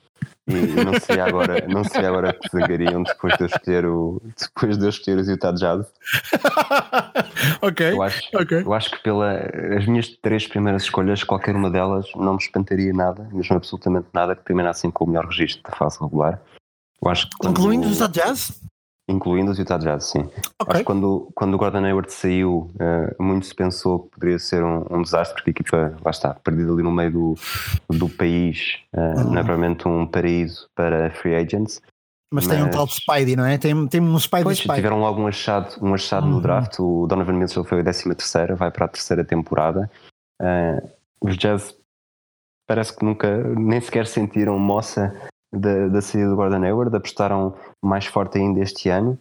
e 0.48 0.84
não 0.84 0.98
sei 0.98 1.20
agora, 1.20 1.66
não 1.68 1.84
sei 1.84 2.06
agora 2.06 2.32
que 2.32 2.48
zangariam 2.50 3.02
depois 3.02 3.36
de 3.36 3.42
eu 3.42 3.46
escolher 3.46 3.86
o 3.86 4.22
depois 4.36 4.78
de 4.78 4.84
eu 4.84 4.88
escolher 4.88 5.18
os 5.18 5.28
Utah 5.28 5.52
Jazz. 5.52 5.86
ok. 7.60 7.92
Eu 7.92 8.02
acho, 8.02 8.22
okay. 8.34 8.62
eu 8.62 8.72
acho 8.72 8.90
que 8.90 9.02
pela 9.02 9.34
as 9.76 9.86
minhas 9.86 10.08
três 10.22 10.46
primeiras 10.46 10.84
escolhas, 10.84 11.22
qualquer 11.22 11.54
uma 11.54 11.70
delas 11.70 12.06
não 12.16 12.32
me 12.32 12.38
espantaria 12.38 12.92
nada, 12.92 13.28
mesmo 13.32 13.56
absolutamente 13.56 14.08
nada 14.12 14.34
que 14.34 14.44
terminassem 14.44 14.90
com 14.90 15.04
o 15.04 15.08
melhor 15.08 15.26
registro 15.26 15.62
da 15.70 15.76
fase 15.76 15.98
regular. 16.00 16.40
Eu 17.02 17.10
acho 17.10 17.28
que 17.28 17.46
Incluindo 17.46 17.86
os 17.86 18.00
Utah 18.00 18.08
Jazz? 18.08 18.60
Incluindo 19.08 19.50
os 19.50 19.58
Utah 19.58 19.78
Jazz, 19.78 20.04
sim. 20.04 20.18
Okay. 20.18 20.42
Acho 20.68 20.78
que 20.80 20.84
quando, 20.84 21.30
quando 21.34 21.54
o 21.54 21.58
Gordon 21.58 21.84
Hayward 21.84 22.12
saiu, 22.12 22.70
uh, 22.74 23.22
muito 23.22 23.46
se 23.46 23.54
pensou 23.54 24.00
que 24.00 24.10
poderia 24.10 24.38
ser 24.38 24.62
um, 24.62 24.84
um, 24.90 25.00
desastre, 25.00 25.34
porque 25.34 25.48
a 25.48 25.52
equipa, 25.52 25.96
lá 26.04 26.10
está, 26.10 26.34
perdida 26.34 26.70
ali 26.70 26.82
no 26.82 26.92
meio 26.92 27.10
do, 27.10 27.34
do 27.88 28.08
país, 28.10 28.80
uh, 28.94 29.00
uhum. 29.00 29.32
não 29.32 29.38
é 29.38 29.42
provavelmente 29.42 29.88
um 29.88 30.06
paraíso 30.06 30.68
para 30.74 31.10
free 31.10 31.34
agents. 31.34 31.80
Mas, 32.30 32.46
mas, 32.46 32.54
tem 32.54 32.62
um 32.62 32.70
tal 32.70 32.86
de 32.86 32.92
Spidey, 32.92 33.34
não 33.34 33.46
é? 33.46 33.56
Tem, 33.56 33.86
tem 33.86 34.00
um 34.02 34.18
Spidey 34.18 34.44
pois, 34.44 34.58
Spidey. 34.58 34.76
tiveram 34.76 35.00
logo 35.00 35.22
um 35.22 35.26
achado, 35.26 35.74
um 35.80 35.94
achado 35.94 36.26
uhum. 36.26 36.34
no 36.34 36.40
draft. 36.42 36.78
O 36.78 37.06
Donovan 37.06 37.32
Mitchell 37.32 37.64
foi 37.64 37.80
a 37.80 37.82
13 37.82 38.14
terceira, 38.14 38.54
vai 38.54 38.70
para 38.70 38.84
a 38.84 38.88
terceira 38.88 39.24
temporada. 39.24 39.90
Uh, 40.40 40.86
os 41.22 41.38
Jazz 41.38 41.74
parece 42.68 42.94
que 42.94 43.02
nunca, 43.02 43.42
nem 43.54 43.80
sequer 43.80 44.06
sentiram 44.06 44.58
moça 44.58 45.14
da, 45.52 45.88
da 45.88 46.00
saída 46.00 46.30
do 46.30 46.36
Gordon 46.36 46.62
Hayward, 46.62 46.94
apostaram 46.94 47.54
mais 47.82 48.06
forte 48.06 48.38
ainda 48.38 48.60
este 48.60 48.88
ano 48.88 49.18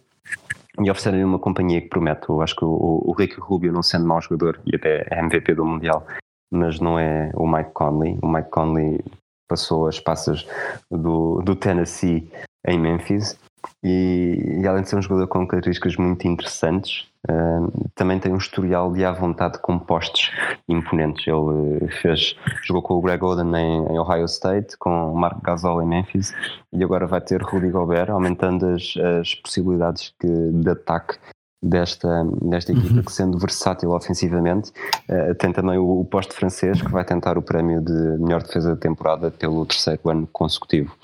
e 0.78 0.90
ofereceram-lhe 0.90 1.24
uma 1.24 1.38
companhia 1.38 1.80
que 1.80 1.88
promete. 1.88 2.28
Eu 2.28 2.40
acho 2.40 2.54
que 2.54 2.64
o, 2.64 3.02
o 3.04 3.12
Ricky 3.12 3.40
Rubio, 3.40 3.72
não 3.72 3.82
sendo 3.82 4.06
mau 4.06 4.20
jogador 4.20 4.60
e 4.66 4.76
até 4.76 5.06
é 5.10 5.20
MVP 5.20 5.54
do 5.54 5.64
Mundial, 5.64 6.06
mas 6.52 6.80
não 6.80 6.98
é 6.98 7.30
o 7.34 7.46
Mike 7.46 7.72
Conley. 7.72 8.18
O 8.22 8.28
Mike 8.28 8.50
Conley 8.50 9.00
passou 9.48 9.88
as 9.88 9.98
passas 9.98 10.46
do, 10.90 11.40
do 11.42 11.56
Tennessee 11.56 12.30
em 12.66 12.78
Memphis 12.78 13.38
e, 13.82 14.60
e, 14.60 14.66
além 14.66 14.82
de 14.82 14.88
ser 14.88 14.96
um 14.96 15.02
jogador 15.02 15.26
com 15.26 15.46
características 15.46 15.96
muito 15.96 16.26
interessantes, 16.28 17.08
uh, 17.26 17.90
também 17.94 18.18
tem 18.18 18.32
um 18.32 18.36
historial 18.36 18.92
de 18.92 19.04
à 19.04 19.12
vontade 19.12 19.58
com 19.60 19.78
postes 19.78 20.30
imponentes. 20.68 21.26
Ele 21.26 21.36
uh, 21.36 21.88
fez, 22.00 22.36
jogou 22.62 22.82
com 22.82 22.94
o 22.94 23.00
Greg 23.00 23.22
Oden 23.24 23.54
em, 23.54 23.92
em, 23.92 23.98
Ohio 23.98 24.24
State, 24.26 24.76
com 24.78 25.12
o 25.12 25.16
Mark 25.16 25.42
Gasol 25.42 25.82
em 25.82 25.86
Memphis 25.86 26.34
e 26.72 26.82
agora 26.82 27.06
vai 27.06 27.20
ter 27.20 27.42
Rudy 27.42 27.70
Gobert, 27.70 28.10
aumentando 28.10 28.66
as, 28.66 28.94
as 29.18 29.34
possibilidades 29.34 30.14
que, 30.20 30.28
de 30.28 30.70
ataque 30.70 31.18
desta, 31.62 32.24
desta 32.42 32.72
equipa 32.72 32.94
uhum. 32.94 33.02
que 33.02 33.12
sendo 33.12 33.38
versátil 33.38 33.90
ofensivamente 33.90 34.70
uh, 35.08 35.34
tem 35.34 35.52
também 35.52 35.78
o, 35.78 36.00
o 36.00 36.04
poste 36.04 36.32
francês 36.32 36.80
que 36.80 36.90
vai 36.90 37.04
tentar 37.04 37.36
o 37.36 37.42
prémio 37.42 37.80
de 37.80 37.92
melhor 38.18 38.42
defesa 38.42 38.74
da 38.74 38.80
temporada 38.80 39.30
pelo 39.30 39.66
terceiro 39.66 40.08
ano 40.08 40.26
consecutivo. 40.28 40.94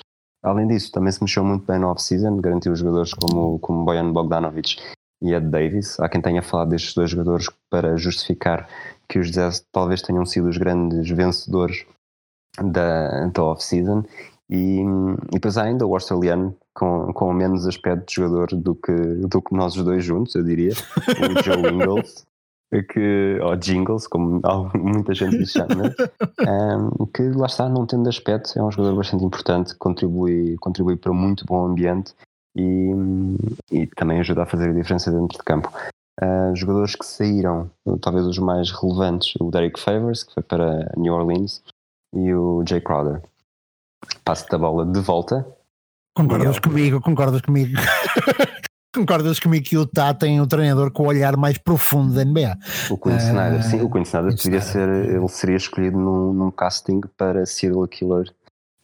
Além 0.42 0.68
disso, 0.68 0.92
também 0.92 1.10
se 1.10 1.22
mexeu 1.22 1.42
muito 1.42 1.64
bem 1.66 1.78
no 1.78 1.88
off-season, 1.88 2.36
garantiu 2.36 2.76
jogadores 2.76 3.14
como, 3.14 3.58
como 3.60 3.82
Bojan 3.82 4.12
Bogdanovic 4.12 4.76
e 5.24 5.32
Ed 5.32 5.48
Davis. 5.48 5.98
Há 5.98 6.08
quem 6.08 6.20
tenha 6.20 6.42
falado 6.42 6.68
destes 6.68 6.94
dois 6.94 7.10
jogadores 7.10 7.48
para 7.70 7.96
justificar 7.96 8.68
que 9.08 9.18
os 9.18 9.30
Jazz 9.30 9.66
talvez 9.72 10.02
tenham 10.02 10.24
sido 10.26 10.48
os 10.48 10.58
grandes 10.58 11.08
vencedores 11.10 11.86
da, 12.62 13.26
da 13.26 13.42
off-season. 13.42 14.04
E, 14.50 14.80
e 14.80 15.32
depois 15.32 15.56
há 15.56 15.64
ainda 15.64 15.86
o 15.86 15.94
australiano 15.94 16.54
com, 16.74 17.12
com 17.14 17.32
menos 17.32 17.66
aspecto 17.66 18.06
de 18.06 18.14
jogador 18.14 18.48
do 18.54 18.74
que, 18.74 18.92
do 18.92 19.40
que 19.40 19.54
nós 19.54 19.74
os 19.74 19.82
dois 19.82 20.04
juntos, 20.04 20.34
eu 20.34 20.44
diria, 20.44 20.72
o 20.72 21.42
Joe 21.42 21.64
Ingles, 21.72 22.26
que, 22.92 23.38
ou 23.40 23.56
Jingles, 23.56 24.06
como 24.06 24.42
muita 24.74 25.14
gente 25.14 25.36
lhe 25.36 25.46
chama, 25.46 25.94
um, 27.00 27.06
que 27.06 27.22
lá 27.22 27.46
está, 27.46 27.68
não 27.68 27.86
tendo 27.86 28.08
aspecto, 28.08 28.58
é 28.58 28.62
um 28.62 28.70
jogador 28.70 28.96
bastante 28.96 29.24
importante, 29.24 29.74
contribui, 29.76 30.56
contribui 30.58 30.96
para 30.96 31.12
um 31.12 31.14
muito 31.14 31.46
bom 31.46 31.64
ambiente 31.64 32.12
e, 32.56 32.90
e 33.70 33.86
também 33.88 34.20
ajuda 34.20 34.42
a 34.42 34.46
fazer 34.46 34.70
a 34.70 34.72
diferença 34.72 35.10
dentro 35.10 35.38
de 35.38 35.44
campo. 35.44 35.72
Uh, 36.22 36.54
jogadores 36.54 36.94
que 36.94 37.04
saíram, 37.04 37.70
talvez 38.00 38.24
os 38.26 38.38
mais 38.38 38.70
relevantes, 38.70 39.34
o 39.40 39.50
Derek 39.50 39.80
Favors, 39.80 40.22
que 40.22 40.34
foi 40.34 40.42
para 40.42 40.92
New 40.96 41.12
Orleans, 41.12 41.62
e 42.14 42.32
o 42.32 42.62
Jay 42.66 42.80
Crowder. 42.80 43.20
Passo 44.24 44.48
da 44.48 44.56
bola 44.56 44.86
de 44.86 45.00
volta. 45.00 45.46
Concordas 46.16 46.60
comigo, 46.60 47.00
concordas 47.00 47.40
comigo. 47.40 47.76
Concordas 48.94 49.40
comigo 49.40 49.64
que 49.64 49.76
o 49.76 49.80
Utah 49.80 50.14
tem 50.14 50.40
um 50.40 50.46
treinador 50.46 50.92
com 50.92 51.02
o 51.02 51.06
olhar 51.08 51.36
mais 51.36 51.58
profundo 51.58 52.14
da 52.14 52.24
NBA? 52.24 52.56
O 52.90 52.96
Quinn 52.96 53.16
Snyder, 53.16 53.58
uh, 53.58 53.62
sim, 53.64 53.80
o 53.80 53.90
Quinn 53.90 54.02
Snyder 54.02 54.36
poderia 54.36 54.60
ser, 54.60 54.88
ele 54.88 55.28
seria 55.28 55.56
escolhido 55.56 55.98
num, 55.98 56.32
num 56.32 56.50
casting 56.52 57.00
para 57.16 57.44
serial 57.44 57.88
killer, 57.88 58.32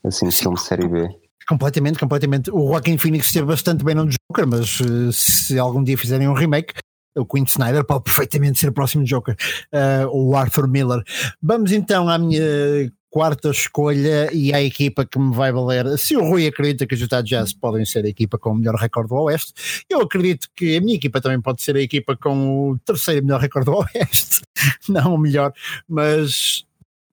assim, 0.03 0.29
sim, 0.29 0.43
filme 0.43 0.57
de 0.57 0.65
série 0.65 0.89
B. 0.89 1.17
Completamente, 1.49 1.99
completamente. 1.99 2.51
O 2.51 2.69
Joaquin 2.69 2.97
Phoenix 2.97 3.27
esteve 3.27 3.47
bastante 3.47 3.85
bem 3.85 3.95
no 3.95 4.07
Joker, 4.07 4.47
mas 4.47 4.81
uh, 4.81 5.13
se 5.13 5.59
algum 5.59 5.83
dia 5.83 5.99
fizerem 5.99 6.29
um 6.29 6.35
remake, 6.35 6.75
o 7.17 7.25
Quinn 7.25 7.45
Snyder 7.45 7.85
pode 7.85 8.05
perfeitamente 8.05 8.59
ser 8.59 8.69
o 8.69 8.73
próximo 8.73 9.05
Joker, 9.05 9.37
uh, 9.73 10.09
o 10.11 10.37
Arthur 10.37 10.69
Miller. 10.69 11.03
Vamos 11.43 11.73
então 11.73 12.09
à 12.09 12.19
minha 12.19 12.91
quarta 13.11 13.51
escolha 13.51 14.33
e 14.33 14.55
a 14.55 14.63
equipa 14.63 15.05
que 15.05 15.19
me 15.19 15.35
vai 15.35 15.51
valer. 15.51 15.99
Se 15.99 16.17
o 16.17 16.25
Rui 16.25 16.47
acredita 16.47 16.87
que 16.87 16.95
os 16.95 17.01
Utah 17.01 17.21
Jazz 17.21 17.53
podem 17.53 17.85
ser 17.85 18.05
a 18.05 18.09
equipa 18.09 18.39
com 18.39 18.51
o 18.51 18.55
melhor 18.55 18.77
recorde 18.77 19.09
do 19.09 19.17
Oeste, 19.17 19.53
eu 19.91 20.01
acredito 20.01 20.49
que 20.55 20.77
a 20.77 20.81
minha 20.81 20.95
equipa 20.95 21.21
também 21.21 21.41
pode 21.41 21.61
ser 21.61 21.75
a 21.75 21.81
equipa 21.81 22.17
com 22.17 22.71
o 22.71 22.79
terceiro 22.79 23.27
melhor 23.27 23.41
recorde 23.41 23.67
do 23.67 23.77
Oeste, 23.83 24.43
não 24.89 25.15
o 25.15 25.19
melhor, 25.19 25.53
mas 25.89 26.65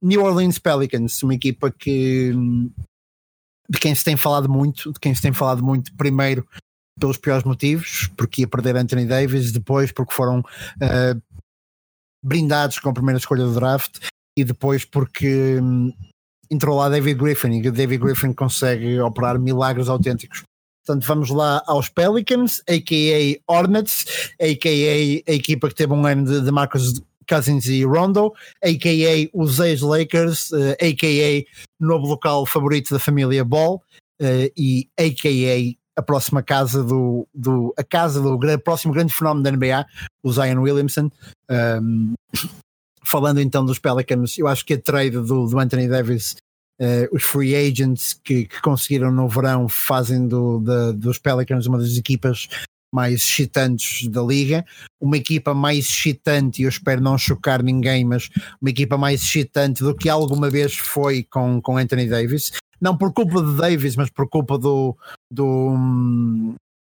New 0.02 0.24
Orleans 0.24 0.60
Pelicans, 0.60 1.24
uma 1.24 1.34
equipa 1.34 1.72
que 1.72 2.32
de 3.70 3.80
quem 3.80 3.94
se 3.94 4.04
tem 4.04 4.16
falado 4.16 4.50
muito, 4.50 4.94
de 4.94 5.00
quem 5.00 5.14
se 5.14 5.22
tem 5.22 5.34
falado 5.34 5.64
muito 5.64 5.94
primeiro 5.96 6.48
pelos 7.00 7.18
piores 7.18 7.44
motivos, 7.44 8.10
porque 8.18 8.42
ia 8.42 8.48
perder 8.48 8.76
Anthony 8.76 9.06
Davis, 9.06 9.52
depois 9.52 9.92
porque 9.92 10.14
foram 10.14 10.40
uh, 10.40 11.22
brindados 12.24 12.80
com 12.80 12.90
a 12.90 12.94
primeira 12.94 13.20
escolha 13.20 13.44
do 13.44 13.54
draft 13.54 14.00
e 14.38 14.44
depois 14.44 14.84
porque 14.84 15.60
hum, 15.62 15.94
entrou 16.50 16.78
lá 16.78 16.90
David 16.90 17.20
Griffin 17.20 17.52
e 17.60 17.72
David 17.72 18.00
Griffin 18.00 18.34
consegue 18.34 19.00
operar 19.00 19.40
milagres 19.40 19.90
autênticos. 19.90 20.44
Portanto, 20.86 21.06
vamos 21.06 21.30
lá 21.30 21.62
aos 21.68 21.90
Pelicans, 21.90 22.62
a.k.a. 22.68 23.52
Hornets, 23.52 24.06
a.k.a. 24.40 25.32
a 25.32 25.36
equipa 25.36 25.68
que 25.68 25.76
teve 25.76 25.94
um 25.94 26.06
ano 26.06 26.26
de, 26.26 26.42
de 26.42 26.52
Marcus 26.52 27.02
Cousins 27.28 27.66
e 27.68 27.84
Rondo, 27.84 28.34
a.k.a. 28.64 29.30
os 29.34 29.60
ex-Lakers, 29.60 30.52
uh, 30.52 30.72
a.k.a. 30.80 31.46
novo 31.80 32.08
local 32.08 32.46
favorito 32.46 32.94
da 32.94 33.00
família 33.00 33.44
Ball 33.44 33.82
uh, 34.22 34.52
e 34.56 34.90
a.k.a. 34.98 36.00
a 36.00 36.02
próxima 36.02 36.42
casa 36.42 36.84
do, 36.84 37.28
do 37.34 37.74
a 37.78 37.84
casa 37.84 38.22
do 38.22 38.40
próximo 38.60 38.94
grande 38.94 39.14
fenómeno 39.14 39.44
da 39.44 39.52
NBA, 39.52 39.86
o 40.24 40.32
Zion 40.32 40.62
Williamson. 40.62 41.12
Um, 41.50 42.14
falando 43.06 43.40
então 43.40 43.66
dos 43.66 43.80
Pelicans, 43.80 44.38
eu 44.38 44.48
acho 44.48 44.66
que 44.66 44.74
a 44.74 44.82
trade 44.82 45.12
do, 45.12 45.48
do 45.48 45.60
Anthony 45.60 45.88
Davis, 45.88 46.36
uh, 46.82 47.16
os 47.16 47.24
free 47.24 47.56
agents 47.56 48.14
que, 48.14 48.46
que, 48.46 48.62
conseguiram 48.62 49.12
no 49.12 49.30
verão 49.30 49.70
fazem 49.70 50.28
do, 50.28 50.60
de, 50.60 50.94
dos 50.94 51.18
Pelicans 51.18 51.66
uma 51.68 51.78
das 51.78 51.96
equipas 51.98 52.50
mais 52.94 53.16
excitantes 53.16 54.08
da 54.08 54.22
liga, 54.22 54.66
uma 55.00 55.18
equipa 55.18 55.54
mais 55.54 55.86
excitante, 55.86 56.62
e 56.62 56.66
eu 56.66 56.70
espero 56.70 57.02
não 57.02 57.18
chocar 57.18 57.62
ninguém, 57.62 58.06
mas 58.06 58.30
uma 58.62 58.70
equipa 58.70 58.98
mais 58.98 59.22
excitante 59.22 59.84
do 59.84 59.96
que 59.96 60.10
alguma 60.10 60.50
vez 60.50 60.76
foi 60.76 61.24
com, 61.24 61.62
com 61.62 61.78
Anthony 61.78 62.08
Davis, 62.08 62.52
não 62.80 62.98
por 62.98 63.14
culpa 63.14 63.42
de 63.42 63.58
Davis, 63.58 63.96
mas 63.96 64.10
por 64.10 64.30
culpa 64.30 64.58
do, 64.58 64.96
do, 65.32 65.76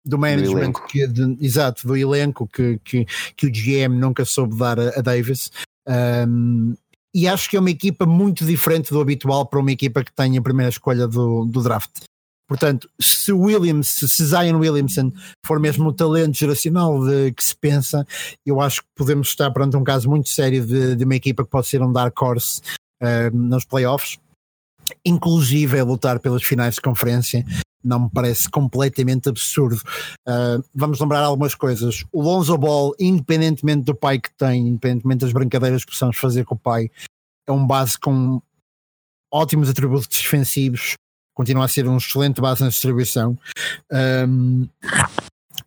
do 0.04 0.18
management, 0.18 0.72
do 0.72 0.82
que, 0.82 1.06
de, 1.06 1.36
exato, 1.40 1.86
do 1.86 1.96
elenco 1.96 2.46
que, 2.46 2.78
que, 2.84 3.06
que 3.36 3.46
o 3.46 3.50
GM 3.50 3.98
nunca 3.98 4.24
soube 4.24 4.56
dar 4.56 4.78
a, 4.78 4.98
a 4.98 5.00
Davis. 5.00 5.50
Um, 5.88 6.74
e 7.14 7.26
acho 7.26 7.48
que 7.48 7.56
é 7.56 7.60
uma 7.60 7.70
equipa 7.70 8.04
muito 8.04 8.44
diferente 8.44 8.90
do 8.90 9.00
habitual 9.00 9.46
para 9.46 9.58
uma 9.58 9.72
equipa 9.72 10.04
que 10.04 10.12
tem 10.12 10.36
a 10.36 10.42
primeira 10.42 10.68
escolha 10.68 11.08
do, 11.08 11.46
do 11.46 11.62
draft. 11.62 12.02
Portanto, 12.48 12.88
se 13.00 13.32
Williams, 13.32 13.88
se 13.88 14.24
Zion 14.24 14.58
Williamson 14.58 15.12
for 15.44 15.58
mesmo 15.58 15.88
o 15.88 15.92
talento 15.92 16.38
geracional 16.38 17.04
de, 17.04 17.32
que 17.32 17.42
se 17.42 17.56
pensa, 17.56 18.06
eu 18.44 18.60
acho 18.60 18.82
que 18.82 18.88
podemos 18.94 19.28
estar 19.28 19.50
perante 19.50 19.76
um 19.76 19.82
caso 19.84 20.08
muito 20.08 20.28
sério 20.28 20.64
de, 20.64 20.94
de 20.94 21.04
uma 21.04 21.16
equipa 21.16 21.44
que 21.44 21.50
pode 21.50 21.66
ser 21.66 21.82
um 21.82 21.92
dark 21.92 22.20
horse 22.20 22.60
uh, 23.02 23.36
nos 23.36 23.64
playoffs, 23.64 24.18
inclusive 25.04 25.78
a 25.78 25.84
lutar 25.84 26.20
pelas 26.20 26.44
finais 26.44 26.76
de 26.76 26.80
conferência 26.80 27.44
não 27.86 28.00
me 28.00 28.10
parece 28.10 28.50
completamente 28.50 29.28
absurdo. 29.28 29.80
Uh, 30.28 30.62
vamos 30.74 30.98
lembrar 30.98 31.20
algumas 31.20 31.54
coisas. 31.54 32.04
O 32.12 32.20
Lonzo 32.20 32.58
Ball, 32.58 32.92
independentemente 32.98 33.84
do 33.84 33.94
pai 33.94 34.18
que 34.18 34.34
tem, 34.36 34.66
independentemente 34.66 35.20
das 35.20 35.32
brincadeiras 35.32 35.84
que 35.84 35.92
possamos 35.92 36.16
fazer 36.16 36.44
com 36.44 36.56
o 36.56 36.58
pai, 36.58 36.90
é 37.46 37.52
um 37.52 37.64
base 37.64 37.96
com 37.98 38.42
ótimos 39.32 39.68
atributos 39.68 40.08
defensivos, 40.08 40.94
continua 41.36 41.66
a 41.66 41.68
ser 41.68 41.86
um 41.86 41.98
excelente 41.98 42.40
base 42.40 42.62
na 42.62 42.70
distribuição. 42.70 43.38
Um, 44.26 44.66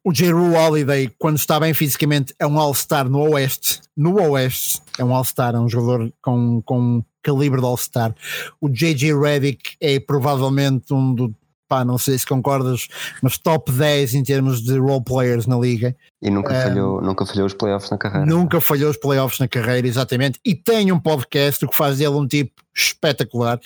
o 0.04 0.12
J. 0.12 0.32
Rue 0.32 0.56
Holiday, 0.56 1.12
quando 1.20 1.38
está 1.38 1.60
bem 1.60 1.74
fisicamente, 1.74 2.34
é 2.40 2.48
um 2.48 2.60
All-Star 2.60 3.08
no 3.08 3.20
Oeste. 3.20 3.80
No 3.96 4.20
Oeste, 4.32 4.82
é 4.98 5.04
um 5.04 5.14
All-Star, 5.14 5.56
é 5.56 5.60
um 5.60 5.70
jogador 5.70 6.12
com, 6.22 6.62
com 6.64 7.04
calibre 7.22 7.60
de 7.60 7.66
All-Star. 7.66 8.16
O 8.60 8.68
J.J. 8.68 9.14
Redick 9.14 9.76
é 9.80 10.00
provavelmente 10.00 10.92
um 10.94 11.14
do 11.14 11.36
pá, 11.70 11.86
não 11.86 12.00
sei 12.00 12.18
se 12.18 12.26
concordas, 12.26 12.88
mas 13.22 13.38
top 13.38 13.72
10 13.72 14.16
em 14.16 14.24
termos 14.24 14.62
de 14.62 14.78
role 14.80 15.04
players 15.04 15.46
na 15.46 15.58
liga. 15.58 15.96
E 16.22 16.30
nunca, 16.30 16.52
um, 16.52 16.62
falhou, 16.62 17.02
nunca 17.02 17.26
falhou 17.26 17.46
os 17.46 17.54
playoffs 17.54 17.92
na 17.92 17.98
carreira. 17.98 18.26
Nunca 18.26 18.60
falhou 18.60 18.90
os 18.90 18.98
playoffs 18.98 19.40
na 19.40 19.48
carreira, 19.48 19.88
exatamente. 19.88 20.40
E 20.44 20.56
tem 20.56 20.92
um 20.92 21.00
podcast, 21.00 21.64
o 21.64 21.70
que 21.70 21.78
faz 21.78 22.00
dele 22.00 22.16
um 22.16 22.28
tipo 22.28 22.52
espetacular. 22.76 23.60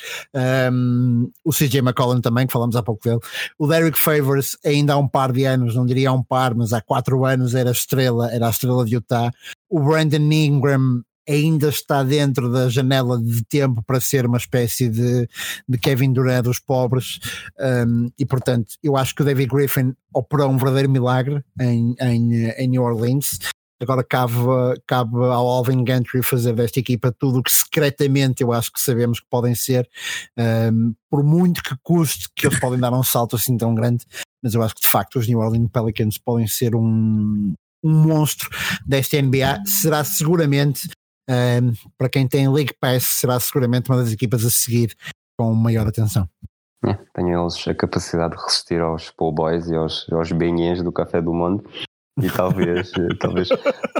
Um, 0.71 1.31
o 1.43 1.51
CJ 1.51 1.79
McCollum 1.79 2.19
também, 2.19 2.45
que 2.45 2.53
falamos 2.53 2.75
há 2.75 2.83
pouco 2.83 3.03
dele. 3.03 3.19
O 3.57 3.65
Derek 3.65 3.97
Favors, 3.97 4.57
ainda 4.65 4.93
há 4.93 4.97
um 4.97 5.07
par 5.07 5.31
de 5.31 5.45
anos, 5.45 5.75
não 5.75 5.85
diria 5.85 6.09
há 6.09 6.13
um 6.13 6.23
par, 6.23 6.53
mas 6.53 6.73
há 6.73 6.81
quatro 6.81 7.25
anos 7.25 7.55
era 7.55 7.71
estrela, 7.71 8.31
era 8.31 8.47
a 8.47 8.49
estrela 8.49 8.83
de 8.85 8.95
Utah. 8.95 9.31
O 9.69 9.79
Brandon 9.79 10.31
Ingram 10.31 11.01
ainda 11.27 11.69
está 11.69 12.03
dentro 12.03 12.51
da 12.51 12.69
janela 12.69 13.21
de 13.21 13.43
tempo 13.45 13.83
para 13.83 13.99
ser 13.99 14.25
uma 14.25 14.37
espécie 14.37 14.89
de, 14.89 15.27
de 15.67 15.77
Kevin 15.77 16.13
Durant 16.13 16.43
dos 16.43 16.59
pobres. 16.59 17.19
Um, 17.59 18.09
e 18.17 18.25
portanto 18.25 18.73
eu 18.83 18.97
acho 18.97 19.15
que 19.15 19.21
o 19.21 19.25
David 19.25 19.49
Griffin 19.49 19.93
operou 20.13 20.49
um 20.49 20.57
verdadeiro 20.57 20.89
milagre 20.89 21.43
em, 21.59 21.95
em, 21.99 22.49
em 22.49 22.67
New 22.67 22.83
Orleans. 22.83 23.39
Agora 23.81 24.03
cabe, 24.03 24.33
cabe 24.87 25.17
ao 25.17 25.47
Alvin 25.47 25.83
Gantry 25.83 26.23
fazer 26.23 26.53
desta 26.53 26.79
equipa 26.79 27.11
tudo 27.11 27.39
o 27.39 27.43
que 27.43 27.51
secretamente 27.51 28.41
eu 28.41 28.53
acho 28.53 28.71
que 28.71 28.79
sabemos 28.79 29.19
que 29.19 29.25
podem 29.29 29.53
ser, 29.55 29.89
um, 30.71 30.93
por 31.09 31.21
muito 31.21 31.61
que 31.61 31.75
custe 31.83 32.29
que 32.33 32.47
eles 32.47 32.59
podem 32.59 32.79
dar 32.79 32.93
um 32.93 33.03
salto 33.03 33.35
assim 33.35 33.57
tão 33.57 33.75
grande, 33.75 34.05
mas 34.41 34.53
eu 34.53 34.63
acho 34.63 34.75
que 34.75 34.81
de 34.81 34.87
facto 34.87 35.19
os 35.19 35.27
New 35.27 35.39
Orleans 35.39 35.69
Pelicans 35.69 36.17
podem 36.17 36.47
ser 36.47 36.75
um, 36.75 37.53
um 37.83 37.91
monstro 37.91 38.49
desta 38.85 39.21
NBA. 39.21 39.63
Será 39.65 40.03
seguramente, 40.03 40.89
um, 41.29 41.73
para 41.97 42.09
quem 42.09 42.27
tem 42.27 42.49
League 42.49 42.73
Pass, 42.79 43.03
será 43.03 43.39
seguramente 43.39 43.89
uma 43.89 43.97
das 43.97 44.11
equipas 44.11 44.45
a 44.45 44.49
seguir 44.49 44.95
com 45.37 45.53
maior 45.53 45.87
atenção. 45.87 46.27
É, 46.85 46.97
tenho 47.13 47.41
eles 47.41 47.65
a 47.67 47.73
capacidade 47.73 48.35
de 48.35 48.43
resistir 48.43 48.81
aos 48.81 49.09
po' 49.09 49.31
boys 49.31 49.67
e 49.69 49.75
aos, 49.75 50.05
aos 50.11 50.31
benhês 50.31 50.83
do 50.83 50.91
Café 50.91 51.21
do 51.21 51.33
Mundo 51.33 51.63
e 52.21 52.29
talvez, 52.29 52.91
talvez, 53.19 53.49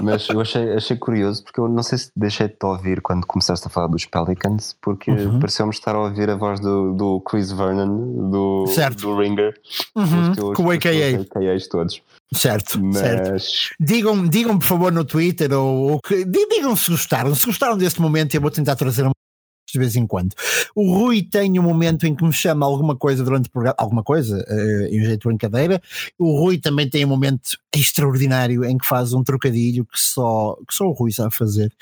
mas 0.00 0.28
eu 0.28 0.40
achei, 0.40 0.72
achei 0.72 0.96
curioso 0.96 1.42
porque 1.42 1.58
eu 1.58 1.68
não 1.68 1.82
sei 1.82 1.98
se 1.98 2.12
deixei 2.14 2.46
de 2.46 2.54
te 2.54 2.64
ouvir 2.64 3.00
quando 3.00 3.26
começaste 3.26 3.66
a 3.66 3.70
falar 3.70 3.88
dos 3.88 4.04
Pelicans, 4.04 4.76
porque 4.80 5.10
uhum. 5.10 5.40
pareceu-me 5.40 5.72
estar 5.72 5.96
a 5.96 6.00
ouvir 6.00 6.30
a 6.30 6.36
voz 6.36 6.60
do, 6.60 6.92
do 6.92 7.20
Chris 7.22 7.50
Vernon, 7.50 8.30
do, 8.30 8.66
certo. 8.68 9.00
do 9.00 9.18
Ringer, 9.18 9.60
uhum. 9.96 10.54
com 10.54 10.64
o 10.64 10.70
AKA. 10.70 11.22
AKAs 11.22 11.66
todos. 11.66 12.02
Certo, 12.32 12.80
mas... 12.80 12.98
certo. 12.98 13.42
Digam, 13.80 14.26
digam 14.28 14.58
por 14.58 14.66
favor 14.66 14.92
no 14.92 15.04
Twitter 15.04 15.52
ou, 15.52 15.92
ou 15.92 16.00
digam 16.08 16.76
se 16.76 16.90
gostaram, 16.90 17.34
se 17.34 17.46
gostaram 17.46 17.76
deste 17.76 18.00
momento 18.00 18.34
eu 18.34 18.40
vou 18.40 18.50
tentar 18.50 18.76
trazer 18.76 19.02
uma 19.02 19.14
de 19.74 19.78
vez 19.80 19.96
em 19.96 20.06
quando. 20.06 20.32
O 20.74 20.92
Rui 20.92 21.22
tem 21.22 21.58
um 21.58 21.62
momento 21.62 22.06
em 22.06 22.14
que 22.14 22.24
me 22.24 22.32
chama 22.32 22.64
alguma 22.64 22.96
coisa 22.96 23.24
durante 23.24 23.48
o 23.48 23.50
programa, 23.50 23.74
alguma 23.76 24.02
coisa, 24.02 24.44
uh, 24.48 24.86
em 24.86 25.04
jeito 25.04 25.22
de 25.22 25.28
brincadeira. 25.28 25.82
O 26.18 26.38
Rui 26.38 26.58
também 26.58 26.88
tem 26.88 27.04
um 27.04 27.08
momento 27.08 27.58
extraordinário 27.74 28.64
em 28.64 28.78
que 28.78 28.86
faz 28.86 29.12
um 29.12 29.24
trocadilho 29.24 29.84
que 29.84 30.00
só, 30.00 30.56
que 30.66 30.74
só 30.74 30.86
o 30.86 30.92
Rui 30.92 31.10
sabe 31.10 31.34
fazer. 31.34 31.72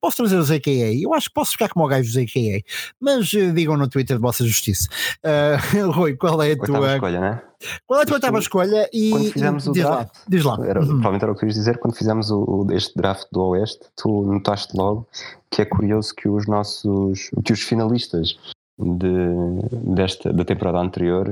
Posso 0.00 0.18
trazer 0.18 0.36
os 0.36 0.50
AKA? 0.50 0.92
Eu 1.00 1.14
acho 1.14 1.28
que 1.28 1.34
posso 1.34 1.52
ficar 1.52 1.68
como 1.68 1.84
o 1.84 1.88
gajo 1.88 2.08
dos 2.08 2.16
AKA, 2.16 2.62
mas 3.00 3.32
uh, 3.32 3.52
digam 3.52 3.76
no 3.76 3.88
Twitter 3.88 4.16
de 4.16 4.22
vossa 4.22 4.44
justiça. 4.44 4.88
Uh, 5.24 5.90
Rui, 5.92 6.16
qual 6.16 6.42
é 6.42 6.52
a 6.52 6.56
tua 6.56 6.94
escolha, 6.94 7.20
né? 7.20 7.42
Qual 7.86 7.98
é 7.98 8.02
a 8.04 8.06
tua 8.06 8.16
oitava 8.16 8.38
escolha? 8.38 8.88
E, 8.92 9.10
quando 9.10 9.32
fizemos 9.32 9.66
e, 9.66 9.70
o 9.70 9.72
diz 9.72 9.82
draft, 9.82 9.98
lá, 9.98 10.22
diz 10.28 10.44
lá. 10.44 10.58
Era, 10.64 10.80
uhum. 10.80 10.86
Provavelmente 10.86 11.22
era 11.24 11.32
o 11.32 11.34
que 11.34 11.40
querias 11.40 11.56
dizer, 11.56 11.78
quando 11.78 11.96
fizemos 11.96 12.30
o, 12.30 12.66
este 12.70 12.96
draft 12.96 13.26
do 13.32 13.42
Oeste, 13.42 13.80
tu 13.96 14.22
notaste 14.22 14.76
logo 14.76 15.08
que 15.50 15.62
é 15.62 15.64
curioso 15.64 16.14
que 16.14 16.28
os 16.28 16.46
nossos, 16.46 17.30
que 17.44 17.52
os 17.52 17.62
finalistas 17.62 18.38
de, 18.78 19.94
desta, 19.94 20.32
da 20.32 20.44
temporada 20.44 20.78
anterior 20.78 21.26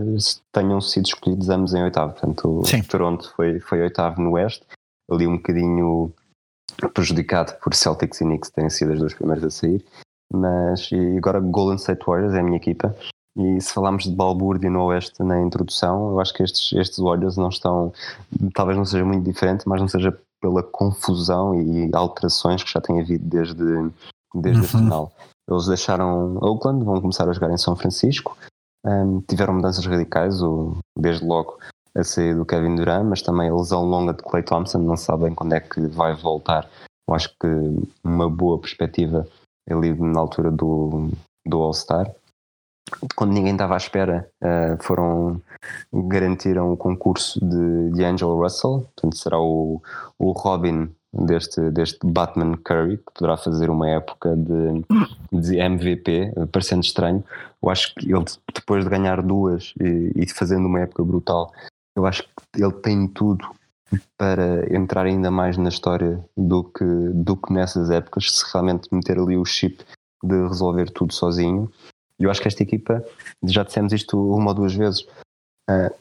tenham 0.52 0.80
sido 0.80 1.06
escolhidos 1.06 1.48
ambos 1.48 1.74
em 1.74 1.82
oitavo. 1.82 2.12
Portanto, 2.12 2.62
o 2.62 2.88
Toronto 2.88 3.32
foi, 3.36 3.60
foi 3.60 3.82
oitavo 3.82 4.20
no 4.20 4.32
Oeste, 4.32 4.64
ali 5.10 5.26
um 5.26 5.36
bocadinho 5.36 6.12
prejudicado 6.92 7.54
por 7.62 7.74
Celtics 7.74 8.20
e 8.20 8.24
Knicks 8.24 8.50
terem 8.50 8.70
sido 8.70 8.92
as 8.92 8.98
duas 8.98 9.14
primeiras 9.14 9.44
a 9.44 9.50
sair. 9.50 9.84
Mas 10.32 10.90
e 10.92 11.16
agora 11.18 11.40
Golden 11.40 11.76
State 11.76 12.04
Warriors 12.06 12.34
é 12.34 12.40
a 12.40 12.42
minha 12.42 12.56
equipa. 12.56 12.94
E 13.36 13.60
se 13.60 13.72
falarmos 13.72 14.04
de 14.04 14.14
balbúrdia 14.14 14.70
no 14.70 14.84
Oeste 14.84 15.22
na 15.22 15.40
introdução, 15.40 16.12
eu 16.12 16.20
acho 16.20 16.32
que 16.32 16.42
estes, 16.42 16.72
estes 16.72 16.98
Warriors 16.98 17.36
não 17.36 17.50
estão, 17.50 17.92
talvez 18.54 18.78
não 18.78 18.84
seja 18.84 19.04
muito 19.04 19.24
diferente, 19.24 19.68
mas 19.68 19.80
não 19.80 19.88
seja 19.88 20.18
pela 20.40 20.62
confusão 20.62 21.54
e 21.54 21.90
alterações 21.94 22.62
que 22.62 22.72
já 22.72 22.80
tem 22.80 23.00
havido 23.00 23.24
desde, 23.24 23.90
desde 24.34 24.60
uhum. 24.60 24.64
a 24.64 24.68
final. 24.68 25.12
Eles 25.48 25.66
deixaram 25.66 26.38
Oakland, 26.38 26.84
vão 26.84 27.00
começar 27.00 27.28
a 27.28 27.32
jogar 27.32 27.50
em 27.50 27.58
São 27.58 27.76
Francisco, 27.76 28.36
um, 28.84 29.20
tiveram 29.20 29.54
mudanças 29.54 29.84
radicais, 29.84 30.42
o, 30.42 30.76
desde 30.98 31.24
logo 31.24 31.58
a 31.96 32.04
sair 32.04 32.34
do 32.34 32.44
Kevin 32.44 32.76
Durant, 32.76 33.04
mas 33.04 33.22
também 33.22 33.48
a 33.48 33.54
lesão 33.54 33.84
longa 33.84 34.12
de 34.12 34.22
Clay 34.22 34.42
Thompson, 34.42 34.78
não 34.78 34.96
sabem 34.96 35.34
quando 35.34 35.54
é 35.54 35.60
que 35.60 35.80
vai 35.88 36.14
voltar. 36.14 36.68
Eu 37.08 37.14
acho 37.14 37.30
que 37.40 37.48
uma 38.04 38.28
boa 38.28 38.58
perspectiva 38.58 39.26
ali 39.68 39.94
na 39.94 40.20
altura 40.20 40.50
do, 40.50 41.10
do 41.46 41.58
All-Star. 41.58 42.12
Quando 43.16 43.32
ninguém 43.32 43.52
estava 43.52 43.74
à 43.74 43.78
espera, 43.78 44.28
uh, 44.42 44.82
foram 44.82 45.40
garantiram 45.92 46.72
o 46.72 46.76
concurso 46.76 47.40
de, 47.44 47.90
de 47.90 48.04
Angel 48.04 48.36
Russell, 48.36 48.88
portanto 48.94 49.16
será 49.16 49.40
o, 49.40 49.82
o 50.18 50.30
Robin 50.32 50.88
deste, 51.12 51.70
deste 51.70 51.98
Batman 52.04 52.56
Curry, 52.58 52.98
que 52.98 53.12
poderá 53.14 53.36
fazer 53.36 53.70
uma 53.70 53.88
época 53.88 54.36
de, 54.36 54.84
de 55.32 55.58
MVP, 55.58 56.32
parecendo 56.52 56.82
estranho. 56.82 57.24
Eu 57.62 57.70
acho 57.70 57.94
que 57.94 58.12
ele, 58.12 58.24
depois 58.54 58.84
de 58.84 58.90
ganhar 58.90 59.22
duas 59.22 59.74
e, 59.80 60.12
e 60.14 60.28
fazendo 60.28 60.66
uma 60.66 60.80
época 60.80 61.02
brutal, 61.02 61.52
eu 61.96 62.06
acho 62.06 62.22
que 62.22 62.62
ele 62.62 62.72
tem 62.74 63.08
tudo 63.08 63.48
para 64.18 64.72
entrar 64.74 65.06
ainda 65.06 65.30
mais 65.30 65.56
na 65.56 65.68
história 65.68 66.22
do 66.36 66.64
que, 66.64 66.84
do 66.84 67.36
que 67.36 67.52
nessas 67.52 67.90
épocas, 67.90 68.30
se 68.30 68.52
realmente 68.52 68.88
meter 68.92 69.18
ali 69.18 69.36
o 69.36 69.44
chip 69.44 69.84
de 70.22 70.48
resolver 70.48 70.90
tudo 70.90 71.12
sozinho. 71.12 71.70
E 72.18 72.24
eu 72.24 72.30
acho 72.30 72.40
que 72.40 72.48
esta 72.48 72.62
equipa, 72.62 73.04
já 73.44 73.62
dissemos 73.62 73.92
isto 73.92 74.18
uma 74.34 74.48
ou 74.48 74.54
duas 74.54 74.74
vezes, 74.74 75.02
uh, 75.70 75.94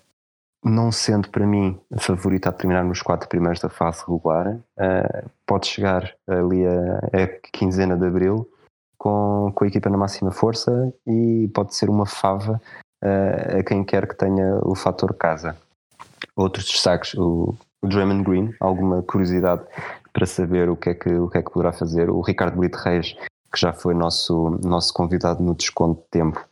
não 0.64 0.92
sendo 0.92 1.30
para 1.30 1.46
mim 1.46 1.80
a 1.94 2.00
favorita 2.00 2.50
a 2.50 2.54
terminar 2.54 2.84
nos 2.84 3.02
quatro 3.02 3.30
primeiros 3.30 3.60
da 3.60 3.70
fase 3.70 4.02
regular, 4.02 4.56
uh, 4.56 5.30
pode 5.46 5.68
chegar 5.68 6.14
ali 6.28 6.66
a, 6.66 6.98
a 7.24 7.28
quinzena 7.54 7.96
de 7.96 8.06
abril 8.06 8.50
com, 8.98 9.52
com 9.54 9.64
a 9.64 9.68
equipa 9.68 9.90
na 9.90 9.98
máxima 9.98 10.32
força 10.32 10.92
e 11.06 11.50
pode 11.54 11.76
ser 11.76 11.90
uma 11.90 12.06
fava 12.06 12.60
uh, 13.04 13.60
a 13.60 13.64
quem 13.64 13.84
quer 13.84 14.08
que 14.08 14.18
tenha 14.18 14.60
o 14.64 14.74
fator 14.76 15.14
casa. 15.14 15.56
Outros 16.36 16.66
destaques, 16.66 17.14
o, 17.16 17.56
o 17.82 17.88
Draymond 17.88 18.24
Green, 18.24 18.54
alguma 18.60 19.02
curiosidade 19.04 19.64
para 20.12 20.26
saber 20.26 20.70
o 20.70 20.76
que 20.76 20.90
é 20.90 20.94
que, 20.94 21.14
o 21.14 21.30
que, 21.30 21.38
é 21.38 21.44
que 21.44 21.52
poderá 21.52 21.72
fazer. 21.72 22.10
O 22.10 22.22
Ricardo 22.22 22.58
Brito 22.58 22.78
Reis, 22.78 23.14
que 23.54 23.60
já 23.60 23.74
foi 23.74 23.94
nosso, 23.94 24.60
nosso 24.64 24.94
convidado 24.94 25.44
no 25.44 25.56
Desconto 25.56 26.02
de 26.02 26.08
Tempo 26.10 26.44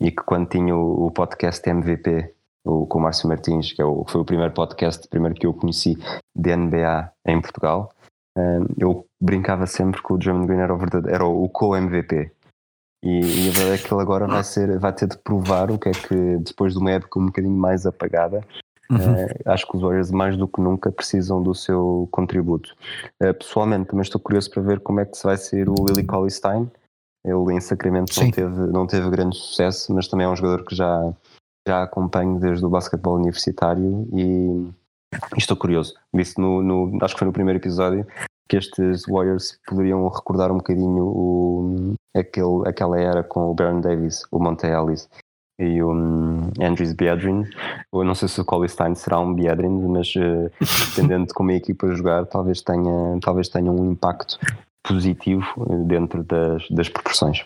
e 0.00 0.10
que 0.10 0.22
quando 0.24 0.48
tinha 0.48 0.76
o, 0.76 1.06
o 1.06 1.10
podcast 1.10 1.68
MVP 1.68 2.34
o, 2.64 2.86
com 2.86 2.98
o 2.98 3.02
Márcio 3.02 3.28
Martins, 3.28 3.72
que 3.72 3.82
é 3.82 3.84
o, 3.84 4.04
foi 4.08 4.20
o 4.20 4.24
primeiro 4.24 4.52
podcast, 4.52 5.08
primeiro 5.08 5.34
que 5.34 5.46
eu 5.46 5.54
conheci 5.54 5.96
de 6.34 6.56
NBA 6.56 7.12
em 7.26 7.40
Portugal, 7.40 7.92
um, 8.36 8.66
eu 8.78 9.06
brincava 9.20 9.66
sempre 9.66 10.02
que 10.02 10.12
o 10.12 10.18
Draymond 10.18 10.46
Green 10.46 10.60
era 10.60 10.74
o, 10.74 10.80
era 11.08 11.24
o 11.24 11.48
co-MVP. 11.48 12.30
E, 13.04 13.20
e, 13.20 13.48
a 13.48 13.52
verdade 13.52 13.82
é 13.82 13.88
que 13.88 13.92
ele 13.92 14.00
agora 14.00 14.28
vai, 14.28 14.44
ser, 14.44 14.78
vai 14.78 14.92
ter 14.92 15.08
de 15.08 15.18
provar 15.18 15.72
o 15.72 15.78
que 15.78 15.88
é 15.88 15.92
que, 15.92 16.38
depois 16.38 16.72
de 16.72 16.78
uma 16.78 16.92
época 16.92 17.18
um 17.18 17.26
bocadinho 17.26 17.56
mais 17.56 17.84
apagada, 17.84 18.44
Uhum. 18.92 19.24
Uh, 19.24 19.28
acho 19.46 19.66
que 19.66 19.76
os 19.76 19.82
Warriors 19.82 20.10
mais 20.10 20.36
do 20.36 20.46
que 20.46 20.60
nunca 20.60 20.92
precisam 20.92 21.42
do 21.42 21.54
seu 21.54 22.06
contributo. 22.10 22.74
Uh, 23.22 23.32
pessoalmente 23.32 23.88
também 23.88 24.02
estou 24.02 24.20
curioso 24.20 24.50
para 24.50 24.62
ver 24.62 24.80
como 24.80 25.00
é 25.00 25.06
que 25.06 25.16
se 25.16 25.24
vai 25.24 25.36
ser 25.36 25.68
o 25.68 25.74
Willie 25.80 26.04
Colley-Stein. 26.04 26.70
Ele 27.24 27.54
em 27.54 27.60
Sacramento 27.60 28.12
não 28.20 28.30
teve, 28.30 28.60
não 28.72 28.86
teve 28.86 29.10
grande 29.10 29.36
sucesso, 29.36 29.94
mas 29.94 30.08
também 30.08 30.26
é 30.26 30.28
um 30.28 30.36
jogador 30.36 30.64
que 30.64 30.74
já, 30.74 31.12
já 31.66 31.84
acompanho 31.84 32.38
desde 32.38 32.64
o 32.64 32.68
basquetebol 32.68 33.14
universitário 33.14 34.08
e, 34.12 34.68
e 35.34 35.38
estou 35.38 35.56
curioso. 35.56 35.94
Disse 36.12 36.38
no, 36.38 36.62
no, 36.62 36.98
acho 37.00 37.14
que 37.14 37.20
foi 37.20 37.26
no 37.26 37.32
primeiro 37.32 37.60
episódio 37.60 38.06
que 38.48 38.56
estes 38.56 39.06
Warriors 39.06 39.58
poderiam 39.66 40.06
recordar 40.08 40.50
um 40.50 40.56
bocadinho 40.56 41.04
o, 41.04 41.94
aquele, 42.14 42.68
aquela 42.68 43.00
era 43.00 43.22
com 43.22 43.50
o 43.50 43.54
Baron 43.54 43.80
Davis, 43.80 44.24
o 44.30 44.38
Monte 44.38 44.66
Ellis 44.66 45.08
e 45.62 45.82
o 45.82 45.92
um, 45.92 46.50
Andrews 46.60 46.92
Biedrin. 46.92 47.44
Eu 47.92 48.04
não 48.04 48.14
sei 48.14 48.28
se 48.28 48.40
o 48.40 48.44
Collistein 48.44 48.94
será 48.94 49.20
um 49.20 49.34
Biedrin, 49.34 49.86
mas 49.88 50.14
uh, 50.16 50.50
dependendo 50.90 51.26
de 51.26 51.34
como 51.34 51.50
a 51.50 51.54
equipa 51.54 51.90
jogar, 51.94 52.26
talvez 52.26 52.60
tenha, 52.62 53.18
talvez 53.20 53.48
tenha 53.48 53.70
um 53.70 53.92
impacto 53.92 54.38
positivo 54.82 55.44
eh, 55.70 55.84
dentro 55.86 56.24
das, 56.24 56.68
das 56.68 56.88
proporções. 56.88 57.44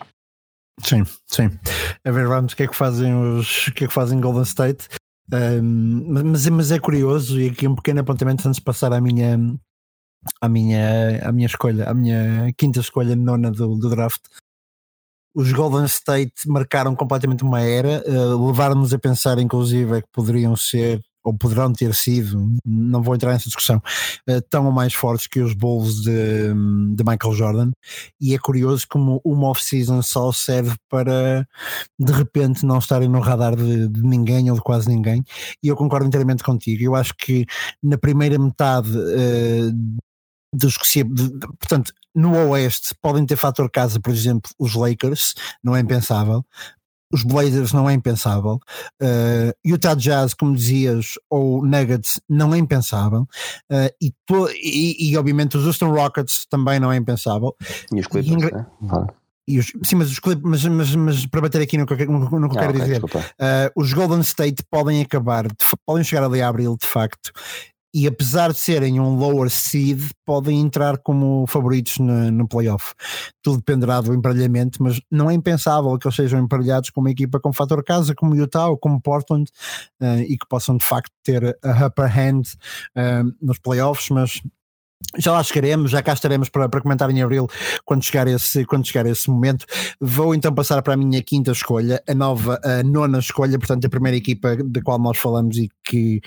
Sim, 0.79 1.03
sim. 1.25 1.49
A 2.03 2.11
ver, 2.11 2.27
vamos, 2.27 2.53
o 2.53 2.55
que 2.55 2.63
é 2.63 2.67
que 2.67 2.75
fazem 2.75 3.13
os 3.15 3.67
o 3.67 3.73
que 3.73 3.85
é 3.85 3.87
que 3.87 3.93
fazem 3.93 4.19
Golden 4.19 4.43
State? 4.43 4.87
Um, 5.31 6.05
mas, 6.07 6.47
mas 6.47 6.71
é 6.71 6.79
curioso 6.79 7.39
e 7.39 7.49
aqui 7.49 7.67
um 7.67 7.75
pequeno 7.75 7.99
apontamento 7.99 8.47
antes 8.47 8.59
de 8.59 8.63
passar 8.63 8.93
à 8.93 9.01
minha 9.01 9.37
à 10.41 10.47
minha, 10.47 11.27
à 11.27 11.31
minha 11.31 11.47
escolha, 11.47 11.89
à 11.89 11.93
minha 11.93 12.51
quinta 12.57 12.79
escolha 12.79 13.15
nona 13.15 13.51
do, 13.51 13.75
do 13.75 13.89
draft 13.89 14.21
os 15.37 15.51
Golden 15.51 15.85
State 15.85 16.47
marcaram 16.47 16.95
completamente 16.95 17.43
uma 17.43 17.61
era, 17.61 18.03
uh, 18.07 18.47
levaram-nos 18.47 18.91
a 18.91 18.97
pensar, 18.97 19.37
inclusive, 19.37 20.01
que 20.01 20.07
poderiam 20.11 20.55
ser 20.55 20.99
ou 21.23 21.33
poderão 21.33 21.71
ter 21.73 21.93
sido, 21.93 22.55
não 22.65 23.03
vou 23.03 23.13
entrar 23.13 23.33
nessa 23.33 23.45
discussão, 23.45 23.77
uh, 23.77 24.41
tão 24.49 24.65
ou 24.65 24.71
mais 24.71 24.95
fortes 24.95 25.27
que 25.27 25.39
os 25.39 25.53
Bulls 25.53 26.01
de, 26.01 26.53
de 26.95 27.03
Michael 27.03 27.33
Jordan. 27.33 27.71
E 28.19 28.33
é 28.33 28.39
curioso 28.39 28.87
como 28.89 29.21
uma 29.23 29.49
off-season 29.49 30.01
só 30.01 30.31
serve 30.31 30.73
para 30.89 31.45
de 31.99 32.13
repente 32.13 32.65
não 32.65 32.79
estarem 32.79 33.09
no 33.09 33.19
radar 33.19 33.55
de, 33.55 33.89
de, 33.89 34.01
ninguém 34.01 34.49
ou 34.49 34.55
de 34.55 34.63
quase 34.63 34.87
ninguém. 34.87 35.23
E 35.61 35.67
eu 35.67 35.75
concordo 35.75 36.07
inteiramente 36.07 36.43
contigo. 36.43 36.81
Eu 36.81 36.95
acho 36.95 37.13
que 37.15 37.45
na 37.83 37.97
primeira 37.97 38.39
metade 38.39 38.89
uh, 38.89 39.97
dos 40.53 40.77
que 40.77 40.87
se. 40.87 41.03
De, 41.03 41.29
de, 41.29 41.47
portanto, 41.59 41.93
no 42.15 42.49
Oeste 42.49 42.95
podem 43.01 43.25
ter 43.25 43.35
fator 43.35 43.69
casa, 43.69 43.99
por 43.99 44.11
exemplo, 44.11 44.49
os 44.57 44.73
Lakers, 44.73 45.33
não 45.63 45.75
é 45.75 45.79
impensável. 45.79 46.43
os 47.11 47.23
Blazers 47.23 47.71
não 47.71 47.89
é 47.89 47.93
impensável, 47.93 48.59
uh, 49.01 49.53
Utah 49.65 49.95
Jazz, 49.95 50.33
como 50.33 50.55
dizias, 50.55 51.13
ou 51.29 51.65
Nuggets 51.65 52.19
não 52.27 52.53
é 52.53 52.57
impensável, 52.57 53.21
uh, 53.71 53.89
e, 54.01 54.13
e, 54.61 55.11
e, 55.11 55.17
obviamente 55.17 55.57
os 55.57 55.65
Houston 55.65 55.91
Rockets 55.91 56.45
também 56.49 56.79
não 56.79 56.91
é 56.91 56.97
impensável. 56.97 57.55
E 57.93 57.99
os 57.99 58.07
Clippers, 58.07 58.43
e, 58.43 58.51
né? 58.51 58.65
Os, 59.49 59.71
sim, 59.87 59.95
mas, 59.95 60.11
os, 60.11 60.19
mas, 60.43 60.65
mas, 60.65 60.95
mas 60.95 61.25
para 61.25 61.39
bater 61.39 61.61
aqui 61.61 61.77
no, 61.77 61.85
no, 61.85 62.39
no 62.39 62.49
que 62.49 62.57
eu 62.57 62.59
ah, 62.59 62.65
quero 62.65 62.73
dizer, 62.73 63.01
uh, 63.01 63.07
os 63.77 63.93
Golden 63.93 64.19
State 64.19 64.61
podem 64.69 65.01
acabar, 65.01 65.47
de, 65.47 65.55
podem 65.85 66.03
chegar 66.03 66.25
ali 66.25 66.41
a 66.41 66.49
abril 66.49 66.75
de 66.75 66.85
facto, 66.85 67.31
e 67.93 68.07
apesar 68.07 68.51
de 68.51 68.59
serem 68.59 68.99
um 68.99 69.15
lower 69.15 69.49
seed, 69.49 70.01
podem 70.25 70.59
entrar 70.59 70.97
como 70.97 71.45
favoritos 71.47 71.97
no, 71.99 72.31
no 72.31 72.47
playoff. 72.47 72.93
Tudo 73.41 73.57
dependerá 73.57 74.01
do 74.01 74.13
emparelhamento, 74.13 74.81
mas 74.83 74.99
não 75.11 75.29
é 75.29 75.33
impensável 75.33 75.97
que 75.97 76.07
eles 76.07 76.15
sejam 76.15 76.39
emparelhados 76.39 76.89
com 76.89 77.01
uma 77.01 77.11
equipa 77.11 77.39
com 77.39 77.53
fator 77.53 77.83
casa, 77.83 78.13
como 78.13 78.35
Utah 78.35 78.67
ou 78.67 78.77
como 78.77 79.01
Portland, 79.01 79.49
uh, 80.01 80.19
e 80.21 80.37
que 80.37 80.47
possam 80.47 80.77
de 80.77 80.85
facto 80.85 81.11
ter 81.23 81.57
a 81.63 81.87
upper 81.87 82.05
hand 82.05 82.43
uh, 82.95 83.33
nos 83.41 83.57
playoffs, 83.59 84.09
mas 84.09 84.41
já 85.17 85.31
lá 85.31 85.43
chegaremos, 85.43 85.91
já 85.91 86.01
cá 86.01 86.13
estaremos 86.13 86.49
para, 86.49 86.67
para 86.67 86.81
comentar 86.81 87.09
em 87.09 87.21
abril 87.21 87.47
quando 87.85 88.03
chegar, 88.03 88.27
esse, 88.27 88.65
quando 88.65 88.85
chegar 88.85 89.05
esse 89.05 89.29
momento. 89.29 89.65
Vou 90.01 90.33
então 90.33 90.53
passar 90.53 90.81
para 90.81 90.95
a 90.95 90.97
minha 90.97 91.21
quinta 91.21 91.51
escolha, 91.51 92.03
a 92.07 92.13
nova, 92.13 92.59
a 92.63 92.83
nona 92.83 93.19
escolha, 93.19 93.57
portanto, 93.57 93.85
a 93.85 93.89
primeira 93.89 94.17
equipa 94.17 94.57
da 94.57 94.81
qual 94.81 94.99
nós 94.99 95.17
falamos 95.17 95.57
e 95.57 95.69
que 95.83 96.19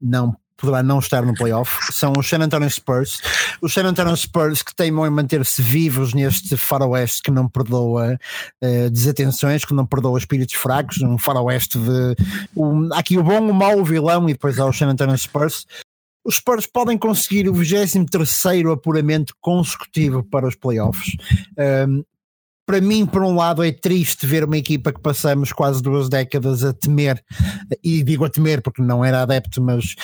não 0.00 0.34
poderá 0.56 0.82
não 0.82 0.98
estar 0.98 1.22
no 1.22 1.34
playoff, 1.34 1.92
são 1.92 2.12
os 2.18 2.28
San 2.28 2.38
Antonio 2.38 2.70
Spurs. 2.70 3.20
Os 3.60 3.72
San 3.72 3.84
Antonio 3.84 4.16
Spurs 4.16 4.62
que 4.62 4.74
teimam 4.74 5.06
em 5.06 5.10
manter-se 5.10 5.60
vivos 5.60 6.14
neste 6.14 6.56
faroeste 6.56 7.22
que 7.22 7.30
não 7.30 7.48
perdoa 7.48 8.18
uh, 8.62 8.90
desatenções, 8.90 9.64
que 9.64 9.74
não 9.74 9.86
perdoa 9.86 10.18
espíritos 10.18 10.54
fracos, 10.54 11.02
um 11.02 11.18
faroeste 11.18 11.78
de 11.78 12.16
um, 12.56 12.92
aqui 12.92 13.18
o 13.18 13.22
bom, 13.22 13.50
o 13.50 13.54
mau, 13.54 13.78
o 13.78 13.84
vilão 13.84 14.28
e 14.28 14.32
depois 14.32 14.58
há 14.58 14.66
os 14.66 14.76
San 14.76 14.88
Antonio 14.88 15.16
Spurs 15.16 15.66
os 16.26 16.36
Spurs 16.36 16.66
podem 16.66 16.98
conseguir 16.98 17.48
o 17.48 17.54
23 17.54 18.44
apuramento 18.72 19.32
consecutivo 19.40 20.24
para 20.24 20.48
os 20.48 20.56
playoffs. 20.56 21.16
Um, 21.88 22.04
para 22.66 22.80
mim, 22.80 23.06
por 23.06 23.22
um 23.22 23.36
lado, 23.36 23.62
é 23.62 23.70
triste 23.70 24.26
ver 24.26 24.42
uma 24.42 24.58
equipa 24.58 24.92
que 24.92 25.00
passamos 25.00 25.52
quase 25.52 25.80
duas 25.80 26.08
décadas 26.08 26.64
a 26.64 26.72
temer, 26.72 27.24
e 27.82 28.02
digo 28.02 28.24
a 28.24 28.28
temer 28.28 28.60
porque 28.60 28.82
não 28.82 29.04
era 29.04 29.22
adepto, 29.22 29.62
mas 29.62 29.94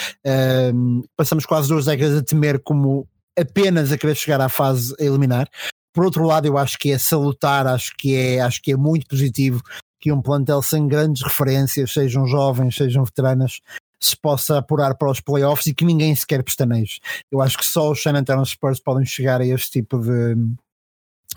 um, 0.73 1.03
passamos 1.17 1.45
quase 1.45 1.69
duas 1.69 1.87
décadas 1.87 2.17
a 2.17 2.23
temer 2.23 2.61
como 2.61 3.09
apenas 3.37 3.91
a 3.91 3.99
querer 3.99 4.15
chegar 4.15 4.41
à 4.41 4.49
fase 4.49 4.95
a 5.01 5.05
eliminar. 5.05 5.49
Por 5.93 6.05
outro 6.05 6.25
lado, 6.25 6.47
eu 6.47 6.57
acho 6.57 6.79
que 6.79 6.93
é 6.93 6.99
salutar, 6.99 7.67
acho 7.67 7.93
que 7.99 8.15
é, 8.15 8.41
acho 8.41 8.63
que 8.63 8.73
é 8.73 8.77
muito 8.77 9.09
positivo 9.09 9.61
que 10.01 10.13
um 10.13 10.23
plantel 10.23 10.63
sem 10.63 10.87
grandes 10.87 11.23
referências, 11.23 11.93
sejam 11.93 12.27
jovens, 12.27 12.77
sejam 12.77 13.05
veteranas, 13.05 13.61
se 14.01 14.17
possa 14.17 14.59
apurar 14.59 14.97
para 14.97 15.11
os 15.11 15.21
playoffs 15.21 15.67
e 15.67 15.75
que 15.75 15.85
ninguém 15.85 16.15
sequer 16.15 16.43
pestaneje. 16.43 16.99
Eu 17.31 17.41
acho 17.41 17.57
que 17.57 17.65
só 17.65 17.91
os 17.91 18.03
San 18.03 18.15
Antonio 18.15 18.45
Spurs 18.45 18.81
podem 18.81 19.05
chegar 19.05 19.41
a 19.41 19.47
este 19.47 19.71
tipo 19.71 19.99
de, 19.99 20.35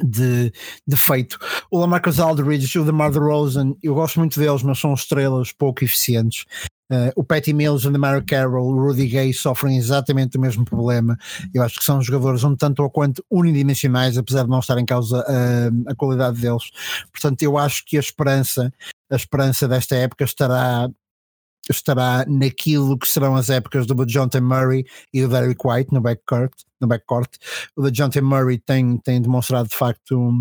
de, 0.03 0.51
de 0.87 0.97
feito. 0.97 1.37
O 1.71 1.79
Lamarcus 1.79 2.19
Aldridge, 2.19 2.79
o 2.79 2.85
DeMar 2.85 3.11
DeRozan, 3.11 3.73
eu 3.81 3.93
gosto 3.93 4.19
muito 4.19 4.39
deles, 4.39 4.63
mas 4.63 4.79
são 4.79 4.93
estrelas 4.93 5.51
pouco 5.51 5.83
eficientes. 5.83 6.45
Uh, 6.91 7.09
o 7.15 7.23
Patty 7.23 7.51
Mills, 7.51 7.87
o 7.87 7.91
DeMar 7.91 8.23
Carroll, 8.23 8.67
o 8.67 8.79
Rudy 8.79 9.07
Gay 9.07 9.33
sofrem 9.33 9.75
exatamente 9.75 10.37
o 10.37 10.41
mesmo 10.41 10.63
problema. 10.63 11.17
Eu 11.53 11.63
acho 11.63 11.79
que 11.79 11.83
são 11.83 12.01
jogadores 12.01 12.43
um 12.43 12.55
tanto 12.55 12.83
ou 12.83 12.89
quanto 12.91 13.25
unidimensionais, 13.29 14.17
apesar 14.17 14.43
de 14.43 14.49
não 14.49 14.59
estar 14.59 14.77
em 14.77 14.85
causa 14.85 15.19
uh, 15.21 15.89
a 15.89 15.95
qualidade 15.95 16.39
deles. 16.39 16.69
Portanto, 17.11 17.41
eu 17.41 17.57
acho 17.57 17.83
que 17.85 17.97
a 17.97 17.99
esperança, 17.99 18.71
a 19.09 19.15
esperança 19.15 19.67
desta 19.67 19.95
época 19.95 20.25
estará 20.25 20.87
estará 21.71 22.25
naquilo 22.27 22.97
que 22.97 23.07
serão 23.07 23.35
as 23.35 23.49
épocas 23.49 23.85
do 23.85 24.05
Jonathan 24.05 24.41
Murray 24.41 24.85
e 25.13 25.21
do 25.21 25.29
Derek 25.29 25.59
White 25.65 25.93
no 25.93 26.01
backcourt. 26.01 26.53
No 26.79 26.87
backcourt. 26.87 27.29
O 27.75 27.89
Jonathan 27.89 28.21
Murray 28.21 28.59
tem, 28.59 28.97
tem 28.97 29.21
demonstrado 29.21 29.69
de 29.69 29.75
facto 29.75 30.33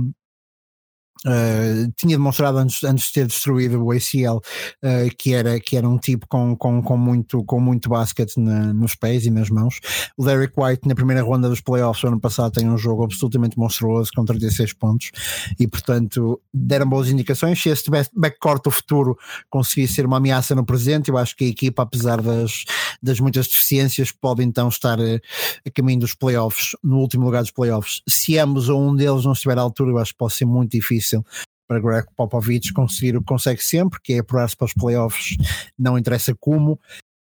Uh, 1.26 1.90
tinha 1.96 2.16
demonstrado 2.16 2.58
antes, 2.58 2.84
antes 2.84 3.06
de 3.06 3.12
ter 3.14 3.26
destruído 3.26 3.82
o 3.82 3.92
ACL 3.92 4.36
uh, 4.36 5.16
que, 5.16 5.32
era, 5.32 5.58
que 5.58 5.76
era 5.76 5.88
um 5.88 5.96
tipo 5.96 6.26
com, 6.28 6.54
com, 6.56 6.82
com 6.82 6.96
muito, 6.96 7.42
com 7.44 7.58
muito 7.58 7.88
basquete 7.88 8.36
nos 8.38 8.94
pés 8.94 9.24
e 9.24 9.30
nas 9.30 9.48
mãos. 9.48 9.80
O 10.16 10.24
Derek 10.24 10.52
White, 10.56 10.86
na 10.86 10.94
primeira 10.94 11.22
ronda 11.22 11.48
dos 11.48 11.60
playoffs 11.60 12.04
ano 12.04 12.20
passado, 12.20 12.52
tem 12.52 12.68
um 12.68 12.76
jogo 12.76 13.04
absolutamente 13.04 13.58
monstruoso 13.58 14.10
com 14.14 14.24
36 14.24 14.72
pontos 14.74 15.10
e, 15.58 15.66
portanto, 15.66 16.40
deram 16.52 16.88
boas 16.88 17.08
indicações. 17.08 17.60
Se 17.60 17.68
este 17.70 17.90
backcourt 18.14 18.62
do 18.64 18.70
futuro 18.70 19.16
conseguir 19.48 19.88
ser 19.88 20.06
uma 20.06 20.18
ameaça 20.18 20.54
no 20.54 20.64
presente, 20.64 21.10
eu 21.10 21.16
acho 21.16 21.36
que 21.36 21.44
a 21.44 21.48
equipa, 21.48 21.82
apesar 21.82 22.20
das, 22.20 22.64
das 23.02 23.20
muitas 23.20 23.46
deficiências, 23.46 24.12
pode 24.12 24.42
então 24.42 24.68
estar 24.68 25.00
a, 25.00 25.08
eh, 25.08 25.20
a 25.66 25.70
caminho 25.70 26.00
dos 26.00 26.14
playoffs, 26.14 26.76
no 26.82 26.98
último 26.98 27.24
lugar 27.24 27.42
dos 27.42 27.50
playoffs. 27.50 28.02
Se 28.08 28.38
ambos 28.38 28.68
ou 28.68 28.80
um 28.80 28.94
deles 28.94 29.24
não 29.24 29.32
estiver 29.32 29.58
à 29.58 29.62
altura, 29.62 29.90
eu 29.90 29.98
acho 29.98 30.12
que 30.12 30.18
pode 30.18 30.34
ser 30.34 30.44
muito 30.44 30.72
difícil 30.72 31.24
para 31.66 31.80
Greg 31.80 32.06
Popovich 32.16 32.72
conseguir 32.72 33.16
o 33.16 33.20
que 33.20 33.26
consegue 33.26 33.62
sempre, 33.62 33.98
que 34.02 34.14
é 34.14 34.18
apurar-se 34.18 34.56
para 34.56 34.66
os 34.66 34.74
playoffs, 34.74 35.36
não 35.78 35.98
interessa 35.98 36.34
como. 36.38 36.78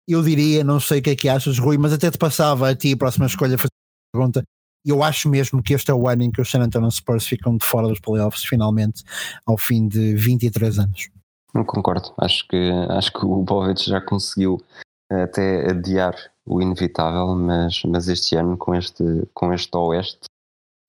Eu 0.09 0.23
diria, 0.23 0.65
não 0.65 0.81
sei 0.81 0.99
o 0.99 1.03
que 1.03 1.11
é 1.11 1.17
que 1.17 1.29
achas, 1.29 1.59
Rui, 1.59 1.79
mas 1.79 1.93
até 1.93 2.11
te 2.11 2.19
passava 2.19 2.69
a 2.69 2.75
ti 2.75 2.93
a 2.93 2.97
próxima 2.97 3.27
escolha 3.27 3.59
fazer 3.59 3.69
a 3.69 4.17
pergunta. 4.17 4.43
Eu 4.85 5.03
acho 5.03 5.29
mesmo 5.29 5.63
que 5.63 5.75
este 5.75 5.91
é 5.91 5.95
o 5.95 6.09
ano 6.09 6.23
em 6.23 6.31
que 6.31 6.41
os 6.41 6.51
San 6.51 6.61
Antonio 6.61 6.91
Spurs 6.91 7.27
ficam 7.27 7.57
de 7.57 7.65
fora 7.65 7.87
dos 7.87 8.01
playoffs, 8.01 8.45
finalmente, 8.45 9.05
ao 9.45 9.59
fim 9.59 9.87
de 9.87 10.15
23 10.15 10.79
anos. 10.79 11.11
Não 11.55 11.65
concordo. 11.65 12.13
Acho 12.19 12.47
que, 12.49 12.71
acho 12.89 13.13
que 13.13 13.25
o 13.25 13.45
Popovich 13.45 13.89
já 13.89 14.01
conseguiu 14.01 14.63
até 15.11 15.71
adiar 15.71 16.15
o 16.47 16.63
inevitável, 16.63 17.35
mas, 17.35 17.83
mas 17.85 18.09
este 18.09 18.37
ano, 18.37 18.57
com 18.57 18.75
este, 18.75 19.05
com 19.35 19.53
este 19.53 19.77
Oeste, 19.77 20.25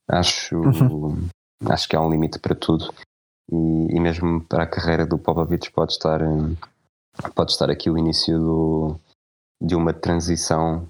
acho, 0.08 0.58
uhum. 0.58 1.28
acho 1.66 1.88
que 1.88 1.96
há 1.96 2.02
um 2.02 2.12
limite 2.12 2.40
para 2.40 2.56
tudo. 2.56 2.94
E, 3.52 3.96
e 3.96 4.00
mesmo 4.00 4.42
para 4.46 4.64
a 4.64 4.68
carreira 4.68 5.06
do 5.06 5.18
Popovich 5.18 5.72
pode 5.72 5.94
estar 5.94 6.22
pode 7.36 7.52
estar 7.52 7.70
aqui 7.70 7.90
o 7.90 7.98
início 7.98 8.40
do, 8.40 8.96
de 9.62 9.76
uma 9.76 9.94
transição 9.94 10.88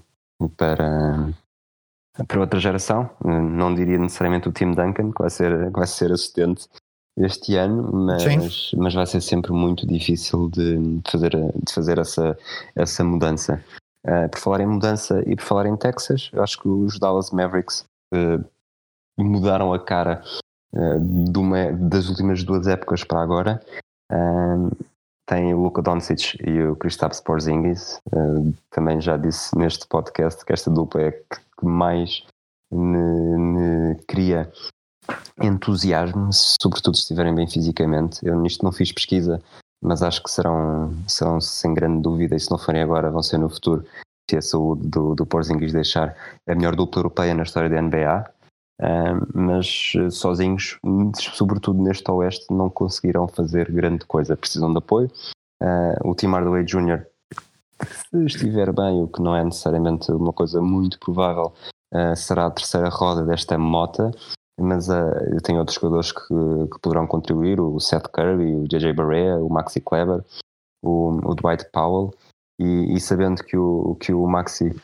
para 0.56 1.32
para 2.28 2.40
outra 2.40 2.60
geração. 2.60 3.10
Não 3.24 3.74
diria 3.74 3.98
necessariamente 3.98 4.48
o 4.48 4.52
Tim 4.52 4.72
Duncan 4.72 5.10
que 5.12 5.20
vai 5.20 5.30
ser 5.30 5.72
que 5.72 5.78
vai 5.78 5.86
ser 5.86 6.12
assistente 6.12 6.68
este 7.16 7.56
ano 7.56 7.90
mas 7.92 8.72
mas 8.76 8.94
vai 8.94 9.06
ser 9.06 9.20
sempre 9.20 9.52
muito 9.52 9.86
difícil 9.86 10.48
de 10.48 11.00
fazer 11.10 11.30
de 11.30 11.72
fazer 11.72 11.98
essa 11.98 12.38
essa 12.74 13.04
mudança 13.04 13.62
uh, 14.06 14.28
por 14.30 14.38
falar 14.38 14.60
em 14.60 14.66
mudança 14.66 15.22
e 15.26 15.36
por 15.36 15.44
falar 15.44 15.66
em 15.66 15.76
Texas 15.76 16.30
acho 16.34 16.58
que 16.60 16.68
os 16.68 16.98
Dallas 16.98 17.30
Mavericks 17.30 17.84
uh, 18.14 18.42
mudaram 19.18 19.72
a 19.72 19.78
cara 19.78 20.22
uh, 20.74 21.38
uma, 21.38 21.72
das 21.72 22.08
últimas 22.08 22.42
duas 22.42 22.66
épocas 22.66 23.04
para 23.04 23.22
agora. 23.22 23.62
Uh, 24.10 24.70
tem 25.26 25.54
o 25.54 25.62
Luka 25.62 25.80
Doncic 25.80 26.36
e 26.44 26.62
o 26.62 26.76
Kristaps 26.76 27.20
Porzingis. 27.20 28.00
Também 28.70 29.00
já 29.00 29.16
disse 29.16 29.56
neste 29.56 29.86
podcast 29.86 30.44
que 30.44 30.52
esta 30.52 30.68
dupla 30.68 31.02
é 31.02 31.12
que 31.12 31.64
mais 31.64 32.24
me, 32.70 33.38
me 33.38 33.94
cria 34.06 34.52
entusiasmo, 35.42 36.30
sobretudo 36.32 36.96
se 36.96 37.02
estiverem 37.02 37.34
bem 37.34 37.46
fisicamente. 37.46 38.24
Eu 38.26 38.38
nisto 38.40 38.64
não 38.64 38.72
fiz 38.72 38.92
pesquisa, 38.92 39.42
mas 39.82 40.02
acho 40.02 40.22
que 40.22 40.30
serão, 40.30 40.94
serão 41.08 41.40
sem 41.40 41.74
grande 41.74 42.02
dúvida, 42.02 42.36
e 42.36 42.40
se 42.40 42.50
não 42.50 42.58
forem 42.58 42.82
agora, 42.82 43.10
vão 43.10 43.22
ser 43.22 43.38
no 43.38 43.48
futuro, 43.48 43.84
se 44.30 44.36
a 44.36 44.42
saúde 44.42 44.86
do, 44.86 45.14
do 45.14 45.26
Porzingis 45.26 45.72
deixar 45.72 46.16
a 46.46 46.54
melhor 46.54 46.76
dupla 46.76 47.00
europeia 47.00 47.34
na 47.34 47.42
história 47.42 47.68
da 47.68 47.82
NBA. 47.82 48.30
Uh, 48.80 49.28
mas 49.32 49.92
eh, 49.94 50.10
sozinhos, 50.10 50.76
sobretudo 51.14 51.80
neste 51.80 52.10
Oeste, 52.10 52.46
não 52.50 52.68
conseguirão 52.68 53.28
fazer 53.28 53.70
grande 53.70 54.04
coisa. 54.06 54.36
Precisam 54.36 54.72
de 54.72 54.78
apoio. 54.78 55.08
Uh, 55.62 56.08
o 56.08 56.14
Tim 56.16 56.28
Hardaway 56.28 56.64
Jr., 56.64 57.06
se 57.86 58.24
estiver 58.24 58.72
bem, 58.72 59.02
o 59.02 59.08
que 59.08 59.22
não 59.22 59.36
é 59.36 59.44
necessariamente 59.44 60.10
uma 60.10 60.32
coisa 60.32 60.60
muito 60.60 60.98
provável, 60.98 61.52
uh, 61.94 62.16
será 62.16 62.46
a 62.46 62.50
terceira 62.50 62.88
roda 62.88 63.24
desta 63.24 63.56
mota. 63.56 64.10
Mas 64.62 64.88
eu 64.88 65.40
tenho 65.42 65.58
outros 65.58 65.76
jogadores 65.76 66.12
que, 66.12 66.28
que, 66.72 66.78
poderão 66.80 67.06
contribuir: 67.06 67.60
o 67.60 67.78
Seth 67.80 68.08
Curry, 68.08 68.54
o 68.54 68.68
JJ 68.68 68.92
Barea, 68.92 69.36
o 69.36 69.48
Maxi 69.48 69.80
Kleber, 69.80 70.24
o, 70.82 71.18
o 71.24 71.34
Dwight 71.34 71.66
Powell. 71.72 72.12
E, 72.60 72.94
e, 72.94 73.00
sabendo 73.00 73.42
que 73.42 73.56
o, 73.56 73.96
que 73.96 74.12
o 74.12 74.26
Maxi 74.26 74.74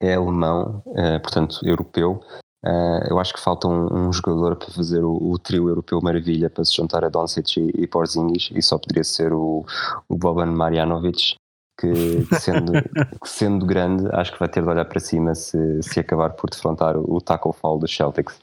é 0.00 0.14
alemão, 0.14 0.82
portanto 1.22 1.60
europeu, 1.64 2.22
Uh, 2.64 3.04
eu 3.10 3.18
acho 3.18 3.34
que 3.34 3.40
falta 3.40 3.68
um, 3.68 4.08
um 4.08 4.10
jogador 4.10 4.56
para 4.56 4.70
fazer 4.70 5.04
o, 5.04 5.32
o, 5.32 5.38
trio 5.38 5.68
europeu 5.68 6.00
maravilha 6.00 6.48
para 6.48 6.64
se 6.64 6.74
juntar 6.74 7.04
a 7.04 7.10
Doncic 7.10 7.58
e, 7.58 7.82
e 7.82 7.86
Porzingis 7.86 8.50
e 8.54 8.62
só 8.62 8.78
poderia 8.78 9.04
ser 9.04 9.34
o, 9.34 9.66
o 10.08 10.16
Boban 10.16 10.46
Marjanovic 10.46 11.34
que, 11.78 12.24
que 12.26 12.40
sendo, 12.40 12.72
que 13.22 13.28
sendo 13.28 13.66
grande, 13.66 14.08
acho 14.12 14.32
que 14.32 14.38
vai 14.38 14.48
ter 14.48 14.62
de 14.62 14.68
olhar 14.68 14.84
para 14.84 15.00
cima 15.00 15.34
se, 15.34 15.82
se 15.82 16.00
acabar 16.00 16.30
por 16.30 16.50
defrontar 16.50 16.96
o, 16.96 17.20
tackle 17.20 17.52
fall 17.52 17.78
dos 17.78 17.94
Celtics. 17.94 18.38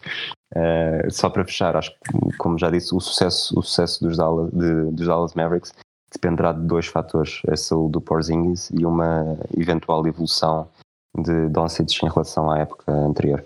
Uh, 0.54 1.10
só 1.10 1.30
para 1.30 1.46
fechar, 1.46 1.78
acho 1.78 1.92
que, 1.92 2.38
como 2.38 2.58
já 2.58 2.70
disse, 2.70 2.94
o 2.94 3.00
sucesso, 3.00 3.58
o 3.58 3.64
sucesso 3.64 4.04
dos, 4.04 4.18
Dallas, 4.18 4.52
de, 4.52 4.92
dos 4.92 5.08
Dallas 5.08 5.34
Mavericks 5.34 5.74
dependerá 6.12 6.52
de 6.52 6.62
dois 6.62 6.88
fatores: 6.88 7.42
a 7.50 7.56
saúde 7.56 7.94
do 7.94 8.02
Porzingis 8.02 8.70
e 8.72 8.86
uma 8.86 9.38
eventual 9.58 10.06
evolução 10.06 10.68
de 11.18 11.48
Doncic 11.50 12.04
em 12.04 12.10
relação 12.10 12.52
à 12.52 12.60
época 12.60 12.92
anterior. 12.92 13.46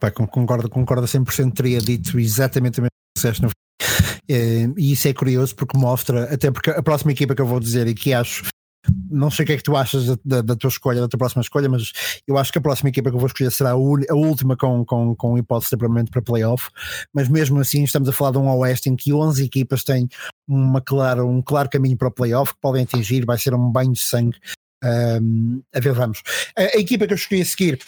Pá, 0.00 0.10
concordo, 0.10 0.68
concordo 0.68 1.06
100%, 1.06 1.54
teria 1.54 1.78
dito 1.78 2.18
exatamente 2.18 2.80
o 2.80 2.82
mesmo 2.82 2.90
que 2.90 3.20
disseste 3.20 3.42
no 3.42 3.50
eh, 4.28 4.68
e 4.76 4.92
isso 4.92 5.06
é 5.08 5.12
curioso 5.12 5.54
porque 5.54 5.76
mostra, 5.76 6.32
até 6.32 6.50
porque 6.50 6.70
a 6.70 6.82
próxima 6.82 7.12
equipa 7.12 7.34
que 7.34 7.42
eu 7.42 7.46
vou 7.46 7.60
dizer 7.60 7.86
e 7.86 7.94
que 7.94 8.12
acho 8.12 8.44
não 9.10 9.30
sei 9.30 9.44
o 9.44 9.46
que 9.46 9.52
é 9.52 9.56
que 9.56 9.62
tu 9.62 9.76
achas 9.76 10.06
da, 10.06 10.16
da, 10.24 10.42
da, 10.42 10.56
tua 10.56 10.68
escolha, 10.68 11.00
da 11.00 11.08
tua 11.08 11.18
próxima 11.18 11.42
escolha, 11.42 11.68
mas 11.68 11.92
eu 12.26 12.36
acho 12.36 12.52
que 12.52 12.58
a 12.58 12.62
próxima 12.62 12.88
equipa 12.88 13.10
que 13.10 13.16
eu 13.16 13.20
vou 13.20 13.26
escolher 13.26 13.50
será 13.50 13.70
a, 13.70 13.72
a 13.72 14.14
última 14.14 14.56
com, 14.56 14.84
com, 14.84 15.14
com 15.14 15.38
hipótese 15.38 15.70
de 15.70 15.74
apuramento 15.76 16.10
para 16.10 16.22
playoff. 16.22 16.68
Mas 17.12 17.28
mesmo 17.28 17.60
assim, 17.60 17.84
estamos 17.84 18.08
a 18.08 18.12
falar 18.12 18.32
de 18.32 18.38
um 18.38 18.48
Oeste 18.48 18.88
em 18.88 18.96
que 18.96 19.12
11 19.12 19.44
equipas 19.44 19.84
têm 19.84 20.08
uma 20.46 20.80
clara, 20.80 21.24
um 21.24 21.40
claro 21.40 21.68
caminho 21.68 21.96
para 21.96 22.08
o 22.08 22.12
playoff 22.12 22.54
que 22.54 22.60
podem 22.60 22.82
atingir, 22.82 23.24
vai 23.24 23.38
ser 23.38 23.54
um 23.54 23.70
banho 23.70 23.92
de 23.92 24.00
sangue. 24.00 24.38
Um, 24.84 25.62
a 25.74 25.80
ver, 25.80 25.94
vamos. 25.94 26.22
A, 26.56 26.62
a, 26.62 26.78
equipa 26.78 27.06
que 27.06 27.14
eu 27.14 27.16
escolhi 27.16 27.40
a 27.40 27.44
seguir, 27.44 27.78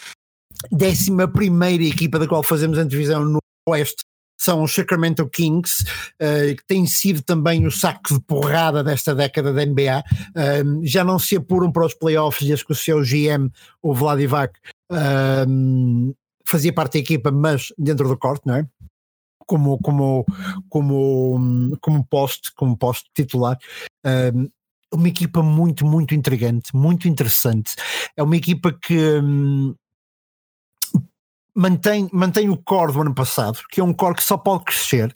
décima 0.71 1.27
primeira 1.27 1.83
equipa 1.83 2.17
da 2.17 2.27
qual 2.27 2.41
fazemos 2.41 2.77
a 2.79 2.83
divisão 2.83 3.23
no 3.23 3.39
Oeste, 3.69 4.03
são 4.37 4.61
os 4.63 4.73
Sacramento 4.73 5.27
Kings, 5.27 5.83
uh, 6.21 6.55
que 6.55 6.65
tem 6.67 6.85
sido 6.85 7.21
também 7.23 7.65
o 7.65 7.71
saco 7.71 8.13
de 8.13 8.19
porrada 8.21 8.83
desta 8.83 9.15
década 9.15 9.51
da 9.51 9.65
NBA. 9.65 10.03
Uh, 10.29 10.85
já 10.85 11.03
não 11.03 11.17
se 11.17 11.35
apuram 11.35 11.71
para 11.71 11.85
os 11.85 11.93
playoffs 11.93 12.47
desde 12.47 12.63
que 12.63 12.71
o 12.71 12.75
seu 12.75 13.01
GM, 13.01 13.49
o 13.81 13.93
Vladivac, 13.93 14.57
uh, 14.91 16.15
fazia 16.45 16.71
parte 16.71 16.93
da 16.93 16.99
equipa, 16.99 17.31
mas 17.31 17.73
dentro 17.77 18.07
do 18.07 18.17
corte, 18.17 18.45
não 18.45 18.55
é? 18.55 18.67
Como, 19.45 19.77
como, 19.79 20.25
como, 20.69 21.77
como 21.81 22.05
poste, 22.05 22.53
como 22.53 22.77
poste 22.77 23.09
titular. 23.15 23.57
uma 24.93 25.07
equipa 25.07 25.41
muito, 25.41 25.85
muito 25.85 26.13
intrigante, 26.13 26.75
muito 26.75 27.07
interessante. 27.07 27.73
É 28.15 28.21
uma 28.21 28.35
equipa 28.35 28.73
que. 28.73 28.97
Um, 28.97 29.73
mantém, 31.57 32.07
mantém 32.13 32.49
o 32.49 32.55
core 32.55 32.93
do 32.93 33.01
ano 33.01 33.15
passado, 33.15 33.59
que 33.71 33.81
é 33.81 33.83
um 33.83 33.91
core 33.91 34.15
que 34.15 34.23
só 34.23 34.37
pode 34.37 34.65
crescer. 34.65 35.13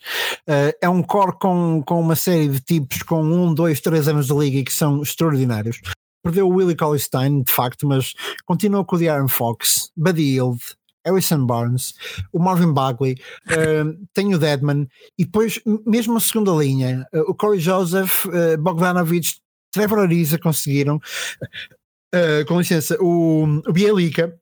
Uh, 0.47 0.73
é 0.81 0.89
um 0.89 1.03
core 1.03 1.37
com, 1.39 1.83
com 1.85 2.01
uma 2.01 2.15
série 2.15 2.47
de 2.47 2.59
tipos 2.59 3.03
com 3.03 3.21
um, 3.21 3.53
dois, 3.53 3.79
três 3.79 4.07
anos 4.07 4.25
de 4.25 4.33
liga 4.33 4.57
e 4.57 4.63
que 4.63 4.73
são 4.73 5.03
extraordinários. 5.03 5.79
Perdeu 6.23 6.47
o 6.47 6.55
Willie 6.55 6.75
Colley 6.75 6.99
Stein, 6.99 7.43
de 7.43 7.51
facto, 7.51 7.87
mas 7.87 8.13
continua 8.45 8.83
com 8.83 8.95
o 8.95 8.99
De'Aaron 8.99 9.27
Fox, 9.27 9.91
Buddy 9.95 10.35
Hield, 10.35 10.59
Harrison 11.05 11.45
Barnes, 11.45 11.93
o 12.33 12.39
Marvin 12.39 12.73
Bagley, 12.73 13.13
uh, 13.47 14.05
tem 14.13 14.33
o 14.33 14.39
Deadman, 14.39 14.87
e 15.17 15.25
depois, 15.25 15.59
mesmo 15.85 16.17
a 16.17 16.19
segunda 16.19 16.51
linha, 16.51 17.05
uh, 17.13 17.21
o 17.21 17.35
Corey 17.35 17.59
Joseph, 17.59 18.25
uh, 18.25 18.57
Bogdanovich, 18.59 19.39
Trevor 19.71 19.99
Ariza 19.99 20.37
conseguiram, 20.37 20.99
com 22.45 22.59
licença, 22.59 22.97
o, 22.99 23.61
o 23.65 23.71
Bielica, 23.71 24.37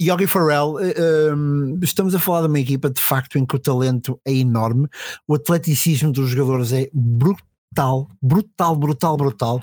Yogi 0.00 0.26
Farrell, 0.26 0.76
um, 0.76 0.80
eh, 0.80 0.94
ehm, 0.96 1.78
estamos 1.82 2.14
a 2.14 2.18
falar 2.18 2.42
de 2.42 2.46
uma 2.48 2.58
equipa 2.58 2.88
de 2.88 3.00
facto 3.00 3.36
em 3.36 3.44
que 3.44 3.54
o 3.54 3.58
talento 3.58 4.18
é 4.24 4.32
enorme, 4.32 4.88
o 5.28 5.34
atleticismo 5.34 6.10
dos 6.10 6.30
jogadores 6.30 6.72
é 6.72 6.88
brutal, 6.94 8.08
brutal, 8.22 8.76
brutal, 8.76 9.16
brutal. 9.16 9.62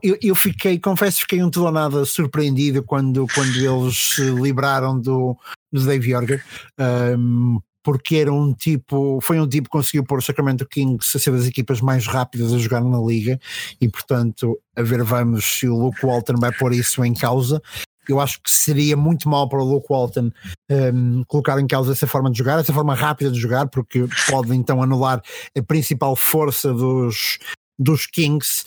Eu, 0.00 0.16
eu 0.22 0.34
fiquei, 0.36 0.78
confesso, 0.78 1.20
fiquei 1.20 1.42
um 1.42 1.50
todo 1.50 1.72
nada 1.72 2.04
surpreendido 2.04 2.84
quando, 2.84 3.26
quando 3.34 3.56
eles 3.56 3.96
se 3.96 4.22
libraram 4.30 5.00
do, 5.00 5.36
do 5.72 5.84
Dave 5.84 6.10
Yorger. 6.10 6.44
Um, 6.78 7.56
ehm, 7.56 7.58
porque 7.82 8.16
era 8.16 8.32
um 8.32 8.54
tipo, 8.54 9.18
foi 9.20 9.40
um 9.40 9.48
tipo 9.48 9.68
que 9.68 9.76
conseguiu 9.76 10.04
pôr 10.04 10.18
o 10.18 10.22
Sacramento 10.22 10.66
Kings 10.66 11.16
a 11.16 11.20
ser 11.20 11.32
das 11.32 11.46
equipas 11.46 11.80
mais 11.80 12.06
rápidas 12.06 12.52
a 12.52 12.58
jogar 12.58 12.80
na 12.80 13.00
liga 13.00 13.40
e 13.80 13.88
portanto 13.88 14.56
a 14.76 14.82
ver 14.82 15.02
vamos 15.02 15.44
se 15.44 15.68
o 15.68 15.76
Luke 15.76 16.06
Walton 16.06 16.36
vai 16.38 16.52
pôr 16.52 16.72
isso 16.72 17.04
em 17.04 17.12
causa 17.12 17.60
eu 18.08 18.20
acho 18.20 18.40
que 18.42 18.50
seria 18.50 18.96
muito 18.96 19.28
mal 19.28 19.48
para 19.48 19.60
o 19.60 19.64
Luke 19.64 19.86
Walton 19.88 20.30
um, 20.70 21.24
colocar 21.24 21.58
em 21.60 21.66
causa 21.66 21.92
essa 21.92 22.06
forma 22.06 22.30
de 22.30 22.38
jogar, 22.38 22.58
essa 22.58 22.72
forma 22.72 22.94
rápida 22.94 23.30
de 23.30 23.40
jogar, 23.40 23.68
porque 23.68 24.06
pode 24.28 24.54
então 24.54 24.82
anular 24.82 25.22
a 25.56 25.62
principal 25.62 26.16
força 26.16 26.72
dos, 26.72 27.38
dos 27.78 28.06
Kings. 28.06 28.64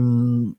Um, 0.00 0.54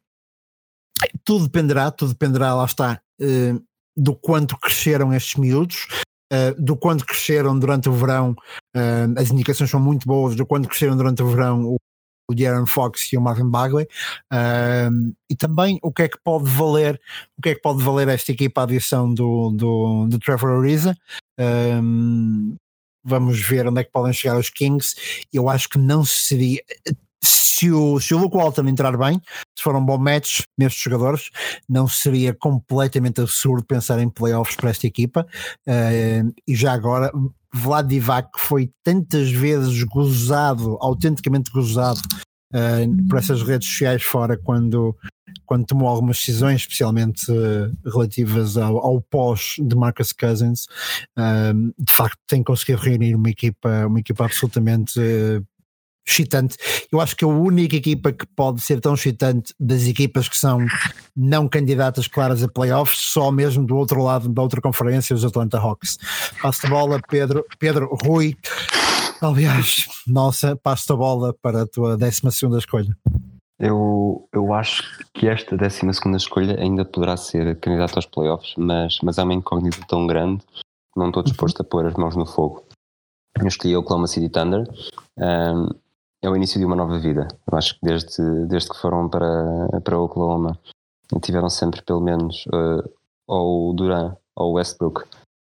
tudo 1.24 1.46
dependerá, 1.46 1.92
tudo 1.92 2.10
dependerá, 2.10 2.54
lá 2.54 2.66
está, 2.66 3.02
uh, 3.22 3.64
do 3.96 4.16
quanto 4.16 4.58
cresceram 4.58 5.14
estes 5.14 5.36
miúdos. 5.36 5.88
Uh, 6.32 6.60
do 6.60 6.76
quanto 6.76 7.06
cresceram 7.06 7.60
durante 7.60 7.88
o 7.88 7.94
verão, 7.94 8.32
uh, 8.76 9.20
as 9.20 9.30
indicações 9.30 9.70
são 9.70 9.80
muito 9.80 10.08
boas, 10.08 10.36
do 10.36 10.48
quanto 10.48 10.68
cresceram 10.68 10.98
durante 10.98 11.22
o 11.22 11.30
verão 11.30 11.78
o 12.30 12.34
De'Aaron 12.34 12.66
Fox 12.66 13.12
e 13.12 13.18
o 13.18 13.22
Marvin 13.22 13.50
Bagley. 13.50 13.88
Um, 14.32 15.14
e 15.30 15.36
também 15.36 15.80
o 15.82 15.92
que 15.92 16.04
é 16.04 16.08
que 16.08 16.18
pode 16.24 16.50
valer 16.50 17.00
o 17.38 17.42
que 17.42 17.50
é 17.50 17.56
que 17.56 17.62
pode 17.62 17.84
valer 17.84 18.08
esta 18.08 18.32
equipa 18.32 18.62
a 18.62 18.64
adição 18.64 19.14
do, 19.14 19.52
do, 19.52 20.08
do 20.08 20.20
Trevor 20.20 20.60
Ariza? 20.60 20.96
Um, 21.40 22.56
vamos 23.04 23.42
ver 23.42 23.68
onde 23.68 23.82
é 23.82 23.84
que 23.84 23.92
podem 23.92 24.14
chegar 24.14 24.38
os 24.38 24.50
Kings. 24.50 24.96
Eu 25.32 25.50
acho 25.50 25.68
que 25.68 25.78
não 25.78 26.06
seria 26.06 26.62
se 27.64 27.72
o, 27.72 27.98
se 27.98 28.14
o 28.14 28.18
Luke 28.18 28.36
Walton 28.36 28.68
entrar 28.68 28.98
bem, 28.98 29.22
se 29.58 29.64
for 29.64 29.74
um 29.74 29.86
bom 29.86 29.98
match 29.98 30.42
nestes 30.58 30.84
jogadores, 30.84 31.30
não 31.70 31.88
seria 31.88 32.34
completamente 32.34 33.22
absurdo 33.22 33.66
pensar 33.66 34.00
em 34.00 34.10
playoffs 34.10 34.58
para 34.58 34.70
esta 34.70 34.86
equipa. 34.86 35.26
Uh, 35.66 36.34
e 36.46 36.56
já 36.56 36.74
agora, 36.74 37.10
Vladivac 37.54 38.30
foi 38.38 38.70
tantas 38.84 39.32
vezes 39.32 39.82
gozado, 39.84 40.78
autenticamente 40.82 41.52
gozado, 41.52 42.02
uh, 42.54 43.08
por 43.08 43.18
essas 43.18 43.42
redes 43.42 43.70
sociais 43.70 44.04
fora 44.04 44.38
quando, 44.38 44.94
quando 45.46 45.66
tomou 45.66 45.88
algumas 45.88 46.18
decisões, 46.18 46.62
especialmente 46.62 47.32
uh, 47.32 47.72
relativas 47.90 48.58
ao, 48.58 48.78
ao, 48.78 49.00
pós 49.00 49.56
de 49.58 49.74
Marcus 49.74 50.12
Cousins. 50.12 50.66
Uh, 51.18 51.74
de 51.80 51.94
facto, 51.94 52.20
tem 52.28 52.44
conseguido 52.44 52.82
reunir 52.82 53.16
uma 53.16 53.30
equipa, 53.30 53.88
uma 53.88 54.02
equipa 54.02 54.26
absolutamente 54.26 55.00
excitante. 56.06 56.58
Eu 56.92 57.00
acho 57.00 57.16
que 57.16 57.24
a 57.26 57.28
única 57.28 57.76
equipa 57.76 58.12
que 58.12 58.26
pode 58.26 58.62
ser 58.62 58.80
tão 58.80 58.94
excitante 58.94 59.54
das 59.60 59.88
equipas 59.88 60.28
que 60.28 60.38
são 60.38 60.66
não 61.16 61.48
candidatas 61.48 62.08
claras 62.08 62.44
a 62.44 62.48
playoffs, 62.48 63.12
só 63.12 63.32
mesmo 63.32 63.66
do 63.66 63.76
outro 63.76 64.04
lado 64.04 64.30
da 64.30 64.42
outra 64.42 64.62
conferência, 64.62 65.16
os 65.16 65.26
Atlanta 65.26 65.58
Hawks. 65.58 65.98
Passo 66.42 66.68
a 66.68 66.70
bola, 66.70 67.00
Pedro, 67.10 67.46
Pedro, 67.60 67.90
Rui. 68.04 68.36
Aliás, 69.22 69.88
nossa, 70.08 70.56
passo 70.56 70.92
a 70.94 70.96
bola 70.96 71.34
para 71.42 71.62
a 71.62 71.68
tua 71.68 71.98
12 71.98 72.22
escolha. 72.58 72.98
Eu, 73.60 74.28
eu 74.34 74.54
acho 74.54 74.84
que 75.14 75.28
esta 75.28 75.56
12 75.56 75.90
escolha 76.18 76.60
ainda 76.60 76.84
poderá 76.84 77.16
ser 77.16 77.58
candidata 77.60 77.96
aos 77.96 78.06
playoffs, 78.06 78.54
mas, 78.58 78.98
mas 79.02 79.18
é 79.18 79.24
uma 79.24 79.34
incógnita 79.34 79.80
tão 79.88 80.06
grande 80.06 80.42
não 80.96 81.08
estou 81.08 81.24
disposto 81.24 81.62
a 81.62 81.66
pôr 81.66 81.86
as 81.86 81.94
mãos 81.96 82.16
no 82.16 82.26
fogo. 82.26 82.66
Eu 83.40 83.48
escolhi 83.48 83.76
Oklahoma 83.76 84.08
City 84.08 84.30
Thunder. 84.30 84.68
Um, 85.18 85.70
é 86.24 86.30
o 86.30 86.36
início 86.36 86.58
de 86.58 86.66
uma 86.66 86.76
nova 86.76 86.98
vida. 86.98 87.28
Eu 87.52 87.58
acho 87.58 87.76
que 87.76 87.86
desde, 87.86 88.46
desde 88.48 88.70
que 88.70 88.80
foram 88.80 89.10
para, 89.10 89.82
para 89.84 90.00
Oklahoma 90.00 90.58
tiveram 91.22 91.50
sempre 91.50 91.82
pelo 91.82 92.00
menos 92.00 92.46
uh, 92.48 92.90
ou 93.28 93.70
o 93.70 93.74
Duran 93.74 94.16
ou 94.36 94.52
o 94.52 94.54
Westbrook 94.54 95.04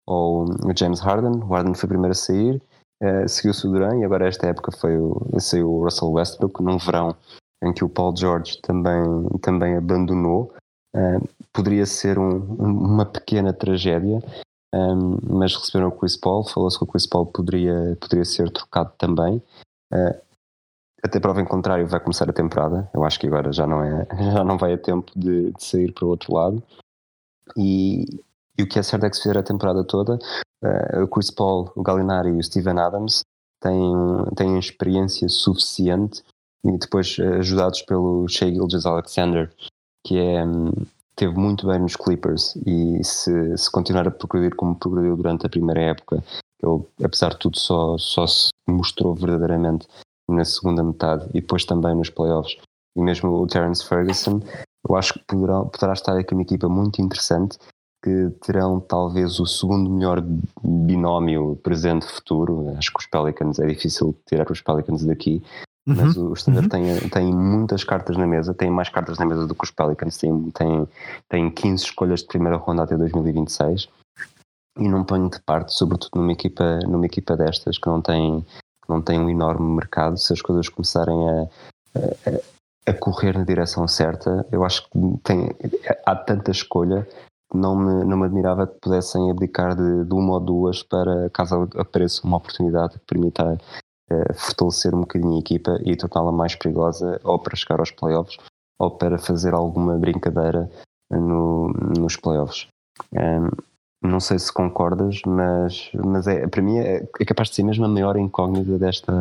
ou 0.06 0.44
o 0.44 0.76
James 0.78 1.00
Harden. 1.00 1.42
O 1.42 1.46
Harden 1.46 1.74
foi 1.74 1.86
o 1.86 1.88
primeiro 1.88 2.12
a 2.12 2.14
sair, 2.14 2.62
uh, 3.02 3.26
seguiu-se 3.26 3.66
o 3.66 3.70
Duran 3.70 3.96
e 3.96 4.04
agora 4.04 4.28
esta 4.28 4.46
época 4.46 4.70
foi 4.70 4.98
o, 4.98 5.18
saiu 5.40 5.72
o 5.72 5.84
Russell 5.84 6.12
Westbrook 6.12 6.62
num 6.62 6.76
verão 6.76 7.16
em 7.64 7.72
que 7.72 7.82
o 7.82 7.88
Paul 7.88 8.14
George 8.14 8.60
também, 8.60 9.02
também 9.40 9.76
abandonou. 9.76 10.52
Uh, 10.94 11.26
poderia 11.54 11.86
ser 11.86 12.18
um, 12.18 12.38
uma 12.58 13.06
pequena 13.06 13.50
tragédia, 13.50 14.22
um, 14.74 15.16
mas 15.38 15.56
receberam 15.56 15.88
o 15.88 15.92
Chris 15.92 16.18
Paul, 16.18 16.44
falou-se 16.44 16.76
que 16.76 16.84
o 16.84 16.86
Chris 16.86 17.06
Paul 17.06 17.24
poderia, 17.24 17.96
poderia 17.98 18.26
ser 18.26 18.50
trocado 18.50 18.92
também. 18.98 19.42
Até 21.06 21.18
prova 21.18 21.40
em 21.40 21.44
contrário 21.44 21.86
vai 21.86 22.00
começar 22.00 22.28
a 22.28 22.32
temporada. 22.32 22.88
Eu 22.94 23.04
acho 23.04 23.18
que 23.18 23.26
agora 23.26 23.52
já 23.52 23.66
não 23.66 23.82
é, 23.82 24.06
já 24.32 24.44
não 24.44 24.58
vai 24.58 24.74
a 24.74 24.78
tempo 24.78 25.10
de, 25.16 25.52
de 25.52 25.64
sair 25.64 25.92
para 25.92 26.04
o 26.04 26.08
outro 26.08 26.34
lado. 26.34 26.62
E, 27.56 28.04
e, 28.58 28.62
o 28.62 28.68
que 28.68 28.78
é 28.78 28.82
certo 28.82 29.06
é 29.06 29.10
que 29.10 29.16
se 29.16 29.22
fizer 29.22 29.38
a 29.38 29.42
temporada 29.42 29.84
toda, 29.84 30.18
uh, 30.64 31.02
o 31.02 31.08
Chris 31.08 31.30
Paul, 31.30 31.70
o 31.76 31.82
Gallinari 31.82 32.30
e 32.30 32.38
o 32.38 32.42
Steven 32.42 32.78
Adams 32.78 33.22
têm, 33.60 33.94
têm 34.34 34.58
experiência 34.58 35.28
suficiente 35.28 36.22
e 36.64 36.76
depois 36.76 37.16
uh, 37.18 37.34
ajudados 37.38 37.82
pelo 37.82 38.26
Shea 38.28 38.52
Gilgis 38.52 38.84
Alexander, 38.84 39.52
que 40.04 40.18
é, 40.18 40.44
um, 40.44 40.72
teve 41.14 41.34
muito 41.34 41.66
bem 41.66 41.78
nos 41.78 41.96
Clippers 41.96 42.56
e 42.66 43.02
se, 43.04 43.56
se 43.56 43.70
continuar 43.70 44.08
a 44.08 44.10
progredir 44.10 44.56
como 44.56 44.74
progrediu 44.74 45.16
durante 45.16 45.46
a 45.46 45.50
primeira 45.50 45.82
época, 45.82 46.22
ele, 46.62 46.84
apesar 47.04 47.30
de 47.30 47.38
tudo, 47.38 47.58
só, 47.58 47.96
só 47.98 48.26
se 48.26 48.50
mostrou 48.68 49.14
verdadeiramente 49.14 49.86
na 50.28 50.44
segunda 50.44 50.82
metade 50.82 51.26
e 51.30 51.40
depois 51.40 51.64
também 51.64 51.94
nos 51.94 52.10
playoffs. 52.10 52.56
E 52.96 53.00
mesmo 53.00 53.30
o 53.30 53.46
Terence 53.46 53.86
Ferguson, 53.86 54.40
eu 54.88 54.96
acho 54.96 55.14
que 55.14 55.20
poderá, 55.26 55.62
poderá 55.64 55.92
estar 55.92 56.16
aqui 56.16 56.32
uma 56.32 56.42
equipa 56.42 56.68
muito 56.68 57.02
interessante 57.02 57.58
que 58.02 58.30
terão 58.40 58.78
talvez 58.78 59.40
o 59.40 59.46
segundo 59.46 59.90
melhor 59.90 60.22
binómio 60.62 61.56
presente-futuro. 61.62 62.74
Acho 62.76 62.92
que 62.92 63.00
os 63.00 63.06
Pelicans 63.06 63.58
é 63.58 63.66
difícil 63.66 64.16
tirar 64.26 64.50
os 64.50 64.60
Pelicans 64.60 65.04
daqui, 65.04 65.42
uhum. 65.88 65.94
mas 65.96 66.16
o 66.16 66.32
Standard 66.34 66.66
uhum. 66.66 66.70
tem, 66.70 67.08
tem 67.08 67.34
muitas 67.34 67.82
cartas 67.82 68.16
na 68.16 68.26
mesa, 68.26 68.54
tem 68.54 68.70
mais 68.70 68.88
cartas 68.88 69.18
na 69.18 69.26
mesa 69.26 69.46
do 69.46 69.54
que 69.54 69.64
os 69.64 69.70
Pelicans, 69.70 70.16
tem, 70.18 70.50
tem, 70.52 70.88
tem 71.28 71.50
15 71.50 71.84
escolhas 71.84 72.20
de 72.20 72.26
primeira 72.26 72.56
ronda 72.56 72.84
até 72.84 72.96
2026 72.96 73.88
e 74.78 74.88
não 74.88 75.04
ponho 75.04 75.30
de 75.30 75.40
parte, 75.40 75.72
sobretudo 75.72 76.20
numa 76.20 76.32
equipa, 76.32 76.78
numa 76.86 77.06
equipa 77.06 77.36
destas 77.36 77.78
que 77.78 77.88
não 77.88 78.00
tem, 78.00 78.44
não 78.88 79.02
tem 79.02 79.18
um 79.20 79.28
enorme 79.28 79.74
mercado, 79.74 80.16
se 80.16 80.32
as 80.32 80.40
coisas 80.40 80.68
começarem 80.68 81.16
a, 81.28 81.42
a, 81.96 82.90
a 82.90 82.92
correr 82.94 83.36
na 83.36 83.44
direção 83.44 83.86
certa, 83.88 84.46
eu 84.50 84.64
acho 84.64 84.88
que 84.88 84.98
tem, 85.22 85.50
há 86.04 86.14
tanta 86.14 86.50
escolha 86.50 87.06
que 87.50 87.56
não 87.56 87.76
me, 87.76 88.04
não 88.04 88.16
me 88.16 88.24
admirava 88.24 88.66
que 88.66 88.78
pudessem 88.80 89.30
abdicar 89.30 89.74
de, 89.74 90.04
de 90.04 90.14
uma 90.14 90.34
ou 90.34 90.40
duas 90.40 90.82
para 90.82 91.30
caso 91.30 91.68
apareça 91.76 92.26
uma 92.26 92.36
oportunidade 92.36 92.94
que 92.94 93.06
permita 93.06 93.58
uh, 94.10 94.34
fortalecer 94.34 94.94
um 94.94 95.00
bocadinho 95.00 95.36
a 95.36 95.40
equipa 95.40 95.78
e 95.84 95.96
torná-la 95.96 96.32
mais 96.32 96.54
perigosa 96.54 97.20
ou 97.24 97.38
para 97.38 97.56
chegar 97.56 97.80
aos 97.80 97.90
playoffs 97.90 98.36
ou 98.78 98.90
para 98.90 99.18
fazer 99.18 99.54
alguma 99.54 99.96
brincadeira 99.96 100.68
no, 101.10 101.68
nos 101.98 102.16
playoffs. 102.16 102.66
Um, 103.12 103.50
não 104.06 104.20
sei 104.20 104.38
se 104.38 104.52
concordas, 104.52 105.20
mas, 105.26 105.90
mas 105.94 106.26
é, 106.26 106.46
para 106.46 106.62
mim 106.62 106.78
é, 106.78 107.06
é 107.20 107.24
capaz 107.24 107.48
de 107.48 107.56
ser 107.56 107.62
mesmo 107.62 107.84
a 107.84 107.88
maior 107.88 108.16
incógnita 108.16 108.78
desta, 108.78 109.12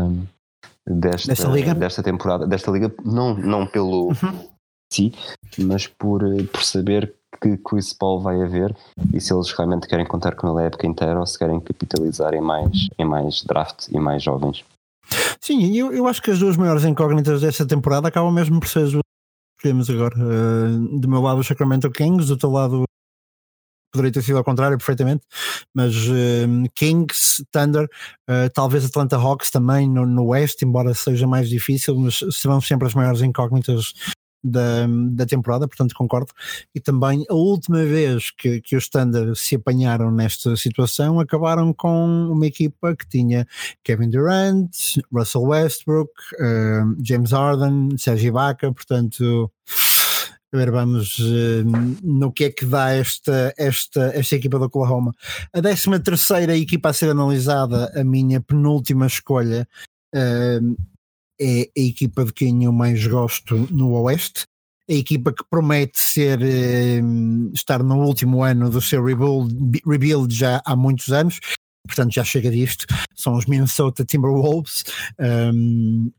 desta, 0.85 1.27
desta, 1.27 1.47
liga? 1.47 1.73
desta 1.73 2.03
temporada, 2.03 2.47
desta 2.47 2.71
liga, 2.71 2.93
não, 3.03 3.35
não 3.35 3.67
pelo 3.67 4.07
uhum. 4.07 4.47
si, 4.91 5.13
mas 5.59 5.87
por, 5.87 6.21
por 6.51 6.63
saber 6.63 7.13
que 7.41 7.57
Chris 7.57 7.93
Paul 7.93 8.21
vai 8.21 8.41
haver 8.41 8.75
e 9.13 9.19
se 9.19 9.33
eles 9.33 9.51
realmente 9.51 9.87
querem 9.87 10.05
contar 10.05 10.35
com 10.35 10.47
ele 10.51 10.63
a 10.63 10.67
época 10.67 10.87
inteira 10.87 11.19
ou 11.19 11.25
se 11.25 11.37
querem 11.37 11.59
capitalizar 11.59 12.33
em 12.33 12.41
mais, 12.41 12.87
em 12.97 13.05
mais 13.05 13.43
draft 13.43 13.87
e 13.89 13.99
mais 13.99 14.23
jovens. 14.23 14.63
Sim, 15.39 15.75
eu, 15.75 15.93
eu 15.93 16.07
acho 16.07 16.21
que 16.21 16.31
as 16.31 16.39
duas 16.39 16.57
maiores 16.57 16.83
incógnitas 16.85 17.41
desta 17.41 17.65
temporada 17.65 18.07
acabam 18.07 18.33
mesmo 18.33 18.59
por 18.59 18.67
ser 18.67 18.85
as 18.85 18.93
temos 19.61 19.89
agora. 19.89 20.15
Uh, 20.15 20.99
do 20.99 21.09
meu 21.09 21.21
lado, 21.21 21.39
o 21.39 21.43
Sacramento 21.43 21.89
Kings, 21.89 22.27
do 22.27 22.37
teu 22.37 22.51
lado, 22.51 22.83
poderia 23.95 24.11
ter 24.11 24.21
sido 24.21 24.37
ao 24.37 24.43
contrário 24.43 24.77
perfeitamente, 24.77 25.23
mas 25.73 25.95
uh, 25.95 26.69
Kings, 26.75 27.43
Thunder, 27.51 27.85
uh, 27.85 28.49
talvez 28.53 28.85
Atlanta 28.85 29.15
Hawks 29.15 29.49
também 29.49 29.89
no, 29.89 30.05
no 30.05 30.27
Oeste, 30.27 30.65
embora 30.65 30.93
seja 30.93 31.25
mais 31.25 31.49
difícil, 31.49 31.97
mas 31.97 32.19
serão 32.31 32.59
sempre 32.59 32.87
as 32.87 32.93
maiores 32.93 33.21
incógnitas 33.21 33.93
da, 34.45 34.85
da 35.11 35.25
temporada, 35.25 35.67
portanto 35.67 35.95
concordo. 35.95 36.31
E 36.73 36.79
também 36.79 37.25
a 37.29 37.33
última 37.33 37.83
vez 37.83 38.31
que, 38.31 38.61
que 38.61 38.75
os 38.75 38.87
Thunder 38.87 39.35
se 39.35 39.55
apanharam 39.55 40.11
nesta 40.11 40.55
situação, 40.55 41.19
acabaram 41.19 41.73
com 41.73 42.29
uma 42.31 42.45
equipa 42.45 42.95
que 42.95 43.07
tinha 43.07 43.47
Kevin 43.83 44.09
Durant, 44.09 44.69
Russell 45.11 45.43
Westbrook, 45.43 46.11
uh, 46.35 47.03
James 47.03 47.31
Harden, 47.31 47.97
Sergi 47.97 48.27
Ibaka, 48.27 48.71
portanto 48.71 49.51
a 50.53 50.57
ver, 50.57 50.71
vamos 50.71 51.19
uh, 51.19 51.63
no 52.03 52.31
que 52.31 52.45
é 52.45 52.49
que 52.51 52.65
dá 52.65 52.91
esta, 52.91 53.53
esta, 53.57 54.11
esta 54.15 54.35
equipa 54.35 54.57
do 54.57 54.65
Oklahoma. 54.65 55.13
A 55.51 55.61
13 55.61 55.99
terceira 55.99 56.57
equipa 56.57 56.89
a 56.89 56.93
ser 56.93 57.09
analisada, 57.09 57.91
a 57.99 58.03
minha 58.03 58.39
penúltima 58.39 59.07
escolha, 59.07 59.67
uh, 60.15 60.75
é 61.39 61.69
a 61.77 61.81
equipa 61.81 62.23
de 62.23 62.31
quem 62.31 62.63
eu 62.63 62.71
mais 62.71 63.05
gosto 63.05 63.67
no 63.71 63.91
Oeste. 64.01 64.43
A 64.89 64.93
equipa 64.93 65.33
que 65.33 65.43
promete 65.49 65.97
ser 65.97 66.39
estar 67.53 67.81
no 67.81 68.05
último 68.05 68.43
ano 68.43 68.69
do 68.69 68.79
seu 68.79 69.03
rebuild, 69.03 69.81
rebuild 69.83 70.33
já 70.33 70.61
há 70.63 70.75
muitos 70.75 71.11
anos, 71.11 71.39
portanto 71.87 72.13
já 72.13 72.23
chega 72.23 72.51
disto. 72.51 72.85
São 73.15 73.35
os 73.35 73.47
Minnesota 73.47 74.05
Timberwolves. 74.05 74.83
Um, 75.19 76.11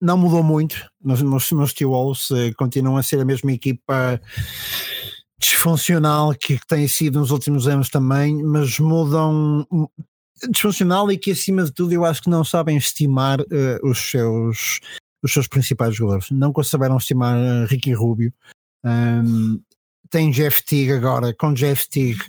não 0.00 0.16
mudou 0.16 0.42
muito 0.42 0.88
nos, 1.02 1.20
nos, 1.22 1.52
nos 1.52 1.72
T-Wolves, 1.74 2.28
continuam 2.56 2.96
a 2.96 3.02
ser 3.02 3.20
a 3.20 3.24
mesma 3.24 3.52
equipa 3.52 4.20
disfuncional 5.40 6.34
que, 6.34 6.58
tem 6.68 6.86
sido 6.86 7.18
nos 7.18 7.30
últimos 7.30 7.66
anos 7.66 7.88
também, 7.88 8.42
mas 8.42 8.78
mudam 8.78 9.66
disfuncional 10.50 11.10
e 11.10 11.18
que 11.18 11.32
acima 11.32 11.64
de 11.64 11.72
tudo 11.72 11.92
eu 11.92 12.04
acho 12.04 12.22
que 12.22 12.30
não 12.30 12.44
sabem 12.44 12.76
estimar 12.76 13.40
uh, 13.40 13.44
os 13.82 13.98
seus 13.98 14.80
os 15.22 15.32
seus 15.32 15.46
principais 15.46 15.94
jogadores. 15.94 16.30
Não 16.30 16.52
souberam 16.62 16.96
estimar 16.96 17.36
uh, 17.36 17.66
Ricky 17.66 17.92
Rubio. 17.92 18.32
Um, 18.84 19.60
tem 20.08 20.30
Jeff 20.30 20.64
Teague 20.64 20.92
agora, 20.92 21.34
com 21.34 21.52
Jeff 21.52 21.88
Teague 21.88 22.22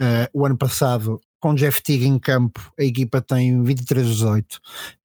uh, 0.00 0.28
o 0.32 0.46
ano 0.46 0.56
passado 0.56 1.20
com 1.40 1.54
Jeff 1.54 1.82
Teague 1.82 2.06
em 2.06 2.18
campo, 2.18 2.72
a 2.78 2.82
equipa 2.82 3.20
tem 3.20 3.62
23-18, 3.62 4.44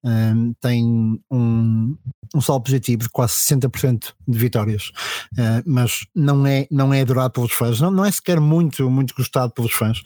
um, 0.04 0.54
tem 0.60 1.20
um, 1.32 1.98
um 2.34 2.42
saldo 2.42 2.64
positivo 2.64 3.04
de 3.04 3.10
quase 3.10 3.34
60% 3.34 4.14
de 4.28 4.38
vitórias, 4.38 4.92
uh, 5.34 5.64
mas 5.66 6.06
não 6.16 6.46
é, 6.46 6.68
não 6.72 6.94
é 6.94 7.02
adorado 7.02 7.34
pelos 7.34 7.52
fãs, 7.52 7.80
não, 7.80 7.92
não 7.92 8.04
é 8.04 8.12
sequer 8.12 8.40
muito, 8.40 8.90
muito 8.90 9.14
gostado 9.16 9.54
pelos 9.54 9.74
fãs. 9.74 10.02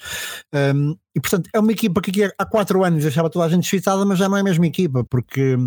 Um, 0.54 0.96
e 1.16 1.22
portanto, 1.22 1.50
é 1.54 1.60
uma 1.60 1.72
equipa 1.72 2.02
que 2.02 2.24
há 2.38 2.46
4 2.46 2.84
anos 2.84 3.06
achava 3.06 3.30
toda 3.30 3.46
a 3.46 3.50
gente 3.50 3.66
excitada, 3.66 4.06
mas 4.06 4.20
já 4.20 4.28
não 4.28 4.38
é 4.38 4.42
a 4.42 4.44
mesma 4.44 4.68
equipa, 4.68 5.04
porque 5.04 5.58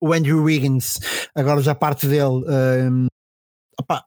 o 0.00 0.12
Andrew 0.12 0.42
Wiggins, 0.42 0.98
agora 1.34 1.60
já 1.60 1.74
parte 1.74 2.06
dele, 2.06 2.44
um, 2.90 3.06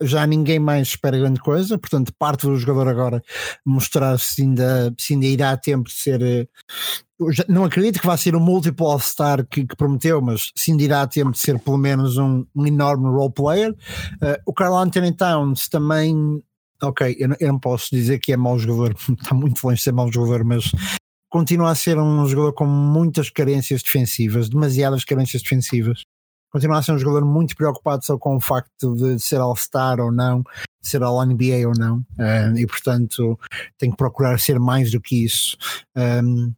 já 0.02 0.26
ninguém 0.26 0.60
mais 0.60 0.90
espera 0.90 1.18
grande 1.18 1.40
coisa, 1.40 1.78
portanto, 1.78 2.14
parte 2.18 2.48
do 2.48 2.56
jogador 2.56 2.88
agora 2.88 3.24
mostrar 3.66 4.18
se 4.20 4.42
ainda, 4.42 4.94
se 4.98 5.14
ainda 5.14 5.26
irá 5.26 5.52
a 5.52 5.58
tempo 5.58 5.90
de 5.90 5.96
ser. 5.96 6.22
Eh, 6.22 6.48
não 7.48 7.66
acredito 7.66 8.00
que 8.00 8.08
vá 8.08 8.16
ser 8.16 8.36
o 8.36 8.40
múltiplo 8.40 8.88
All-Star 8.88 9.46
que, 9.46 9.66
que, 9.66 9.76
prometeu, 9.76 10.22
mas 10.22 10.52
se 10.56 10.72
ainda 10.72 10.84
irá 10.84 11.02
a 11.02 11.08
tempo 11.08 11.32
de 11.32 11.40
ser 11.40 11.60
pelo 11.60 11.78
menos 11.78 12.18
um, 12.18 12.46
um 12.56 12.66
enorme 12.66 13.08
role 13.08 13.34
player. 13.34 13.72
Uh, 13.72 14.40
o 14.46 14.54
Carl 14.54 14.76
Anthony 14.76 15.12
Towns 15.14 15.68
também. 15.68 16.42
Ok, 16.82 17.16
eu 17.20 17.28
não, 17.28 17.36
eu 17.42 17.48
não 17.50 17.60
posso 17.60 17.90
dizer 17.92 18.20
que 18.20 18.32
é 18.32 18.38
mau 18.38 18.58
jogador, 18.58 18.96
está 19.22 19.36
muito 19.36 19.62
longe 19.64 19.78
de 19.78 19.84
ser 19.84 19.92
mau 19.92 20.12
jogador, 20.12 20.46
mas 20.46 20.72
continua 21.30 21.72
a 21.72 21.76
ser 21.76 21.98
um 22.00 22.26
jogador 22.26 22.54
com 22.54 22.66
muitas 22.66 23.30
carências 23.30 23.84
defensivas, 23.84 24.50
demasiadas 24.50 25.04
carências 25.04 25.44
defensivas 25.44 26.04
continua 26.52 26.80
a 26.80 26.82
ser 26.82 26.94
um 26.94 27.00
jogador 27.00 27.26
muito 27.26 27.56
preocupado 27.56 28.06
só 28.06 28.18
com 28.18 28.36
o 28.36 28.42
facto 28.42 28.96
de 28.96 29.20
ser 29.20 29.38
All-Star 29.38 30.00
ou 30.00 30.12
não, 30.12 30.42
de 30.82 30.88
ser 30.88 31.04
All-NBA 31.04 31.68
ou 31.68 31.74
não, 31.78 31.98
uh, 31.98 32.58
e 32.58 32.66
portanto 32.66 33.40
tem 33.78 33.92
que 33.92 33.98
procurar 33.98 34.40
ser 34.40 34.60
mais 34.60 34.92
do 34.92 35.02
que 35.02 35.24
isso. 35.24 35.58
Um, 35.96 36.54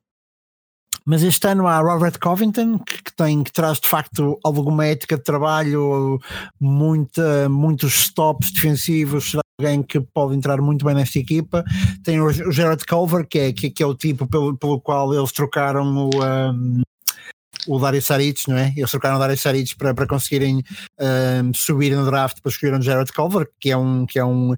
mas 1.05 1.23
este 1.23 1.47
ano 1.47 1.67
há 1.67 1.79
Robert 1.79 2.19
Covington, 2.19 2.77
que, 2.79 3.03
que, 3.03 3.15
tem, 3.15 3.43
que 3.43 3.51
traz 3.51 3.79
de 3.79 3.87
facto 3.87 4.39
alguma 4.43 4.85
ética 4.85 5.17
de 5.17 5.23
trabalho, 5.23 6.19
muita, 6.59 7.49
muitos 7.49 7.93
stops 7.95 8.51
defensivos, 8.51 9.31
será 9.31 9.41
alguém 9.59 9.81
que 9.81 9.99
pode 9.99 10.35
entrar 10.35 10.61
muito 10.61 10.85
bem 10.85 10.93
nesta 10.93 11.17
equipa. 11.17 11.63
Tem 12.03 12.21
o 12.21 12.31
Gerard 12.51 12.85
Culver, 12.85 13.27
que 13.27 13.39
é, 13.39 13.53
que, 13.53 13.71
que 13.71 13.81
é 13.81 13.85
o 13.85 13.95
tipo 13.95 14.27
pelo, 14.27 14.55
pelo 14.55 14.79
qual 14.79 15.11
eles 15.13 15.31
trocaram 15.31 16.07
o, 16.07 16.09
um, 16.23 16.81
o 17.67 17.79
Dario 17.79 18.01
Saric, 18.01 18.49
não 18.49 18.57
é? 18.57 18.73
Eles 18.75 18.91
trocaram 18.91 19.17
o 19.17 19.19
Dario 19.19 19.37
Saric 19.37 19.75
para, 19.75 19.93
para 19.93 20.07
conseguirem 20.07 20.63
um, 20.99 21.53
subir 21.53 21.95
no 21.95 22.05
draft 22.05 22.41
para 22.41 22.51
escolher 22.51 22.73
um 22.73 22.81
Jared 22.81 23.11
Culver, 23.11 23.47
que 23.59 23.71
é 23.71 23.77
um, 23.77 24.05
que 24.05 24.19
é 24.19 24.25
um, 24.25 24.55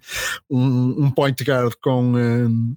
um, 0.50 1.06
um 1.06 1.12
point 1.12 1.42
guard 1.44 1.74
com. 1.82 2.16
Um, 2.16 2.76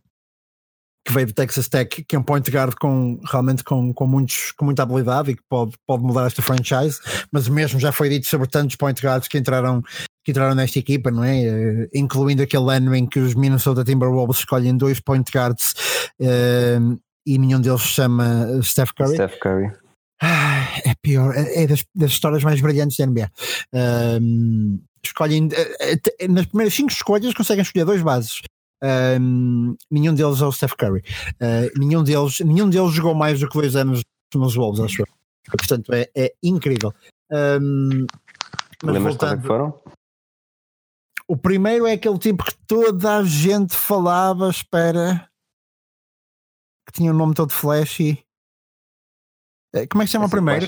que 1.05 1.12
veio 1.12 1.29
do 1.29 1.33
Texas 1.33 1.68
Tech, 1.68 2.03
que 2.03 2.16
é 2.16 2.18
um 2.18 2.22
point 2.22 2.51
guard 2.51 2.74
com 2.81 3.20
realmente 3.31 3.62
com, 3.62 3.95
com, 3.95 4.09
muitos, 4.09 4.51
com 4.51 4.64
muita 4.64 4.83
habilidade 4.83 5.31
e 5.31 5.37
que 5.37 5.43
pode, 5.49 5.70
pode 5.87 6.03
mudar 6.03 6.27
esta 6.27 6.43
franchise, 6.43 6.99
mas 7.31 7.49
mesmo 7.49 7.79
já 7.79 7.93
foi 7.93 8.09
dito 8.09 8.27
sobre 8.27 8.49
tantos 8.49 8.74
point 8.74 9.01
guards 9.01 9.29
que 9.29 9.39
entraram, 9.39 9.81
que 10.24 10.33
entraram 10.33 10.57
nesta 10.57 10.81
equipa, 10.81 11.12
não 11.12 11.22
é? 11.22 11.45
Uh, 11.45 11.89
incluindo 11.95 12.43
aquele 12.43 12.74
ano 12.74 12.93
em 12.93 13.07
que 13.07 13.20
os 13.20 13.37
Minnesota 13.37 13.85
Timberwolves 13.85 14.39
escolhem 14.39 14.77
dois 14.77 14.99
point 14.99 15.31
guards 15.33 15.74
e 16.18 17.39
nenhum 17.39 17.61
deles 17.61 17.83
se 17.83 17.89
chama 17.89 18.61
Steph 18.64 18.91
Curry. 18.91 19.14
Steph 19.14 19.39
Curry 19.39 19.86
é 20.22 20.94
pior, 21.02 21.34
é, 21.34 21.64
é 21.64 21.66
das, 21.66 21.84
das, 21.94 22.10
histórias 22.10 22.42
mais 22.42 22.60
brilhantes 22.60 22.96
da 22.96 23.06
NBA. 23.06 23.30
Um, 24.20 24.80
escolhem 25.02 25.46
uh, 25.46 26.32
nas 26.32 26.46
primeiras 26.46 26.74
cinco 26.74 26.90
escolhas 26.90 27.34
conseguem 27.34 27.62
escolher 27.62 27.84
dois 27.84 28.02
bases. 28.02 28.42
Um, 28.82 29.76
nenhum 29.90 30.14
deles 30.14 30.40
é 30.40 30.46
o 30.46 30.52
Steph 30.52 30.74
Curry. 30.74 31.02
Uh, 31.40 31.78
nenhum, 31.78 32.02
deles, 32.02 32.40
nenhum 32.40 32.68
deles 32.68 32.92
jogou 32.92 33.14
mais 33.14 33.40
do 33.40 33.48
que 33.48 33.58
dois 33.58 33.76
anos 33.76 34.02
nos 34.34 34.54
Wolves, 34.54 34.80
acho 34.80 35.02
eu. 35.02 35.06
Portanto, 35.46 35.92
é, 35.92 36.10
é 36.14 36.34
incrível. 36.42 36.92
Um, 37.30 38.06
mas 38.82 38.94
Lembras 38.94 39.16
voltando, 39.16 39.44
é 39.44 39.46
foram? 39.46 39.82
O 41.28 41.36
primeiro 41.36 41.86
é 41.86 41.92
aquele 41.92 42.18
tipo 42.18 42.44
que 42.44 42.56
toda 42.66 43.18
a 43.18 43.24
gente 43.24 43.74
falava, 43.74 44.48
espera, 44.48 45.28
que 46.86 46.92
tinha 46.92 47.12
um 47.12 47.16
nome 47.16 47.34
todo 47.34 47.52
flashy. 47.52 48.26
Eh, 49.74 49.86
como 49.86 50.02
é 50.02 50.04
que 50.04 50.10
se 50.10 50.12
chama 50.12 50.26
o 50.26 50.30
primeiro? 50.30 50.66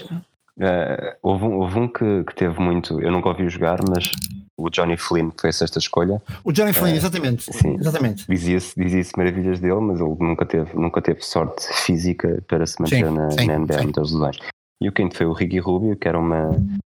Uh, 0.58 1.14
houve 1.22 1.44
um, 1.44 1.54
houve 1.58 1.78
um 1.78 1.88
que, 1.88 2.24
que, 2.24 2.34
teve 2.34 2.58
muito, 2.60 3.00
eu 3.00 3.12
nunca 3.12 3.28
ouvi 3.28 3.48
jogar, 3.48 3.78
mas 3.88 4.10
o 4.58 4.68
Johnny 4.68 4.96
Flynn, 4.96 5.30
que 5.30 5.42
foi 5.42 5.50
a 5.50 5.52
sexta 5.52 5.78
escolha. 5.78 6.20
O 6.42 6.52
Johnny 6.52 6.72
Flynn, 6.72 6.96
exatamente. 6.96 7.44
Sim, 7.44 7.76
exatamente. 7.78 8.26
Dizia-se 8.28 8.74
dizia 8.76 9.04
maravilhas 9.16 9.60
dele, 9.60 9.80
mas 9.80 10.00
ele 10.00 10.16
nunca 10.18 10.44
teve, 10.44 10.74
nunca 10.74 11.00
teve 11.00 11.22
sorte 11.22 11.64
física 11.84 12.42
para 12.48 12.66
se 12.66 12.82
manter 12.82 13.06
Sim, 13.06 13.14
na, 13.14 13.30
sim, 13.30 13.46
na 13.46 13.58
NBA, 13.58 13.82
muitas 13.84 14.10
lesões. 14.10 14.38
E 14.82 14.88
o 14.88 14.92
quinto 14.92 15.16
foi 15.16 15.26
o 15.26 15.32
Ricky 15.32 15.60
Rubio, 15.60 15.96
que 15.96 16.08
era 16.08 16.18
uma. 16.18 16.50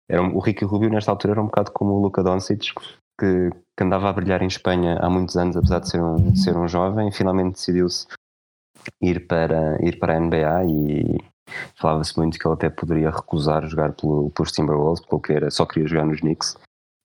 Era 0.09 0.21
um- 0.23 0.35
o 0.35 0.39
Ricky 0.39 0.63
Rubio, 0.63 0.89
nesta 0.89 1.11
altura, 1.11 1.33
era 1.33 1.41
um 1.41 1.45
bocado 1.45 1.71
como 1.71 1.91
o 1.91 2.01
Luka 2.01 2.23
Doncic, 2.23 2.71
que, 3.19 3.49
que 3.77 3.83
andava 3.83 4.09
a 4.09 4.13
brilhar 4.13 4.41
em 4.41 4.47
Espanha 4.47 4.97
há 5.01 5.09
muitos 5.09 5.35
anos, 5.35 5.57
apesar 5.57 5.79
de 5.79 5.89
ser 5.89 6.01
um, 6.01 6.35
ser 6.35 6.55
um 6.57 6.67
jovem, 6.67 7.09
e 7.09 7.11
finalmente 7.11 7.55
decidiu-se 7.55 8.07
ir 9.01 9.27
para, 9.27 9.77
ir 9.85 9.99
para 9.99 10.15
a 10.15 10.19
NBA 10.19 10.65
e 10.65 11.17
falava-se 11.75 12.17
muito 12.17 12.37
que 12.37 12.47
ele 12.47 12.53
até 12.53 12.69
poderia 12.69 13.09
recusar 13.09 13.67
jogar 13.67 13.91
pelo, 13.93 14.29
pelos 14.31 14.51
Timberwolves, 14.51 15.01
porque 15.01 15.31
ele 15.31 15.39
queria- 15.39 15.51
só 15.51 15.65
queria 15.65 15.87
jogar 15.87 16.05
nos 16.05 16.19
Knicks. 16.21 16.55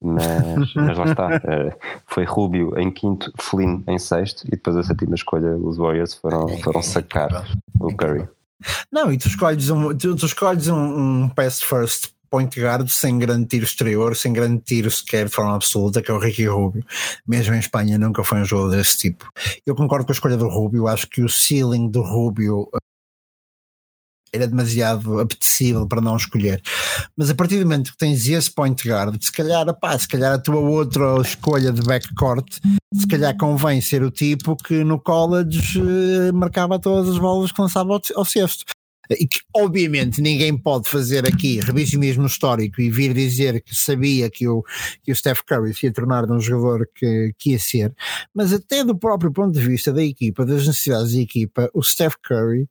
Mas, 0.02 0.24
mas 0.74 0.98
lá 0.98 1.04
está, 1.06 1.34
eh, 1.36 1.76
foi 2.06 2.24
Rubio 2.24 2.78
em 2.78 2.90
quinto, 2.90 3.32
Flynn 3.40 3.82
em 3.86 3.98
sexto, 3.98 4.46
e 4.46 4.50
depois 4.50 4.76
a 4.76 4.82
sétima 4.82 5.14
escolha, 5.14 5.56
os 5.56 5.78
Warriors 5.78 6.14
foram, 6.14 6.46
foram 6.62 6.82
sacar 6.82 7.46
o 7.80 7.94
Curry. 7.94 8.28
Não, 8.92 9.12
e 9.12 9.18
tu 9.18 9.28
escolhes 9.28 9.70
um, 9.70 9.96
tu, 9.96 10.14
tu 10.16 10.26
escolhes 10.26 10.68
um, 10.68 11.24
um 11.24 11.28
pass 11.28 11.62
first 11.62 12.12
point 12.30 12.58
guard 12.60 12.88
sem 12.88 13.18
grande 13.18 13.46
tiro 13.46 13.64
exterior, 13.64 14.16
sem 14.16 14.32
grande 14.32 14.60
tiro 14.62 14.90
sequer 14.90 15.26
de 15.26 15.32
forma 15.32 15.54
absoluta, 15.54 16.02
que 16.02 16.10
é 16.10 16.14
o 16.14 16.18
Ricky 16.18 16.46
Rubio. 16.46 16.84
Mesmo 17.26 17.54
em 17.54 17.58
Espanha 17.60 17.96
nunca 17.96 18.24
foi 18.24 18.40
um 18.40 18.44
jogo 18.44 18.70
desse 18.70 18.98
tipo. 18.98 19.28
Eu 19.64 19.74
concordo 19.74 20.04
com 20.04 20.12
a 20.12 20.14
escolha 20.14 20.36
do 20.36 20.48
Rubio, 20.48 20.88
acho 20.88 21.08
que 21.08 21.22
o 21.22 21.28
ceiling 21.28 21.88
do 21.88 22.02
Rubio 22.02 22.68
era 24.34 24.48
demasiado 24.48 25.20
apetecível 25.20 25.86
para 25.86 26.00
não 26.00 26.16
escolher. 26.16 26.60
Mas 27.16 27.30
a 27.30 27.34
partir 27.34 27.58
do 27.58 27.62
momento 27.62 27.92
que 27.92 27.98
tens 27.98 28.26
esse 28.28 28.50
point 28.50 28.86
guard, 28.86 29.22
se 29.22 29.30
calhar, 29.30 29.72
pá, 29.78 29.96
se 29.96 30.08
calhar 30.08 30.34
a 30.34 30.38
tua 30.38 30.58
outra 30.58 31.20
escolha 31.20 31.72
de 31.72 31.82
backcourt, 31.82 32.58
se 32.92 33.06
calhar 33.06 33.36
convém 33.36 33.80
ser 33.80 34.02
o 34.02 34.10
tipo 34.10 34.56
que 34.56 34.82
no 34.82 35.00
college 35.00 35.80
eh, 35.80 36.32
marcava 36.32 36.78
todas 36.78 37.08
as 37.08 37.18
bolas 37.18 37.52
que 37.52 37.60
lançava 37.60 37.92
ao, 37.92 38.00
ao 38.16 38.24
cesto. 38.24 38.64
E 39.10 39.28
que, 39.28 39.40
obviamente, 39.54 40.22
ninguém 40.22 40.56
pode 40.56 40.88
fazer 40.88 41.28
aqui 41.28 41.60
revisionismo 41.60 42.24
histórico 42.24 42.80
e 42.80 42.90
vir 42.90 43.12
dizer 43.12 43.62
que 43.62 43.74
sabia 43.76 44.30
que 44.30 44.48
o, 44.48 44.64
que 45.02 45.12
o 45.12 45.16
Steph 45.16 45.40
Curry 45.46 45.74
se 45.74 45.86
ia 45.86 45.92
tornar 45.92 46.30
um 46.30 46.40
jogador 46.40 46.88
que, 46.94 47.34
que 47.38 47.50
ia 47.50 47.58
ser, 47.58 47.94
mas 48.34 48.50
até 48.50 48.82
do 48.82 48.96
próprio 48.96 49.30
ponto 49.30 49.52
de 49.52 49.66
vista 49.66 49.92
da 49.92 50.02
equipa, 50.02 50.46
das 50.46 50.66
necessidades 50.66 51.12
da 51.12 51.20
equipa, 51.20 51.70
o 51.74 51.82
Steph 51.82 52.14
Curry 52.26 52.66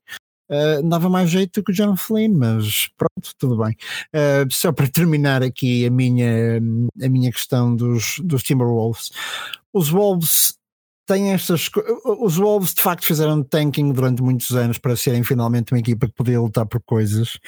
Uh, 0.50 0.88
dava 0.88 1.10
mais 1.10 1.30
jeito 1.30 1.60
do 1.60 1.64
que 1.64 1.72
o 1.72 1.76
John 1.76 1.96
Flynn, 1.96 2.34
mas 2.34 2.90
pronto, 2.98 3.34
tudo 3.38 3.58
bem. 3.58 3.76
Uh, 4.14 4.52
só 4.52 4.72
para 4.72 4.88
terminar 4.88 5.42
aqui 5.42 5.86
a 5.86 5.90
minha, 5.90 6.58
a 7.02 7.10
minha 7.10 7.32
questão 7.32 7.76
dos, 7.76 8.20
dos 8.24 8.44
Timberwolves, 8.44 9.12
os 9.74 9.90
Wolves 9.90 10.58
têm 11.06 11.32
estas. 11.34 11.70
Os 12.20 12.38
Wolves 12.38 12.74
de 12.74 12.82
facto 12.82 13.06
fizeram 13.06 13.44
tanking 13.44 13.92
durante 13.92 14.22
muitos 14.22 14.52
anos 14.56 14.78
para 14.78 14.96
serem 14.96 15.24
finalmente 15.24 15.74
uma 15.74 15.80
equipa 15.80 16.08
que 16.08 16.14
podia 16.14 16.40
lutar 16.40 16.66
por 16.66 16.82
coisas. 16.82 17.40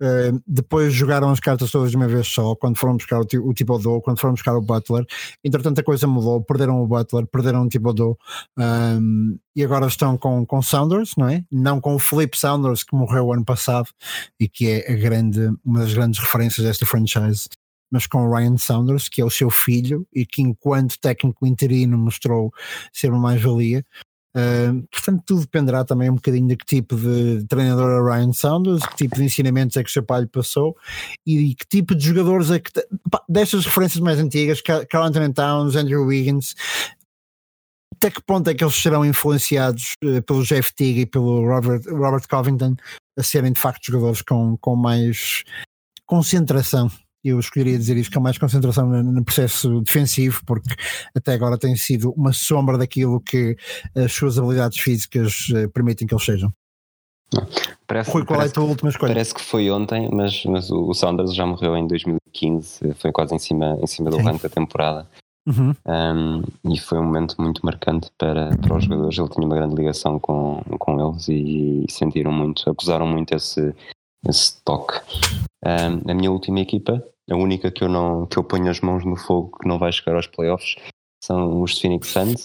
Uh, 0.00 0.40
depois 0.46 0.92
jogaram 0.92 1.30
as 1.30 1.40
cartas 1.40 1.70
todas 1.70 1.90
de 1.90 1.96
uma 1.96 2.08
vez 2.08 2.26
só, 2.26 2.54
quando 2.54 2.76
foram 2.76 2.96
buscar 2.96 3.20
o, 3.20 3.26
o 3.44 3.54
Thibodeau, 3.54 4.02
quando 4.02 4.20
foram 4.20 4.34
buscar 4.34 4.54
o 4.54 4.60
Butler. 4.60 5.04
Entretanto, 5.42 5.80
a 5.80 5.84
coisa 5.84 6.06
mudou, 6.06 6.42
perderam 6.42 6.82
o 6.82 6.86
Butler, 6.86 7.26
perderam 7.26 7.62
o 7.62 7.68
Thibodeau. 7.68 8.18
Um, 8.58 9.38
e 9.54 9.64
agora 9.64 9.86
estão 9.86 10.18
com, 10.18 10.44
com 10.44 10.60
Saunders, 10.60 11.12
não 11.16 11.28
é? 11.28 11.44
Não 11.50 11.80
com 11.80 11.94
o 11.94 11.98
Felipe 11.98 12.36
Saunders 12.36 12.82
que 12.82 12.94
morreu 12.94 13.32
ano 13.32 13.44
passado 13.44 13.88
e 14.38 14.48
que 14.48 14.68
é 14.68 14.92
a 14.92 14.96
grande, 14.96 15.50
uma 15.64 15.80
das 15.80 15.94
grandes 15.94 16.20
referências 16.20 16.66
desta 16.66 16.84
franchise, 16.84 17.48
mas 17.90 18.06
com 18.06 18.30
Ryan 18.30 18.56
Saunders, 18.56 19.08
que 19.08 19.20
é 19.20 19.24
o 19.24 19.30
seu 19.30 19.50
filho 19.50 20.06
e 20.12 20.26
que, 20.26 20.42
enquanto 20.42 20.98
técnico 20.98 21.46
interino, 21.46 21.96
mostrou 21.96 22.52
ser 22.92 23.10
uma 23.10 23.20
mais-valia. 23.20 23.84
Uh, 24.36 24.86
portanto, 24.92 25.22
tudo 25.24 25.40
dependerá 25.40 25.82
também 25.82 26.10
um 26.10 26.16
bocadinho 26.16 26.46
de 26.46 26.56
que 26.56 26.66
tipo 26.66 26.94
de 26.94 27.46
treinador 27.48 27.90
é 27.90 28.18
Ryan 28.18 28.32
Saunders, 28.34 28.84
que 28.84 28.96
tipo 28.96 29.16
de 29.16 29.24
ensinamentos 29.24 29.78
é 29.78 29.82
que 29.82 29.88
o 29.88 29.92
seu 29.92 30.02
pai 30.02 30.20
lhe 30.20 30.26
passou 30.26 30.76
e 31.26 31.54
que 31.54 31.66
tipo 31.66 31.94
de 31.94 32.04
jogadores 32.06 32.50
é 32.50 32.58
que. 32.60 32.70
pá, 33.10 33.24
destas 33.26 33.64
referências 33.64 34.02
mais 34.02 34.18
antigas, 34.18 34.60
Ca- 34.60 34.84
Carl 34.84 35.06
Anthony 35.06 35.32
Towns, 35.32 35.74
Andrew 35.74 36.04
Wiggins, 36.04 36.54
até 37.94 38.10
que 38.10 38.20
ponto 38.22 38.50
é 38.50 38.54
que 38.54 38.62
eles 38.62 38.74
serão 38.74 39.06
influenciados 39.06 39.94
eh, 40.04 40.20
pelo 40.20 40.44
Jeff 40.44 40.74
Teague 40.74 41.00
e 41.00 41.06
pelo 41.06 41.46
Robert, 41.46 41.82
Robert 41.88 42.28
Covington 42.28 42.76
a 43.18 43.22
serem 43.22 43.52
de 43.52 43.60
facto 43.60 43.86
jogadores 43.90 44.20
com, 44.20 44.56
com 44.58 44.76
mais 44.76 45.44
concentração? 46.04 46.90
Eu 47.28 47.40
escolheria 47.40 47.78
dizer 47.78 47.96
isso, 47.96 48.10
com 48.10 48.20
mais 48.20 48.38
concentração 48.38 48.88
no, 48.88 49.24
processo 49.24 49.80
defensivo, 49.80 50.42
porque 50.46 50.74
até 51.14 51.32
agora 51.34 51.58
tem 51.58 51.74
sido 51.76 52.12
uma 52.12 52.32
sombra 52.32 52.78
daquilo 52.78 53.20
que 53.20 53.56
as 53.94 54.12
suas 54.12 54.38
habilidades 54.38 54.78
físicas 54.78 55.48
eh, 55.54 55.68
permitem 55.68 56.06
que 56.06 56.14
eles 56.14 56.24
sejam. 56.24 56.52
Parece, 57.86 58.10
Rui, 58.10 58.24
qual 58.24 58.34
é 58.34 58.38
a 58.38 58.38
parece, 58.42 58.54
tua 58.54 58.64
última 58.64 58.90
escolha? 58.90 59.12
parece 59.12 59.34
que 59.34 59.40
foi 59.40 59.70
ontem, 59.70 60.08
mas, 60.12 60.44
mas 60.44 60.70
o 60.70 60.88
o 60.88 60.94
Saunders 60.94 61.34
já 61.34 61.44
morreu 61.44 61.76
em 61.76 61.86
2015, 61.86 62.94
foi 62.94 63.10
quase 63.10 63.34
em 63.34 63.38
cima, 63.38 63.76
em 63.82 63.86
cima 63.86 64.10
do 64.10 64.18
ranking 64.18 64.42
da 64.42 64.48
temporada. 64.48 65.06
Uhum. 65.46 65.72
Um, 65.86 66.72
e 66.72 66.78
foi 66.78 66.98
um 66.98 67.04
momento 67.04 67.40
muito 67.40 67.64
marcante 67.64 68.10
para, 68.18 68.56
para 68.56 68.76
os 68.76 68.84
jogadores. 68.84 69.16
Ele 69.16 69.28
tinha 69.28 69.46
uma 69.46 69.54
grande 69.54 69.76
ligação 69.76 70.18
com, 70.18 70.60
com 70.78 71.08
eles 71.08 71.28
e, 71.28 71.86
sentiram 71.88 72.32
muito, 72.32 72.68
acusaram 72.68 73.06
muito 73.06 73.32
esse, 73.34 73.74
esse 74.28 74.62
toque. 74.64 75.00
Um, 75.64 76.10
a 76.10 76.14
minha 76.14 76.32
última 76.32 76.60
equipa, 76.60 77.02
a 77.30 77.36
única 77.36 77.70
que 77.70 77.82
eu, 77.82 77.88
não, 77.88 78.26
que 78.26 78.36
eu 78.36 78.44
ponho 78.44 78.70
as 78.70 78.80
mãos 78.80 79.04
no 79.04 79.16
fogo 79.16 79.58
que 79.58 79.68
não 79.68 79.78
vai 79.78 79.92
chegar 79.92 80.16
aos 80.16 80.26
playoffs, 80.26 80.76
são 81.22 81.62
os 81.62 81.78
Phoenix 81.78 82.08
Suns. 82.08 82.44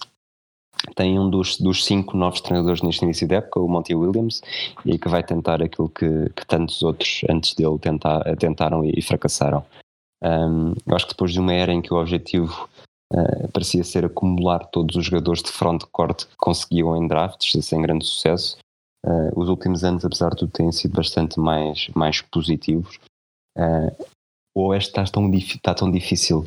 Tem 0.96 1.20
um 1.20 1.30
dos, 1.30 1.58
dos 1.58 1.86
cinco 1.86 2.18
novos 2.18 2.42
treinadores 2.42 2.82
neste 2.82 3.04
início 3.04 3.28
de 3.28 3.36
época, 3.36 3.60
o 3.60 3.68
Monty 3.68 3.94
Williams, 3.94 4.42
e 4.84 4.98
que 4.98 5.08
vai 5.08 5.24
tentar 5.24 5.62
aquilo 5.62 5.90
que, 5.90 6.30
que 6.36 6.46
tantos 6.48 6.82
outros 6.82 7.22
antes 7.30 7.54
dele 7.54 7.78
tentar, 7.78 8.24
tentaram 8.38 8.84
e, 8.84 8.92
e 8.98 9.02
fracassaram. 9.02 9.64
Um, 10.24 10.74
eu 10.88 10.96
acho 10.96 11.06
que 11.06 11.14
depois 11.14 11.32
de 11.32 11.40
uma 11.40 11.54
era 11.54 11.72
em 11.72 11.82
que 11.82 11.94
o 11.94 11.98
objetivo 11.98 12.68
Uh, 13.14 13.52
parecia 13.52 13.84
ser 13.84 14.06
acumular 14.06 14.60
todos 14.68 14.96
os 14.96 15.06
jogadores 15.06 15.44
de 15.44 15.52
frontcourt 15.52 16.26
que 16.28 16.36
conseguiam 16.38 16.96
em 16.96 17.10
drafts, 17.10 17.66
sem 17.66 17.82
grande 17.82 18.06
sucesso. 18.06 18.58
Uh, 19.06 19.38
os 19.38 19.50
últimos 19.50 19.84
anos, 19.84 20.06
apesar 20.06 20.30
de 20.30 20.38
tudo, 20.38 20.52
têm 20.54 20.72
sido 20.72 20.96
bastante 20.96 21.38
mais, 21.38 21.90
mais 21.94 22.22
positivos. 22.22 23.00
Uh, 23.58 24.06
o 24.56 24.68
Oeste 24.68 24.90
está 24.90 25.04
tão, 25.06 25.32
está 25.34 25.74
tão 25.74 25.92
difícil 25.92 26.46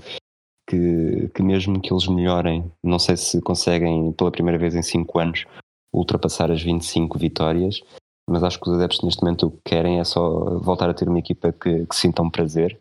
que, 0.69 1.29
que, 1.35 1.43
mesmo 1.43 1.81
que 1.81 1.93
eles 1.93 2.07
melhorem, 2.07 2.71
não 2.83 2.99
sei 2.99 3.17
se 3.17 3.41
conseguem 3.41 4.13
pela 4.13 4.31
primeira 4.31 4.59
vez 4.59 4.75
em 4.75 4.83
5 4.83 5.19
anos 5.19 5.45
ultrapassar 5.93 6.51
as 6.51 6.63
25 6.63 7.19
vitórias, 7.19 7.81
mas 8.29 8.43
acho 8.43 8.59
que 8.59 8.69
os 8.69 8.77
adeptos 8.77 9.03
neste 9.03 9.23
momento 9.23 9.47
o 9.47 9.51
que 9.51 9.61
querem 9.65 10.01
é 10.01 10.05
só 10.05 10.59
voltar 10.59 10.89
a 10.91 10.95
ter 10.95 11.09
uma 11.09 11.19
equipa 11.19 11.53
que, 11.53 11.87
que 11.87 11.97
sintam 11.97 12.31
prazer 12.31 12.81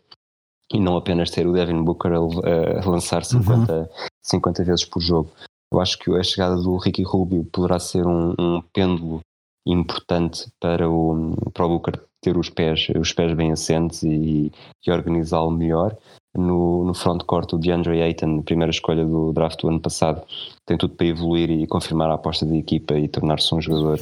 e 0.72 0.80
não 0.80 0.96
apenas 0.96 1.30
ter 1.30 1.46
o 1.46 1.52
Devin 1.52 1.82
Booker 1.82 2.12
a, 2.12 2.82
a 2.82 2.90
lançar 2.90 3.24
50, 3.24 3.72
uhum. 3.72 3.86
50 4.22 4.64
vezes 4.64 4.84
por 4.84 5.00
jogo. 5.00 5.30
Eu 5.72 5.80
acho 5.80 5.98
que 5.98 6.10
a 6.10 6.22
chegada 6.22 6.56
do 6.56 6.76
Ricky 6.76 7.02
Rubio 7.02 7.44
poderá 7.52 7.78
ser 7.78 8.06
um, 8.06 8.34
um 8.38 8.62
pêndulo 8.72 9.20
importante 9.66 10.50
para 10.60 10.88
o, 10.88 11.34
para 11.52 11.66
o 11.66 11.68
Booker 11.68 12.02
ter 12.24 12.38
os 12.38 12.48
pés, 12.48 12.88
os 12.98 13.12
pés 13.12 13.34
bem 13.34 13.52
assentes 13.52 14.02
e, 14.02 14.50
e 14.86 14.90
organizá-lo 14.90 15.50
melhor. 15.50 15.96
No, 16.36 16.84
no 16.84 16.94
frontcourt, 16.94 17.52
o 17.52 17.58
DeAndre 17.58 18.02
Ayton, 18.02 18.42
primeira 18.42 18.70
escolha 18.70 19.04
do 19.04 19.32
draft 19.32 19.60
do 19.60 19.68
ano 19.68 19.78
passado, 19.78 20.22
tem 20.66 20.76
tudo 20.76 20.94
para 20.96 21.06
evoluir 21.06 21.48
e 21.50 21.66
confirmar 21.66 22.10
a 22.10 22.14
aposta 22.14 22.44
da 22.44 22.56
equipa 22.56 22.94
e 22.94 23.06
tornar-se 23.06 23.54
um 23.54 23.60
jogador 23.60 23.98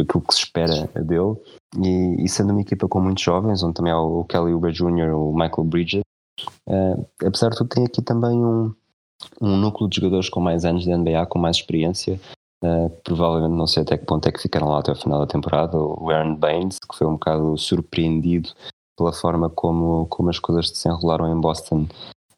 aquilo 0.00 0.24
que 0.24 0.34
se 0.34 0.40
espera 0.40 0.88
dele. 0.96 1.36
E, 1.78 2.24
e, 2.24 2.28
sendo 2.28 2.50
uma 2.50 2.62
equipa 2.62 2.88
com 2.88 3.00
muitos 3.00 3.22
jovens, 3.22 3.62
onde 3.62 3.74
também 3.74 3.92
há 3.92 4.00
o 4.00 4.24
Kelly 4.24 4.52
Oubre 4.52 4.72
Jr., 4.72 5.14
o 5.14 5.32
Michael 5.32 5.64
Bridges, 5.64 6.02
uh, 6.68 7.06
apesar 7.24 7.50
de 7.50 7.58
tudo, 7.58 7.68
tem 7.68 7.84
aqui 7.84 8.02
também 8.02 8.36
um, 8.36 8.74
um 9.40 9.56
núcleo 9.56 9.88
de 9.88 9.96
jogadores 9.96 10.28
com 10.28 10.40
mais 10.40 10.64
anos 10.64 10.82
de 10.82 10.94
NBA, 10.94 11.26
com 11.26 11.38
mais 11.38 11.56
experiência. 11.56 12.18
Uh, 12.62 12.88
provavelmente 13.02 13.56
não 13.56 13.66
sei 13.66 13.82
até 13.82 13.98
que 13.98 14.06
ponto 14.06 14.26
é 14.28 14.32
que 14.32 14.40
ficaram 14.40 14.68
lá 14.68 14.78
até 14.78 14.92
o 14.92 14.96
final 14.96 15.18
da 15.18 15.26
temporada. 15.26 15.76
O 15.76 16.10
Aaron 16.10 16.36
Baines, 16.36 16.78
que 16.78 16.96
foi 16.96 17.06
um 17.06 17.14
bocado 17.14 17.58
surpreendido 17.58 18.50
pela 18.96 19.12
forma 19.12 19.50
como, 19.50 20.06
como 20.06 20.30
as 20.30 20.38
coisas 20.38 20.68
se 20.68 20.74
desenrolaram 20.74 21.28
em 21.28 21.40
Boston 21.40 21.88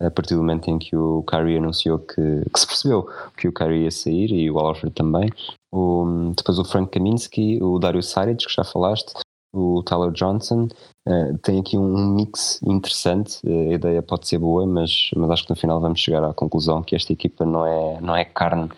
a 0.01 0.11
partir 0.11 0.35
do 0.35 0.41
momento 0.41 0.69
em 0.69 0.79
que 0.79 0.97
o 0.97 1.23
Kyrie 1.23 1.59
anunciou 1.59 1.99
que, 1.99 2.15
que 2.53 2.61
se 2.61 2.67
percebeu 2.67 3.09
que 3.37 3.49
o 3.49 3.53
Kyrie 3.53 3.85
ia 3.85 3.91
sair 3.91 4.33
e 4.33 4.51
o 4.51 4.59
Alfred 4.59 4.93
também. 4.95 5.31
O, 5.73 6.33
depois 6.37 6.59
o 6.59 6.65
Frank 6.65 6.91
Kaminsky, 6.91 7.63
o 7.63 7.79
Dario 7.79 8.03
Saric, 8.03 8.47
que 8.47 8.53
já 8.53 8.65
falaste, 8.65 9.13
o 9.53 9.83
Tyler 9.83 10.11
Johnson. 10.11 10.69
Uh, 11.07 11.39
tem 11.43 11.61
aqui 11.61 11.79
um 11.79 12.15
mix 12.15 12.61
interessante. 12.63 13.39
Uh, 13.45 13.71
a 13.71 13.75
ideia 13.75 14.03
pode 14.03 14.27
ser 14.27 14.39
boa, 14.39 14.67
mas, 14.67 15.11
mas 15.17 15.31
acho 15.31 15.45
que 15.45 15.51
no 15.51 15.57
final 15.57 15.81
vamos 15.81 16.01
chegar 16.01 16.25
à 16.25 16.35
conclusão 16.35 16.83
que 16.83 16.97
esta 16.97 17.13
equipa 17.13 17.45
não 17.45 17.67
é, 17.67 18.01
não 18.01 18.17
é 18.17 18.25
carne 18.25 18.69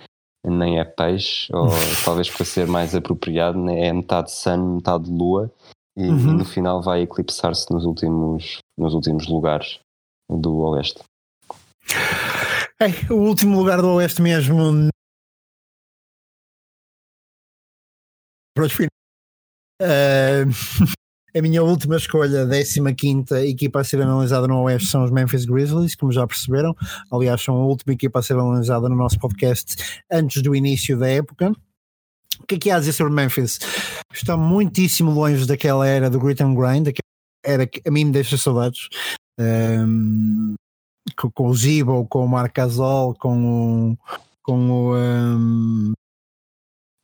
nem 0.50 0.78
é 0.78 0.84
peixe, 0.84 1.52
ou 1.52 1.68
talvez 2.04 2.30
para 2.30 2.44
ser 2.44 2.66
mais 2.66 2.94
apropriado, 2.94 3.68
é 3.70 3.92
metade 3.92 4.30
sun, 4.32 4.76
metade 4.76 5.10
lua, 5.10 5.52
e, 5.96 6.08
uhum. 6.08 6.18
e 6.18 6.32
no 6.38 6.44
final 6.44 6.82
vai 6.82 7.02
eclipsar-se 7.02 7.72
nos 7.72 7.84
últimos, 7.84 8.58
nos 8.78 8.94
últimos 8.94 9.26
lugares 9.28 9.80
do 10.30 10.58
Oeste. 10.58 11.02
É, 12.78 13.12
o 13.12 13.16
último 13.16 13.56
lugar 13.56 13.80
do 13.80 13.94
Oeste 13.94 14.20
mesmo. 14.20 14.90
Uh, 19.82 20.48
a 21.36 21.42
minha 21.42 21.62
última 21.62 21.96
escolha, 21.96 22.46
15 22.48 23.46
equipa 23.46 23.80
a 23.80 23.84
ser 23.84 24.00
analisada 24.00 24.48
no 24.48 24.62
Oeste, 24.62 24.88
são 24.88 25.04
os 25.04 25.10
Memphis 25.10 25.44
Grizzlies, 25.44 25.94
como 25.94 26.10
já 26.10 26.26
perceberam. 26.26 26.74
Aliás, 27.10 27.42
são 27.42 27.56
a 27.56 27.66
última 27.66 27.92
equipa 27.92 28.20
a 28.20 28.22
ser 28.22 28.34
analisada 28.34 28.88
no 28.88 28.96
nosso 28.96 29.18
podcast 29.18 29.76
antes 30.10 30.40
do 30.42 30.54
início 30.54 30.98
da 30.98 31.08
época. 31.08 31.52
O 32.40 32.46
que 32.46 32.54
é 32.54 32.58
que 32.58 32.70
há 32.70 32.76
a 32.76 32.78
dizer 32.78 32.92
sobre 32.92 33.12
Memphis? 33.12 33.58
Está 34.12 34.36
muitíssimo 34.36 35.10
longe 35.10 35.46
daquela 35.46 35.86
era 35.86 36.08
do 36.08 36.18
grit 36.18 36.42
and 36.42 36.54
grind, 36.54 36.84
daquela 36.84 37.02
era 37.44 37.66
que 37.66 37.82
a 37.86 37.90
mim 37.90 38.06
me 38.06 38.12
deixa 38.12 38.38
saudades. 38.38 38.88
Um, 39.38 40.54
com, 41.34 41.48
o 41.48 41.54
Zibo, 41.54 42.06
com 42.08 42.24
o 42.24 42.28
Marc 42.28 42.54
Gasol, 42.54 43.14
com 43.14 43.92
o, 43.92 43.98
com 44.42 44.70
o 44.70 44.96
um, 44.96 45.92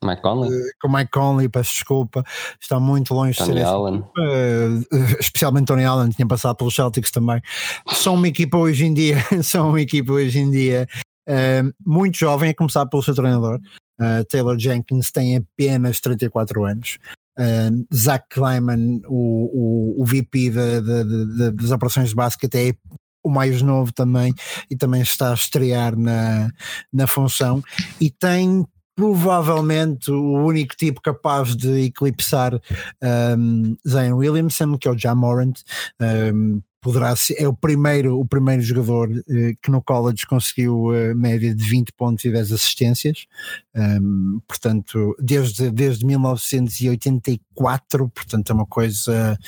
Mike 0.06 0.22
Conley? 0.22 0.50
Uh, 0.50 0.64
com 0.80 0.88
o 0.88 0.92
Mike 0.92 1.10
Conley, 1.10 1.48
peço 1.48 1.72
desculpa, 1.72 2.24
está 2.60 2.78
muito 2.78 3.14
longe 3.14 3.36
Tony 3.36 3.52
de 3.52 3.58
ser 3.58 3.64
Allen. 3.64 4.00
Uh, 4.00 5.18
especialmente 5.20 5.66
Tony 5.66 5.84
Allen, 5.84 6.10
tinha 6.10 6.26
passado 6.26 6.56
pelos 6.56 6.74
Celtics 6.74 7.10
também. 7.10 7.40
São 7.88 8.14
uma 8.14 8.28
equipa 8.28 8.56
hoje 8.56 8.84
em 8.84 8.94
dia, 8.94 9.16
são 9.42 9.70
uma 9.70 9.80
equipa 9.80 10.12
hoje 10.12 10.38
em 10.38 10.50
dia 10.50 10.86
muito 11.86 12.18
jovem, 12.18 12.50
a 12.50 12.54
começar 12.54 12.84
pelo 12.86 13.02
seu 13.02 13.14
treinador. 13.14 13.60
Taylor 14.28 14.58
Jenkins 14.58 15.12
tem 15.12 15.36
apenas 15.36 16.00
34 16.00 16.64
anos. 16.64 16.98
Zach 17.94 18.26
Kleiman, 18.28 19.00
o, 19.06 19.94
o, 19.98 20.02
o 20.02 20.04
VP 20.04 20.50
de, 20.50 20.80
de, 20.80 21.04
de, 21.36 21.50
das 21.52 21.70
operações 21.70 22.08
de 22.08 22.16
basquete, 22.16 22.56
é 22.56 22.74
o 23.22 23.30
mais 23.30 23.62
novo 23.62 23.92
também 23.92 24.34
e 24.68 24.76
também 24.76 25.00
está 25.00 25.30
a 25.30 25.34
estrear 25.34 25.96
na, 25.96 26.50
na 26.92 27.06
função 27.06 27.62
e 28.00 28.10
tem 28.10 28.66
provavelmente 28.94 30.10
o 30.10 30.44
único 30.44 30.76
tipo 30.76 31.00
capaz 31.00 31.56
de 31.56 31.86
eclipsar 31.86 32.60
um, 33.38 33.76
Zion 33.86 34.16
Williamson, 34.16 34.76
que 34.76 34.86
é 34.86 34.90
o 34.90 34.98
Jamorant, 34.98 35.54
um, 36.00 36.60
poderá 36.82 37.14
ser, 37.14 37.36
é 37.38 37.46
o 37.46 37.54
primeiro, 37.54 38.18
o 38.18 38.26
primeiro 38.26 38.60
jogador 38.60 39.08
eh, 39.30 39.52
que 39.62 39.70
no 39.70 39.80
college 39.80 40.26
conseguiu 40.26 40.90
a 40.90 41.14
média 41.14 41.54
de 41.54 41.62
20 41.62 41.92
pontos 41.92 42.24
e 42.24 42.30
10 42.30 42.50
assistências, 42.50 43.24
um, 43.74 44.40
portanto, 44.48 45.14
desde, 45.18 45.70
desde 45.70 46.04
1984, 46.04 48.08
portanto 48.08 48.50
é 48.50 48.52
uma 48.52 48.66
coisa 48.66 49.38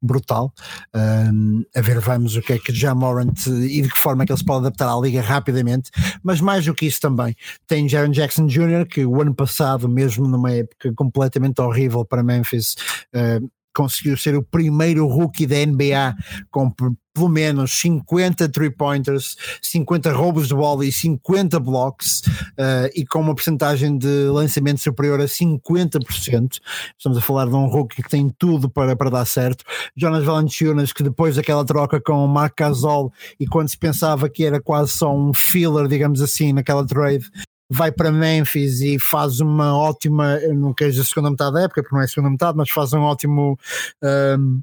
brutal. 0.00 0.52
Um, 0.94 1.62
a 1.76 1.80
ver, 1.82 2.00
vamos 2.00 2.36
o 2.36 2.40
que 2.40 2.54
é 2.54 2.58
que 2.58 2.72
já 2.72 2.94
Morant 2.94 3.46
e 3.46 3.82
de 3.82 3.90
que 3.90 3.98
forma 3.98 4.22
é 4.22 4.26
que 4.26 4.32
ele 4.32 4.38
se 4.38 4.44
pode 4.44 4.66
adaptar 4.66 4.88
à 4.88 4.98
liga 4.98 5.20
rapidamente, 5.20 5.90
mas 6.22 6.40
mais 6.40 6.64
do 6.64 6.74
que 6.74 6.86
isso 6.86 7.02
também, 7.02 7.36
tem 7.66 7.86
Jaron 7.86 8.12
Jackson 8.12 8.46
Jr., 8.46 8.86
que 8.88 9.04
o 9.04 9.20
ano 9.20 9.34
passado, 9.34 9.86
mesmo 9.90 10.26
numa 10.26 10.52
época 10.52 10.90
completamente 10.94 11.60
horrível 11.60 12.02
para 12.02 12.22
Memphis, 12.22 12.76
uh, 13.14 13.57
conseguiu 13.74 14.16
ser 14.16 14.36
o 14.36 14.42
primeiro 14.42 15.06
rookie 15.06 15.46
da 15.46 15.56
NBA 15.64 16.16
com 16.50 16.72
pelo 17.18 17.28
menos 17.28 17.72
50 17.72 18.48
three-pointers, 18.48 19.36
50 19.60 20.12
roubos 20.12 20.46
de 20.46 20.54
bola 20.54 20.84
e 20.86 20.92
50 20.92 21.58
blocks 21.58 22.20
uh, 22.56 22.88
e 22.94 23.04
com 23.04 23.20
uma 23.20 23.34
porcentagem 23.34 23.98
de 23.98 24.28
lançamento 24.28 24.80
superior 24.80 25.20
a 25.20 25.24
50%. 25.24 26.60
Estamos 26.96 27.18
a 27.18 27.20
falar 27.20 27.46
de 27.46 27.54
um 27.54 27.66
rookie 27.66 28.02
que 28.02 28.08
tem 28.08 28.32
tudo 28.38 28.70
para, 28.70 28.94
para 28.94 29.10
dar 29.10 29.24
certo. 29.24 29.64
Jonas 29.96 30.24
Valanciunas, 30.24 30.92
que 30.92 31.02
depois 31.02 31.34
daquela 31.34 31.64
troca 31.64 32.00
com 32.00 32.24
o 32.24 32.28
Marc 32.28 32.56
Gasol 32.56 33.12
e 33.40 33.48
quando 33.48 33.68
se 33.68 33.78
pensava 33.78 34.28
que 34.28 34.44
era 34.44 34.60
quase 34.60 34.92
só 34.92 35.12
um 35.12 35.34
filler, 35.34 35.88
digamos 35.88 36.22
assim, 36.22 36.52
naquela 36.52 36.86
trade, 36.86 37.28
vai 37.70 37.92
para 37.92 38.10
Memphis 38.10 38.80
e 38.80 38.98
faz 38.98 39.40
uma 39.40 39.76
ótima, 39.76 40.38
não 40.54 40.72
quero 40.72 40.90
dizer 40.90 41.04
segunda 41.04 41.30
metade 41.30 41.54
da 41.54 41.62
época, 41.62 41.82
porque 41.82 41.94
não 41.94 42.02
é 42.02 42.06
segunda 42.06 42.30
metade, 42.30 42.56
mas 42.56 42.70
faz 42.70 42.92
um 42.92 43.00
ótimo 43.00 43.58
um, 44.02 44.62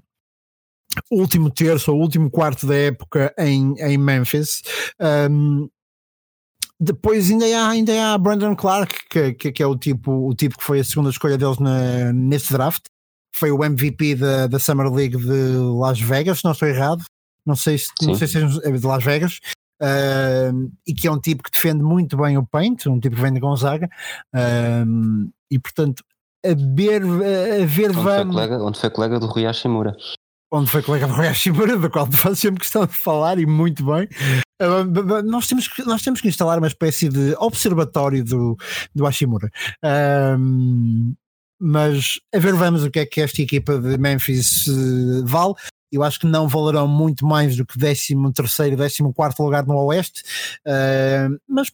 último 1.12 1.50
terço 1.52 1.92
ou 1.92 2.02
último 2.02 2.30
quarto 2.32 2.66
da 2.66 2.76
época 2.76 3.34
em, 3.38 3.76
em 3.80 3.98
Memphis. 3.98 4.64
Um, 5.30 5.70
depois 6.80 7.30
ainda 7.30 7.46
há, 7.46 7.70
ainda 7.70 8.14
há 8.14 8.18
Brandon 8.18 8.56
Clark, 8.56 9.08
que, 9.10 9.34
que, 9.34 9.52
que, 9.52 9.64
é 9.64 9.68
o 9.68 9.78
tipo, 9.78 10.12
o 10.12 10.34
tipo 10.34 10.58
que 10.58 10.64
foi 10.64 10.80
a 10.80 10.84
segunda 10.84 11.10
escolha 11.10 11.38
deles 11.38 11.60
na, 11.60 12.12
nesse 12.12 12.52
draft. 12.52 12.84
Foi 13.34 13.52
o 13.52 13.64
MVP 13.64 14.16
da, 14.16 14.48
da 14.48 14.60
Summer 14.60 14.92
League 14.92 15.18
de 15.18 15.58
Las 15.80 16.00
Vegas, 16.00 16.40
se 16.40 16.46
não 16.46 16.52
estou 16.54 16.68
errado. 16.68 17.04
Não 17.46 17.56
sei 17.56 17.78
se, 17.78 17.90
não 18.02 18.16
sei 18.16 18.28
se 18.28 18.38
é 18.40 18.72
de 18.72 18.86
Las 18.86 19.04
Vegas. 19.04 19.40
Uh, 19.82 20.72
e 20.88 20.94
que 20.94 21.08
é 21.08 21.12
um 21.12 21.20
tipo 21.20 21.44
que 21.44 21.52
defende 21.52 21.84
muito 21.84 22.16
bem 22.16 22.38
o 22.38 22.46
paint, 22.46 22.86
um 22.86 23.00
tipo 23.00 23.16
que 23.16 23.22
vem 23.22 23.34
de 23.34 23.40
Gonzaga, 23.42 23.90
uh, 24.34 25.32
e 25.52 25.60
portanto, 25.60 26.04
a 26.46 26.54
ver, 26.74 27.02
a 27.04 27.66
ver 27.66 27.90
onde 27.90 28.00
vamos. 28.00 28.04
Foi 28.04 28.26
colega, 28.26 28.64
onde 28.64 28.80
foi 28.80 28.90
colega 28.90 29.20
do 29.20 29.26
Rui 29.26 29.46
Hashimura. 29.46 29.96
Onde 30.52 30.70
foi 30.70 30.82
colega 30.82 31.08
do 31.08 31.14
Rui 31.14 31.28
Hashimura, 31.28 31.78
do 31.78 31.90
qual 31.90 32.10
faz 32.12 32.40
sempre 32.40 32.62
questão 32.62 32.86
de 32.86 32.94
falar 32.94 33.38
e 33.38 33.46
muito 33.46 33.86
bem. 33.86 34.08
Uh, 34.62 35.24
nós, 35.24 35.48
temos 35.48 35.68
que, 35.68 35.84
nós 35.84 36.02
temos 36.02 36.22
que 36.22 36.30
instalar 36.30 36.58
uma 36.58 36.68
espécie 36.68 37.10
de 37.10 37.36
observatório 37.38 38.24
do, 38.24 38.56
do 38.94 39.06
Hashimura. 39.06 39.50
mas 41.60 42.20
a 42.34 42.40
ver, 42.40 42.54
vamos 42.54 42.86
o 42.86 42.92
que 42.92 43.00
é 43.00 43.06
que 43.06 43.20
esta 43.20 43.42
equipa 43.42 43.78
de 43.78 43.98
Memphis 43.98 44.66
vale 45.26 45.56
eu 45.96 46.04
acho 46.04 46.20
que 46.20 46.28
não 46.28 46.48
valerão 46.48 46.88
muito 46.88 47.26
mais 47.26 47.56
do 47.56 47.66
que 47.66 47.78
13 47.78 48.16
terceiro, 48.34 48.78
14 48.78 49.14
quarto 49.14 49.44
lugar 49.44 49.66
no 49.66 49.76
Oeste, 49.86 50.24
uh, 50.68 51.40
mas 51.48 51.72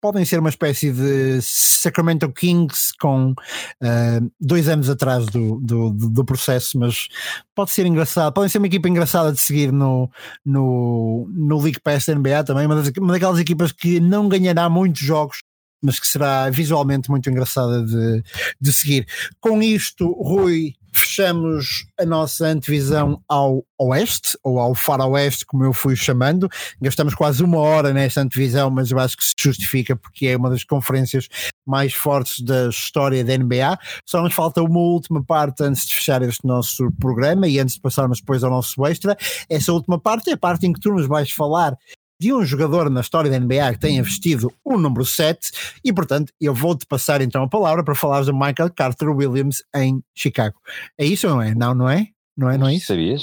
podem 0.00 0.24
ser 0.24 0.40
uma 0.40 0.48
espécie 0.48 0.90
de 0.90 1.40
Sacramento 1.40 2.28
Kings 2.32 2.92
com 3.00 3.30
uh, 3.30 4.32
dois 4.40 4.68
anos 4.68 4.90
atrás 4.90 5.26
do, 5.26 5.60
do, 5.60 5.90
do, 5.90 6.24
processo, 6.24 6.76
mas 6.76 7.06
pode 7.54 7.70
ser 7.70 7.86
engraçado, 7.86 8.32
podem 8.32 8.50
ser 8.50 8.58
uma 8.58 8.66
equipa 8.66 8.88
engraçada 8.88 9.32
de 9.32 9.40
seguir 9.40 9.72
no, 9.72 10.10
no, 10.44 11.28
no 11.32 11.60
League 11.60 11.80
Pass 11.80 12.06
da 12.06 12.16
NBA 12.16 12.42
também, 12.42 12.66
uma, 12.66 12.74
das, 12.74 12.90
uma 12.98 13.12
daquelas 13.12 13.38
equipas 13.38 13.70
que 13.70 14.00
não 14.00 14.28
ganhará 14.28 14.68
muitos 14.68 15.00
jogos 15.00 15.38
mas 15.84 15.98
que 15.98 16.06
será 16.06 16.48
visualmente 16.48 17.10
muito 17.10 17.28
engraçada 17.28 17.84
de, 17.84 18.22
de 18.60 18.72
seguir. 18.72 19.04
Com 19.40 19.60
isto, 19.60 20.12
Rui, 20.12 20.74
fechamos 20.94 21.86
a 21.98 22.04
nossa 22.04 22.46
antevisão 22.46 23.22
ao 23.28 23.64
Oeste, 23.78 24.38
ou 24.42 24.58
ao 24.58 24.74
Faroeste, 24.74 25.44
como 25.44 25.64
eu 25.64 25.72
fui 25.72 25.96
chamando. 25.96 26.48
Gastamos 26.80 27.14
quase 27.14 27.42
uma 27.42 27.58
hora 27.58 27.92
nesta 27.92 28.20
antevisão, 28.20 28.70
mas 28.70 28.90
eu 28.90 28.98
acho 28.98 29.16
que 29.16 29.24
se 29.24 29.32
justifica 29.38 29.96
porque 29.96 30.26
é 30.26 30.36
uma 30.36 30.50
das 30.50 30.64
conferências 30.64 31.28
mais 31.66 31.94
fortes 31.94 32.40
da 32.40 32.68
história 32.68 33.24
da 33.24 33.36
NBA. 33.36 33.78
Só 34.08 34.22
nos 34.22 34.34
falta 34.34 34.62
uma 34.62 34.78
última 34.78 35.24
parte 35.24 35.62
antes 35.62 35.86
de 35.86 35.94
fechar 35.94 36.22
este 36.22 36.46
nosso 36.46 36.90
programa 37.00 37.48
e 37.48 37.58
antes 37.58 37.74
de 37.76 37.80
passarmos 37.80 38.20
depois 38.20 38.44
ao 38.44 38.50
nosso 38.50 38.84
extra. 38.86 39.16
Essa 39.48 39.72
última 39.72 39.98
parte 39.98 40.30
é 40.30 40.34
a 40.34 40.38
parte 40.38 40.66
em 40.66 40.72
que 40.72 40.80
tu 40.80 40.92
nos 40.92 41.06
vais 41.06 41.30
falar 41.30 41.76
de 42.22 42.32
um 42.32 42.44
jogador 42.44 42.88
na 42.88 43.00
história 43.00 43.28
da 43.28 43.40
NBA 43.40 43.72
que 43.72 43.80
tenha 43.80 44.00
vestido 44.00 44.52
o 44.64 44.78
número 44.78 45.04
7 45.04 45.50
e, 45.84 45.92
portanto, 45.92 46.32
eu 46.40 46.54
vou-te 46.54 46.86
passar 46.86 47.20
então 47.20 47.42
a 47.42 47.48
palavra 47.48 47.82
para 47.82 47.96
falar 47.96 48.22
de 48.22 48.32
Michael 48.32 48.70
Carter 48.76 49.08
Williams 49.08 49.64
em 49.74 50.00
Chicago. 50.14 50.54
É 50.96 51.04
isso 51.04 51.26
ou 51.26 51.34
não 51.34 51.42
é? 51.42 51.52
Não, 51.52 51.74
não 51.74 51.88
é? 51.88 52.06
Não 52.36 52.48
é, 52.48 52.56
não 52.56 52.68
é 52.68 52.74
isso? 52.76 52.86
Sabias? 52.86 53.22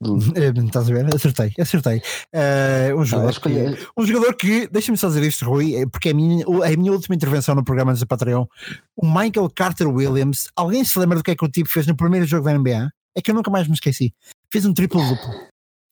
Eh, 0.36 0.52
estás 0.64 0.88
a 0.88 0.94
ver? 0.94 1.12
Acertei, 1.12 1.52
acertei. 1.58 2.00
Uh, 2.32 2.96
um, 2.96 3.04
jogador 3.04 3.40
que, 3.40 3.88
um 3.98 4.06
jogador 4.06 4.36
que, 4.36 4.68
deixa-me 4.68 4.96
só 4.96 5.08
dizer 5.08 5.24
isto, 5.24 5.44
Rui, 5.44 5.74
é 5.74 5.86
porque 5.86 6.10
é 6.10 6.12
a 6.12 6.14
minha, 6.14 6.44
a 6.46 6.76
minha 6.76 6.92
última 6.92 7.16
intervenção 7.16 7.52
no 7.56 7.64
programa 7.64 7.92
do 7.92 8.06
Patreon, 8.06 8.46
o 8.96 9.04
Michael 9.04 9.50
Carter 9.52 9.88
Williams, 9.88 10.46
alguém 10.54 10.84
se 10.84 10.96
lembra 11.00 11.18
do 11.18 11.24
que 11.24 11.32
é 11.32 11.36
que 11.36 11.44
o 11.44 11.48
tipo 11.48 11.68
fez 11.68 11.84
no 11.84 11.96
primeiro 11.96 12.24
jogo 12.26 12.44
da 12.44 12.56
NBA? 12.56 12.88
É 13.16 13.20
que 13.20 13.32
eu 13.32 13.34
nunca 13.34 13.50
mais 13.50 13.66
me 13.66 13.74
esqueci. 13.74 14.14
Fez 14.52 14.64
um 14.64 14.72
triplo 14.72 15.02
duplo 15.04 15.34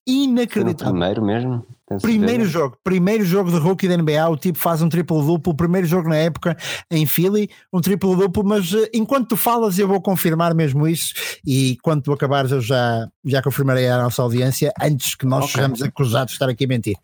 inacreditável. 0.06 0.92
primeiro 0.92 1.24
mesmo? 1.24 1.66
Primeiro 2.02 2.44
jogo, 2.44 2.76
primeiro 2.82 3.24
jogo 3.24 3.50
de 3.50 3.58
rookie 3.58 3.86
da 3.86 3.96
NBA, 3.96 4.28
o 4.28 4.36
tipo 4.36 4.58
faz 4.58 4.82
um 4.82 4.88
triplo 4.88 5.24
duplo, 5.24 5.54
primeiro 5.54 5.86
jogo 5.86 6.08
na 6.08 6.16
época 6.16 6.56
em 6.90 7.06
Philly, 7.06 7.48
um 7.72 7.80
triplo 7.80 8.16
duplo, 8.16 8.44
mas 8.44 8.72
uh, 8.72 8.88
enquanto 8.92 9.28
tu 9.28 9.36
falas 9.36 9.78
eu 9.78 9.86
vou 9.86 10.00
confirmar 10.00 10.52
mesmo 10.52 10.88
isso 10.88 11.14
e 11.46 11.76
quando 11.82 12.02
tu 12.02 12.12
acabares 12.12 12.50
eu 12.50 12.60
já, 12.60 13.08
já 13.24 13.40
confirmarei 13.40 13.88
à 13.88 14.02
nossa 14.02 14.20
audiência 14.20 14.72
antes 14.80 15.14
que 15.14 15.26
nós 15.26 15.44
okay. 15.44 15.54
sejamos 15.54 15.82
acusados 15.82 16.32
de 16.32 16.34
estar 16.34 16.48
aqui 16.48 16.64
a 16.64 16.68
mentir. 16.68 16.96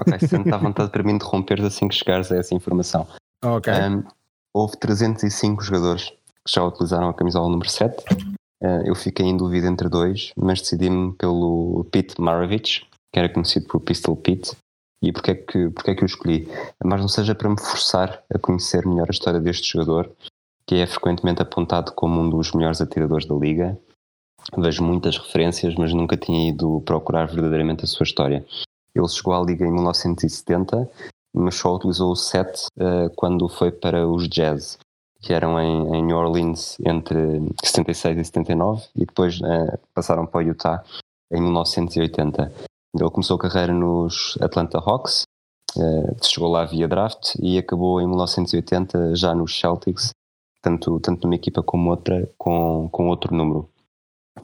Ok, 0.00 0.18
sente 0.26 0.50
à 0.50 0.56
vontade 0.56 0.90
para 0.90 1.02
mim 1.02 1.12
interromper 1.12 1.60
assim 1.60 1.86
que 1.86 1.94
chegares 1.94 2.32
a 2.32 2.36
essa 2.36 2.54
informação. 2.54 3.06
Ok. 3.44 3.70
Um, 3.70 4.02
houve 4.54 4.78
305 4.78 5.62
jogadores 5.62 6.04
que 6.08 6.54
já 6.54 6.64
utilizaram 6.64 7.10
a 7.10 7.14
camisola 7.14 7.50
número 7.50 7.68
7 7.68 8.02
Uh, 8.02 8.41
eu 8.84 8.94
fiquei 8.94 9.26
em 9.26 9.36
dúvida 9.36 9.66
entre 9.66 9.88
dois, 9.88 10.32
mas 10.36 10.60
decidi-me 10.60 11.12
pelo 11.14 11.84
Pete 11.90 12.20
Maravich, 12.20 12.86
que 13.12 13.18
era 13.18 13.28
conhecido 13.28 13.66
por 13.66 13.80
Pistol 13.80 14.16
Pete. 14.16 14.52
E 15.02 15.12
porquê 15.12 15.32
é 15.32 15.34
que, 15.34 15.70
porquê 15.70 15.90
é 15.90 15.94
que 15.94 16.04
o 16.04 16.06
escolhi? 16.06 16.48
Mas 16.84 17.00
não 17.00 17.08
seja 17.08 17.34
para 17.34 17.50
me 17.50 17.58
forçar 17.58 18.22
a 18.32 18.38
conhecer 18.38 18.86
melhor 18.86 19.06
a 19.08 19.12
história 19.12 19.40
deste 19.40 19.72
jogador, 19.72 20.10
que 20.64 20.76
é 20.76 20.86
frequentemente 20.86 21.42
apontado 21.42 21.92
como 21.92 22.20
um 22.20 22.30
dos 22.30 22.52
melhores 22.52 22.80
atiradores 22.80 23.26
da 23.26 23.34
liga. 23.34 23.76
Vejo 24.56 24.84
muitas 24.84 25.18
referências, 25.18 25.74
mas 25.74 25.92
nunca 25.92 26.16
tinha 26.16 26.48
ido 26.48 26.80
procurar 26.82 27.26
verdadeiramente 27.26 27.84
a 27.84 27.88
sua 27.88 28.04
história. 28.04 28.44
Ele 28.94 29.08
chegou 29.08 29.34
à 29.34 29.42
liga 29.44 29.66
em 29.66 29.72
1970 29.72 30.88
mas 31.34 31.54
só 31.54 31.74
utilizou 31.74 32.12
o 32.12 32.16
7 32.16 32.66
uh, 32.78 33.10
quando 33.16 33.48
foi 33.48 33.70
para 33.72 34.06
os 34.06 34.28
Jazz, 34.28 34.78
que 35.22 35.32
eram 35.32 35.58
em, 35.60 35.96
em, 35.96 36.02
New 36.02 36.16
Orleans 36.16 36.76
entre 36.84 37.16
76 37.62 38.18
e 38.18 38.24
79, 38.24 38.82
e 38.96 39.06
depois 39.06 39.40
uh, 39.40 39.78
passaram 39.94 40.26
para 40.26 40.38
o 40.38 40.42
Utah 40.42 40.82
em 41.32 41.40
1980. 41.40 42.52
Ele 42.94 43.10
começou 43.10 43.36
a 43.36 43.40
carreira 43.40 43.72
nos 43.72 44.36
Atlanta 44.40 44.78
Hawks, 44.78 45.22
uh, 45.76 46.24
chegou 46.24 46.50
lá 46.50 46.64
via 46.64 46.88
draft 46.88 47.36
e 47.40 47.56
acabou 47.56 48.00
em 48.00 48.06
1980 48.06 49.14
já 49.14 49.32
nos 49.32 49.58
Celtics, 49.58 50.10
tanto, 50.60 50.98
tanto 50.98 51.24
numa 51.24 51.36
equipa 51.36 51.62
como 51.62 51.90
outra, 51.90 52.28
com, 52.36 52.88
com 52.90 53.08
outro 53.08 53.34
número. 53.34 53.68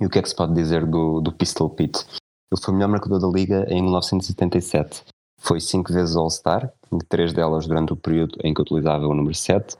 E 0.00 0.06
o 0.06 0.08
que 0.08 0.20
é 0.20 0.22
que 0.22 0.28
se 0.28 0.36
pode 0.36 0.54
dizer 0.54 0.86
do, 0.86 1.20
do 1.20 1.32
Pistol 1.32 1.68
Pete? 1.70 2.06
Ele 2.50 2.60
foi 2.62 2.72
o 2.72 2.76
melhor 2.76 2.88
marcador 2.88 3.20
da 3.20 3.28
liga 3.28 3.66
em 3.68 3.82
1977. 3.82 5.04
Foi 5.40 5.60
cinco 5.60 5.92
vezes 5.92 6.16
All-Star, 6.16 6.72
três 7.08 7.32
delas 7.32 7.66
durante 7.66 7.92
o 7.92 7.96
período 7.96 8.38
em 8.42 8.54
que 8.54 8.60
utilizava 8.60 9.06
o 9.06 9.14
número 9.14 9.34
7, 9.34 9.76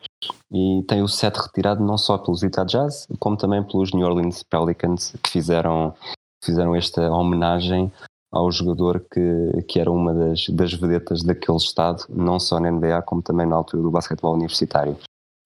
e 0.53 0.83
tem 0.89 1.03
o 1.03 1.09
7 1.09 1.37
retirado 1.37 1.85
não 1.85 1.99
só 1.99 2.19
pelos 2.19 2.43
Utah 2.43 2.65
Jazz, 2.65 3.07
como 3.19 3.37
também 3.37 3.63
pelos 3.63 3.93
New 3.93 4.07
Orleans 4.07 4.43
Pelicans, 4.43 5.15
que 5.23 5.31
fizeram, 5.31 5.95
fizeram 6.43 6.75
esta 6.75 7.11
homenagem 7.11 7.93
ao 8.31 8.51
jogador 8.51 9.05
que, 9.11 9.63
que 9.69 9.81
era 9.81 9.91
uma 9.91 10.13
das, 10.13 10.49
das 10.49 10.73
vedetas 10.73 11.23
daquele 11.23 11.57
estado, 11.57 12.05
não 12.09 12.39
só 12.39 12.61
na 12.61 12.71
NBA, 12.71 13.03
como 13.03 13.23
também 13.23 13.47
na 13.47 13.57
altura 13.57 13.83
do 13.83 13.91
basquetebol 13.91 14.35
universitário. 14.35 14.97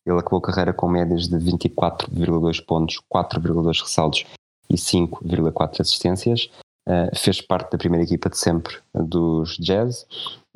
Ele 0.05 0.19
acabou 0.19 0.39
a 0.39 0.43
carreira 0.43 0.73
com 0.73 0.89
médias 0.89 1.29
de 1.29 1.37
24,2 1.37 2.65
pontos, 2.65 3.01
4,2 3.13 3.83
ressaltos 3.83 4.25
e 4.69 4.75
5,4 4.75 5.81
assistências. 5.81 6.51
Uh, 6.89 7.17
fez 7.17 7.41
parte 7.41 7.71
da 7.71 7.79
primeira 7.79 8.05
equipa 8.05 8.29
de 8.29 8.37
sempre 8.37 8.77
dos 8.93 9.57
Jazz 9.57 10.05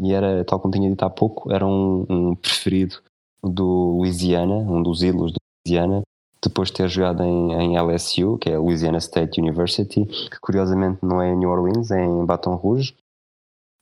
e 0.01 0.13
era, 0.13 0.45
tal 0.45 0.59
como 0.59 0.75
tinha 0.75 0.91
dito 0.91 1.05
há 1.05 1.11
pouco, 1.11 1.53
era 1.53 1.65
um, 1.65 2.05
um 2.11 2.35
preferido 2.35 3.01
do 3.43 3.97
Louisiana, 3.99 4.55
um 4.55 4.83
dos 4.83 5.03
ídolos 5.03 5.33
do 5.33 5.39
Louisiana, 5.67 6.03
depois 6.43 6.69
de 6.69 6.75
ter 6.75 6.89
jogado 6.89 7.23
em, 7.23 7.53
em, 7.53 7.79
LSU, 7.79 8.39
que 8.39 8.51
é 8.51 8.55
a 8.55 8.61
Louisiana 8.61 8.99
State 8.99 9.41
University, 9.41 10.05
que 10.05 10.41
curiosamente 10.41 10.99
não 11.03 11.21
é 11.21 11.33
em 11.33 11.37
New 11.37 11.51
Orleans, 11.51 11.91
é 11.91 12.05
em 12.05 12.25
Baton 12.25 12.55
Rouge, 12.55 12.95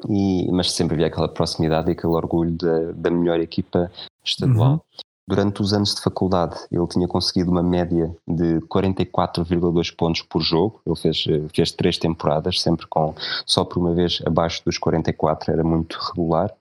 e, 0.09 0.51
mas 0.51 0.73
sempre 0.73 0.95
havia 0.95 1.07
aquela 1.07 1.29
proximidade 1.29 1.89
e 1.89 1.93
aquele 1.93 2.13
orgulho 2.13 2.53
da, 2.53 2.93
da 2.93 3.11
melhor 3.11 3.41
equipa 3.41 3.91
estadual. 4.25 4.73
Uhum. 4.73 4.81
Durante 5.27 5.63
os 5.63 5.73
anos 5.73 5.95
de 5.95 6.03
faculdade, 6.03 6.55
ele 6.71 6.87
tinha 6.87 7.09
conseguido 7.09 7.51
uma 7.51 7.63
média 7.63 8.15
de 8.29 8.61
44,2 8.69 9.97
pontos 9.97 10.21
por 10.21 10.43
jogo. 10.43 10.83
Ele 10.87 10.97
fez, 10.97 11.25
fez 11.55 11.73
três 11.73 11.97
temporadas, 11.97 12.61
sempre 12.61 12.87
com 12.87 13.15
só 13.47 13.65
por 13.65 13.79
uma 13.79 13.95
vez 13.95 14.21
abaixo 14.27 14.63
dos 14.67 14.77
44, 14.77 15.51
era 15.51 15.65
muito 15.65 15.99
regular. 15.99 16.53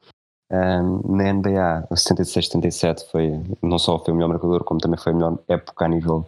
Um, 0.54 1.16
na 1.16 1.34
NBA, 1.34 1.88
76-77 1.92 3.10
foi 3.10 3.42
não 3.60 3.80
só 3.80 3.98
foi 3.98 4.14
o 4.14 4.16
melhor 4.16 4.30
marcador, 4.30 4.64
como 4.64 4.80
também 4.80 5.00
foi 5.00 5.12
a 5.12 5.16
melhor 5.16 5.40
época 5.48 5.86
a 5.86 5.88
nível 5.88 6.28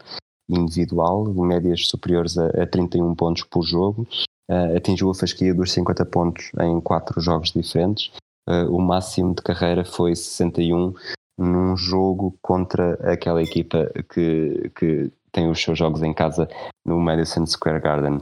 individual, 0.50 1.26
médias 1.26 1.86
superiores 1.86 2.36
a, 2.36 2.48
a 2.64 2.66
31 2.66 3.14
pontos 3.14 3.44
por 3.44 3.62
jogo. 3.62 4.08
Uh, 4.50 4.76
atingiu 4.76 5.12
a 5.12 5.16
fasquia 5.16 5.54
dos 5.54 5.72
50 5.72 6.06
pontos 6.08 6.50
em 6.60 6.82
quatro 6.82 7.22
jogos 7.22 7.52
diferentes. 7.52 8.12
Uh, 8.50 8.76
o 8.76 8.82
máximo 8.82 9.36
de 9.36 9.44
carreira 9.44 9.86
foi 9.86 10.16
61 10.16 10.96
num 11.38 11.78
jogo 11.78 12.36
contra 12.42 12.94
aquela 13.12 13.44
equipa 13.44 13.92
que, 14.12 14.72
que 14.76 15.12
tem 15.32 15.52
os 15.52 15.62
seus 15.62 15.78
jogos 15.78 16.02
em 16.02 16.14
casa 16.14 16.48
no 16.84 17.00
Madison 17.00 17.46
Square 17.46 17.82
Garden. 17.82 18.20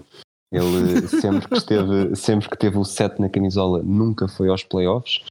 Ele 0.52 1.08
sempre 1.22 1.48
que 1.48 1.56
esteve, 1.56 2.16
sempre 2.16 2.50
que 2.50 2.58
teve 2.58 2.78
o 2.78 2.84
set 2.84 3.22
na 3.22 3.30
camisola 3.30 3.82
nunca 3.82 4.28
foi 4.28 4.50
aos 4.50 4.64
playoffs 4.64 5.24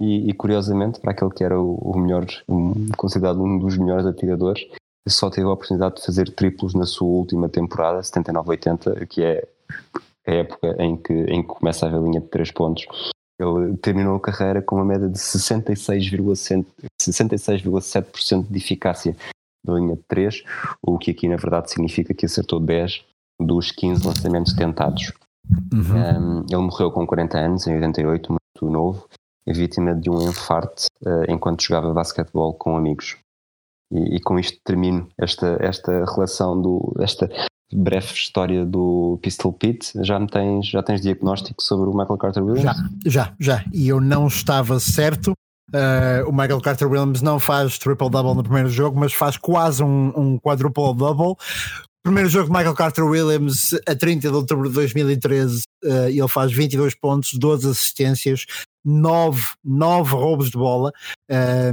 e, 0.00 0.30
e 0.30 0.32
curiosamente 0.32 1.00
para 1.00 1.12
aquele 1.12 1.30
que 1.30 1.44
era 1.44 1.58
o, 1.60 1.74
o 1.74 1.98
melhor, 1.98 2.26
um, 2.48 2.88
considerado 2.96 3.42
um 3.42 3.58
dos 3.58 3.76
melhores 3.76 4.06
atiradores, 4.06 4.66
só 5.08 5.30
teve 5.30 5.46
a 5.46 5.52
oportunidade 5.52 5.96
de 5.96 6.04
fazer 6.04 6.30
triplos 6.34 6.74
na 6.74 6.84
sua 6.84 7.08
última 7.08 7.48
temporada, 7.48 8.00
79-80, 8.00 9.06
que 9.06 9.22
é 9.22 9.48
a 10.26 10.32
época 10.32 10.76
em 10.82 10.96
que, 10.96 11.12
em 11.12 11.42
que 11.42 11.48
começa 11.48 11.86
a 11.86 11.98
linha 11.98 12.20
de 12.20 12.26
3 12.26 12.50
pontos 12.52 12.86
ele 13.40 13.76
terminou 13.76 14.16
a 14.16 14.20
carreira 14.20 14.60
com 14.60 14.76
uma 14.76 14.84
média 14.84 15.08
de 15.08 15.18
66,7% 15.18 16.66
66 17.00 17.62
de 18.48 18.58
eficácia 18.58 19.16
da 19.64 19.74
linha 19.74 19.94
de 19.94 20.02
3, 20.08 20.42
o 20.82 20.98
que 20.98 21.12
aqui 21.12 21.28
na 21.28 21.36
verdade 21.36 21.70
significa 21.70 22.12
que 22.12 22.26
acertou 22.26 22.58
10 22.58 23.04
dos 23.40 23.70
15 23.70 24.06
lançamentos 24.06 24.52
tentados. 24.54 25.12
Uhum. 25.72 26.40
Um, 26.40 26.46
ele 26.50 26.62
morreu 26.62 26.90
com 26.90 27.06
40 27.06 27.38
anos, 27.38 27.66
em 27.66 27.74
88, 27.74 28.32
muito 28.32 28.72
novo, 28.72 29.08
vítima 29.52 29.94
de 29.94 30.10
um 30.10 30.28
infarto 30.28 30.86
uh, 31.02 31.30
enquanto 31.30 31.62
jogava 31.62 31.92
basquetebol 31.92 32.54
com 32.54 32.76
amigos. 32.76 33.16
E, 33.92 34.16
e, 34.16 34.20
com 34.20 34.38
isto 34.38 34.58
termino 34.64 35.08
esta, 35.18 35.56
esta 35.60 36.04
relação, 36.04 36.60
do, 36.60 36.94
esta 37.00 37.28
breve 37.72 38.12
história 38.12 38.64
do 38.64 39.18
Pistol 39.22 39.52
Pete. 39.52 39.92
Já, 40.02 40.18
me 40.18 40.26
tens, 40.26 40.66
já 40.66 40.82
tens 40.82 41.00
diagnóstico 41.00 41.62
sobre 41.62 41.88
o 41.88 41.92
Michael 41.92 42.18
Carter 42.18 42.42
Williams? 42.42 42.62
Já, 42.62 42.74
já, 43.06 43.34
já. 43.38 43.64
E 43.72 43.88
eu 43.88 44.00
não 44.00 44.26
estava 44.26 44.78
certo. 44.78 45.32
Uh, 45.68 46.26
o 46.26 46.32
Michael 46.32 46.62
Carter 46.62 46.88
Williams 46.88 47.20
não 47.20 47.38
faz 47.38 47.78
triple-double 47.78 48.34
no 48.34 48.42
primeiro 48.42 48.70
jogo, 48.70 48.98
mas 48.98 49.12
faz 49.12 49.36
quase 49.36 49.82
um, 49.82 50.12
um 50.16 50.38
quadruple-double. 50.38 51.34
Primeiro 52.02 52.30
jogo 52.30 52.46
de 52.46 52.52
Michael 52.52 52.74
Carter 52.74 53.04
Williams, 53.04 53.74
a 53.86 53.94
30 53.94 54.30
de 54.30 54.34
outubro 54.34 54.68
de 54.68 54.74
2013, 54.74 55.64
uh, 55.84 56.08
ele 56.08 56.28
faz 56.28 56.50
22 56.52 56.94
pontos, 56.94 57.34
12 57.34 57.68
assistências, 57.68 58.46
nove, 58.84 59.42
nove 59.64 60.12
roubos 60.12 60.50
de 60.50 60.56
bola 60.56 60.92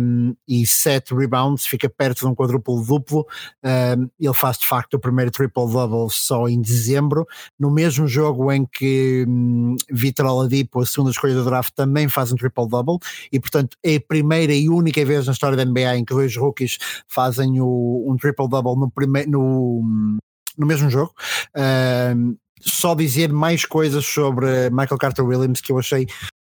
um, 0.02 0.36
e 0.48 0.66
sete 0.66 1.14
rebounds, 1.14 1.66
fica 1.66 1.90
perto 1.90 2.20
de 2.20 2.28
um 2.28 2.36
quadruplo 2.36 2.84
duplo. 2.84 3.26
Um, 3.64 4.10
ele 4.20 4.34
faz 4.34 4.58
de 4.58 4.68
facto 4.68 4.96
o 4.96 5.00
primeiro 5.00 5.32
triple-double 5.32 6.08
só 6.10 6.48
em 6.48 6.62
dezembro, 6.62 7.26
no 7.60 7.72
mesmo 7.72 8.08
jogo 8.08 8.52
em 8.52 8.66
que 8.66 9.26
um, 9.28 9.76
Vitor 9.92 10.26
Oladipo, 10.26 10.82
a 10.82 10.86
segunda 10.86 11.12
escolha 11.12 11.34
do 11.34 11.46
draft, 11.46 11.74
também 11.76 12.08
faz 12.08 12.32
um 12.32 12.36
triple-double 12.36 12.98
e 13.32 13.40
portanto 13.40 13.78
é 13.84 13.96
a 13.96 14.02
primeira 14.02 14.54
e 14.54 14.70
única 14.70 15.04
vez 15.06 15.26
na 15.26 15.34
história 15.34 15.58
da 15.58 15.66
NBA 15.66 15.98
em 15.98 16.06
que 16.06 16.14
dois 16.14 16.36
rookies 16.36 16.78
fazem 17.08 17.62
o, 17.62 18.06
um 18.08 18.16
triple-double 18.18 18.76
no, 18.76 18.92
primeiro, 18.92 19.30
no, 19.30 20.18
no 20.58 20.68
mesmo 20.68 20.90
jogo. 20.90 21.14
Um, 22.16 22.36
só 22.62 22.96
dizer 22.96 23.32
mais 23.32 23.66
coisas 23.66 24.06
sobre 24.06 24.70
Michael 24.70 24.98
Carter 24.98 25.26
Williams 25.26 25.62
que 25.62 25.72
eu 25.72 25.78
achei 25.78 26.08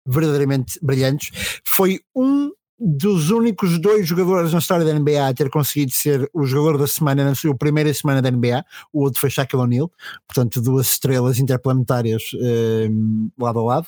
verdadeiramente 0.07 0.79
brilhantes. 0.83 1.31
Foi 1.65 2.01
um 2.15 2.51
dos 2.79 3.31
únicos 3.31 3.79
dois 3.79 4.07
jogadores 4.07 4.53
na 4.53 4.59
história 4.59 4.85
da 4.85 4.93
NBA 4.93 5.29
a 5.29 5.33
ter 5.33 5.49
conseguido 5.49 5.93
ser 5.93 6.29
o 6.35 6.45
jogador 6.45 6.79
da 6.79 6.87
semana 6.87 7.25
na 7.25 7.35
sua 7.35 7.57
primeira 7.57 7.93
semana 7.95 8.21
da 8.21 8.31
NBA, 8.31 8.65
o 8.93 9.03
outro 9.03 9.21
foi 9.21 9.31
Shaquille 9.31 9.63
O'Neal, 9.63 9.91
portanto 10.27 10.61
duas 10.61 10.87
estrelas 10.91 11.39
interplanetárias 11.39 12.33
uh, 12.35 13.43
lado 13.43 13.61
a 13.61 13.63
lado. 13.63 13.87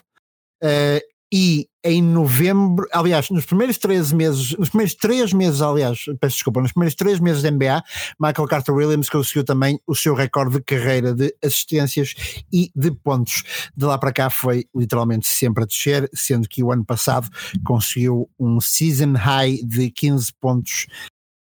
Uh, 0.62 1.15
e 1.38 1.68
em 1.84 2.00
novembro, 2.00 2.88
aliás, 2.90 3.28
nos 3.28 3.44
primeiros 3.44 3.76
13 3.76 4.14
meses, 4.14 4.56
nos 4.56 4.70
primeiros 4.70 4.94
3 4.94 5.34
meses, 5.34 5.60
aliás, 5.60 5.98
peço 6.18 6.36
desculpa, 6.36 6.62
nos 6.62 6.72
primeiros 6.72 6.94
3 6.94 7.20
meses 7.20 7.42
da 7.42 7.50
NBA, 7.50 7.82
Michael 8.18 8.48
Carter 8.48 8.74
Williams 8.74 9.10
conseguiu 9.10 9.44
também 9.44 9.78
o 9.86 9.94
seu 9.94 10.14
recorde 10.14 10.54
de 10.54 10.62
carreira 10.62 11.12
de 11.12 11.36
assistências 11.44 12.14
e 12.50 12.70
de 12.74 12.90
pontos. 12.90 13.42
De 13.76 13.84
lá 13.84 13.98
para 13.98 14.14
cá 14.14 14.30
foi 14.30 14.64
literalmente 14.74 15.28
sempre 15.28 15.64
a 15.64 15.66
descer, 15.66 16.08
sendo 16.14 16.48
que 16.48 16.64
o 16.64 16.72
ano 16.72 16.86
passado 16.86 17.28
conseguiu 17.62 18.30
um 18.40 18.58
season 18.58 19.12
high 19.12 19.58
de 19.62 19.90
15 19.90 20.32
pontos 20.40 20.86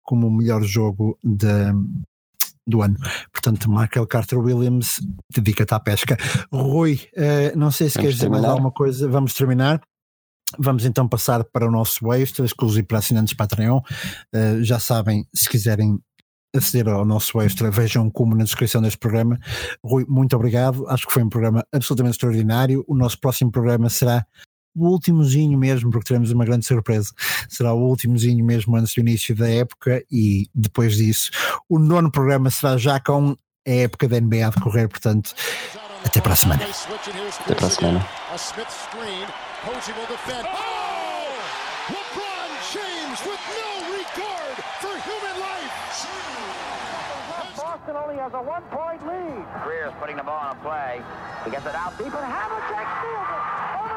como 0.03 0.26
o 0.26 0.32
melhor 0.32 0.64
jogo 0.64 1.16
de, 1.22 1.47
do 2.66 2.82
ano. 2.82 2.96
Portanto, 3.32 3.70
Michael 3.70 4.06
Carter 4.06 4.38
Williams 4.38 5.00
dedica-te 5.34 5.74
à 5.74 5.80
pesca. 5.80 6.16
Rui, 6.52 7.00
uh, 7.16 7.58
não 7.58 7.70
sei 7.70 7.88
se 7.88 7.94
Vamos 7.94 8.02
queres 8.02 8.14
dizer 8.16 8.28
mais 8.30 8.44
alguma 8.44 8.70
coisa. 8.70 9.08
Vamos 9.08 9.34
terminar. 9.34 9.80
Vamos 10.58 10.84
então 10.84 11.08
passar 11.08 11.44
para 11.44 11.66
o 11.66 11.70
nosso 11.70 12.12
extra, 12.12 12.44
exclusivo 12.44 12.86
para 12.86 12.98
assinantes 12.98 13.34
Patreon. 13.34 13.78
Uh, 14.34 14.62
já 14.62 14.78
sabem, 14.78 15.26
se 15.34 15.48
quiserem 15.48 15.98
aceder 16.54 16.88
ao 16.88 17.04
nosso 17.04 17.40
extra, 17.40 17.70
vejam 17.70 18.08
como 18.08 18.34
na 18.34 18.44
descrição 18.44 18.80
deste 18.80 18.98
programa. 18.98 19.38
Rui, 19.84 20.04
muito 20.08 20.36
obrigado. 20.36 20.86
Acho 20.88 21.06
que 21.06 21.12
foi 21.12 21.22
um 21.22 21.28
programa 21.28 21.64
absolutamente 21.72 22.14
extraordinário. 22.14 22.84
O 22.86 22.94
nosso 22.94 23.18
próximo 23.20 23.50
programa 23.50 23.90
será 23.90 24.24
o 24.75 24.89
últimozinho 24.89 25.59
mesmo, 25.59 25.91
porque 25.91 26.09
teremos 26.09 26.31
uma 26.31 26.45
grande 26.45 26.66
surpresa. 26.66 27.11
Será 27.49 27.72
o 27.72 27.81
últimozinho 27.81 28.45
mesmo 28.45 28.77
antes 28.77 28.95
do 28.95 29.01
início 29.01 29.35
da 29.35 29.49
época 29.49 30.03
e 30.11 30.49
depois 30.55 30.97
disso 30.97 31.31
o 31.68 31.79
nono 31.79 32.11
programa 32.11 32.51
será 32.51 32.77
já 32.77 33.01
com 33.01 33.37
a 33.66 33.70
época 33.70 34.09
da 34.09 34.20
NBA 34.20 34.47
a 34.47 34.51
decorrer, 34.51 34.89
portanto, 34.89 35.35
até 36.05 36.20
para 36.20 36.35
a 36.35 36.37
semana. 36.37 36.64
Até 37.41 37.55
para 37.55 37.66
a 37.66 37.70
semana. 37.70 38.07
Boston 47.57 47.97
only 47.97 48.16
has 48.16 48.33
a 48.35 48.41
one-point 48.41 49.05
lead. 49.07 49.45
Greer's 49.62 49.93
putting 50.01 50.16
the 50.16 50.22
ball 50.22 50.39
on 50.39 50.57
a 50.57 50.61
play. 50.61 51.03
He 51.45 51.51
gets 51.51 51.66
it 51.66 51.75
out 51.75 51.97
deep, 51.99 52.07
and 52.07 52.14
Havlicek 52.14 52.87
steals 52.99 53.29
it. 53.29 53.93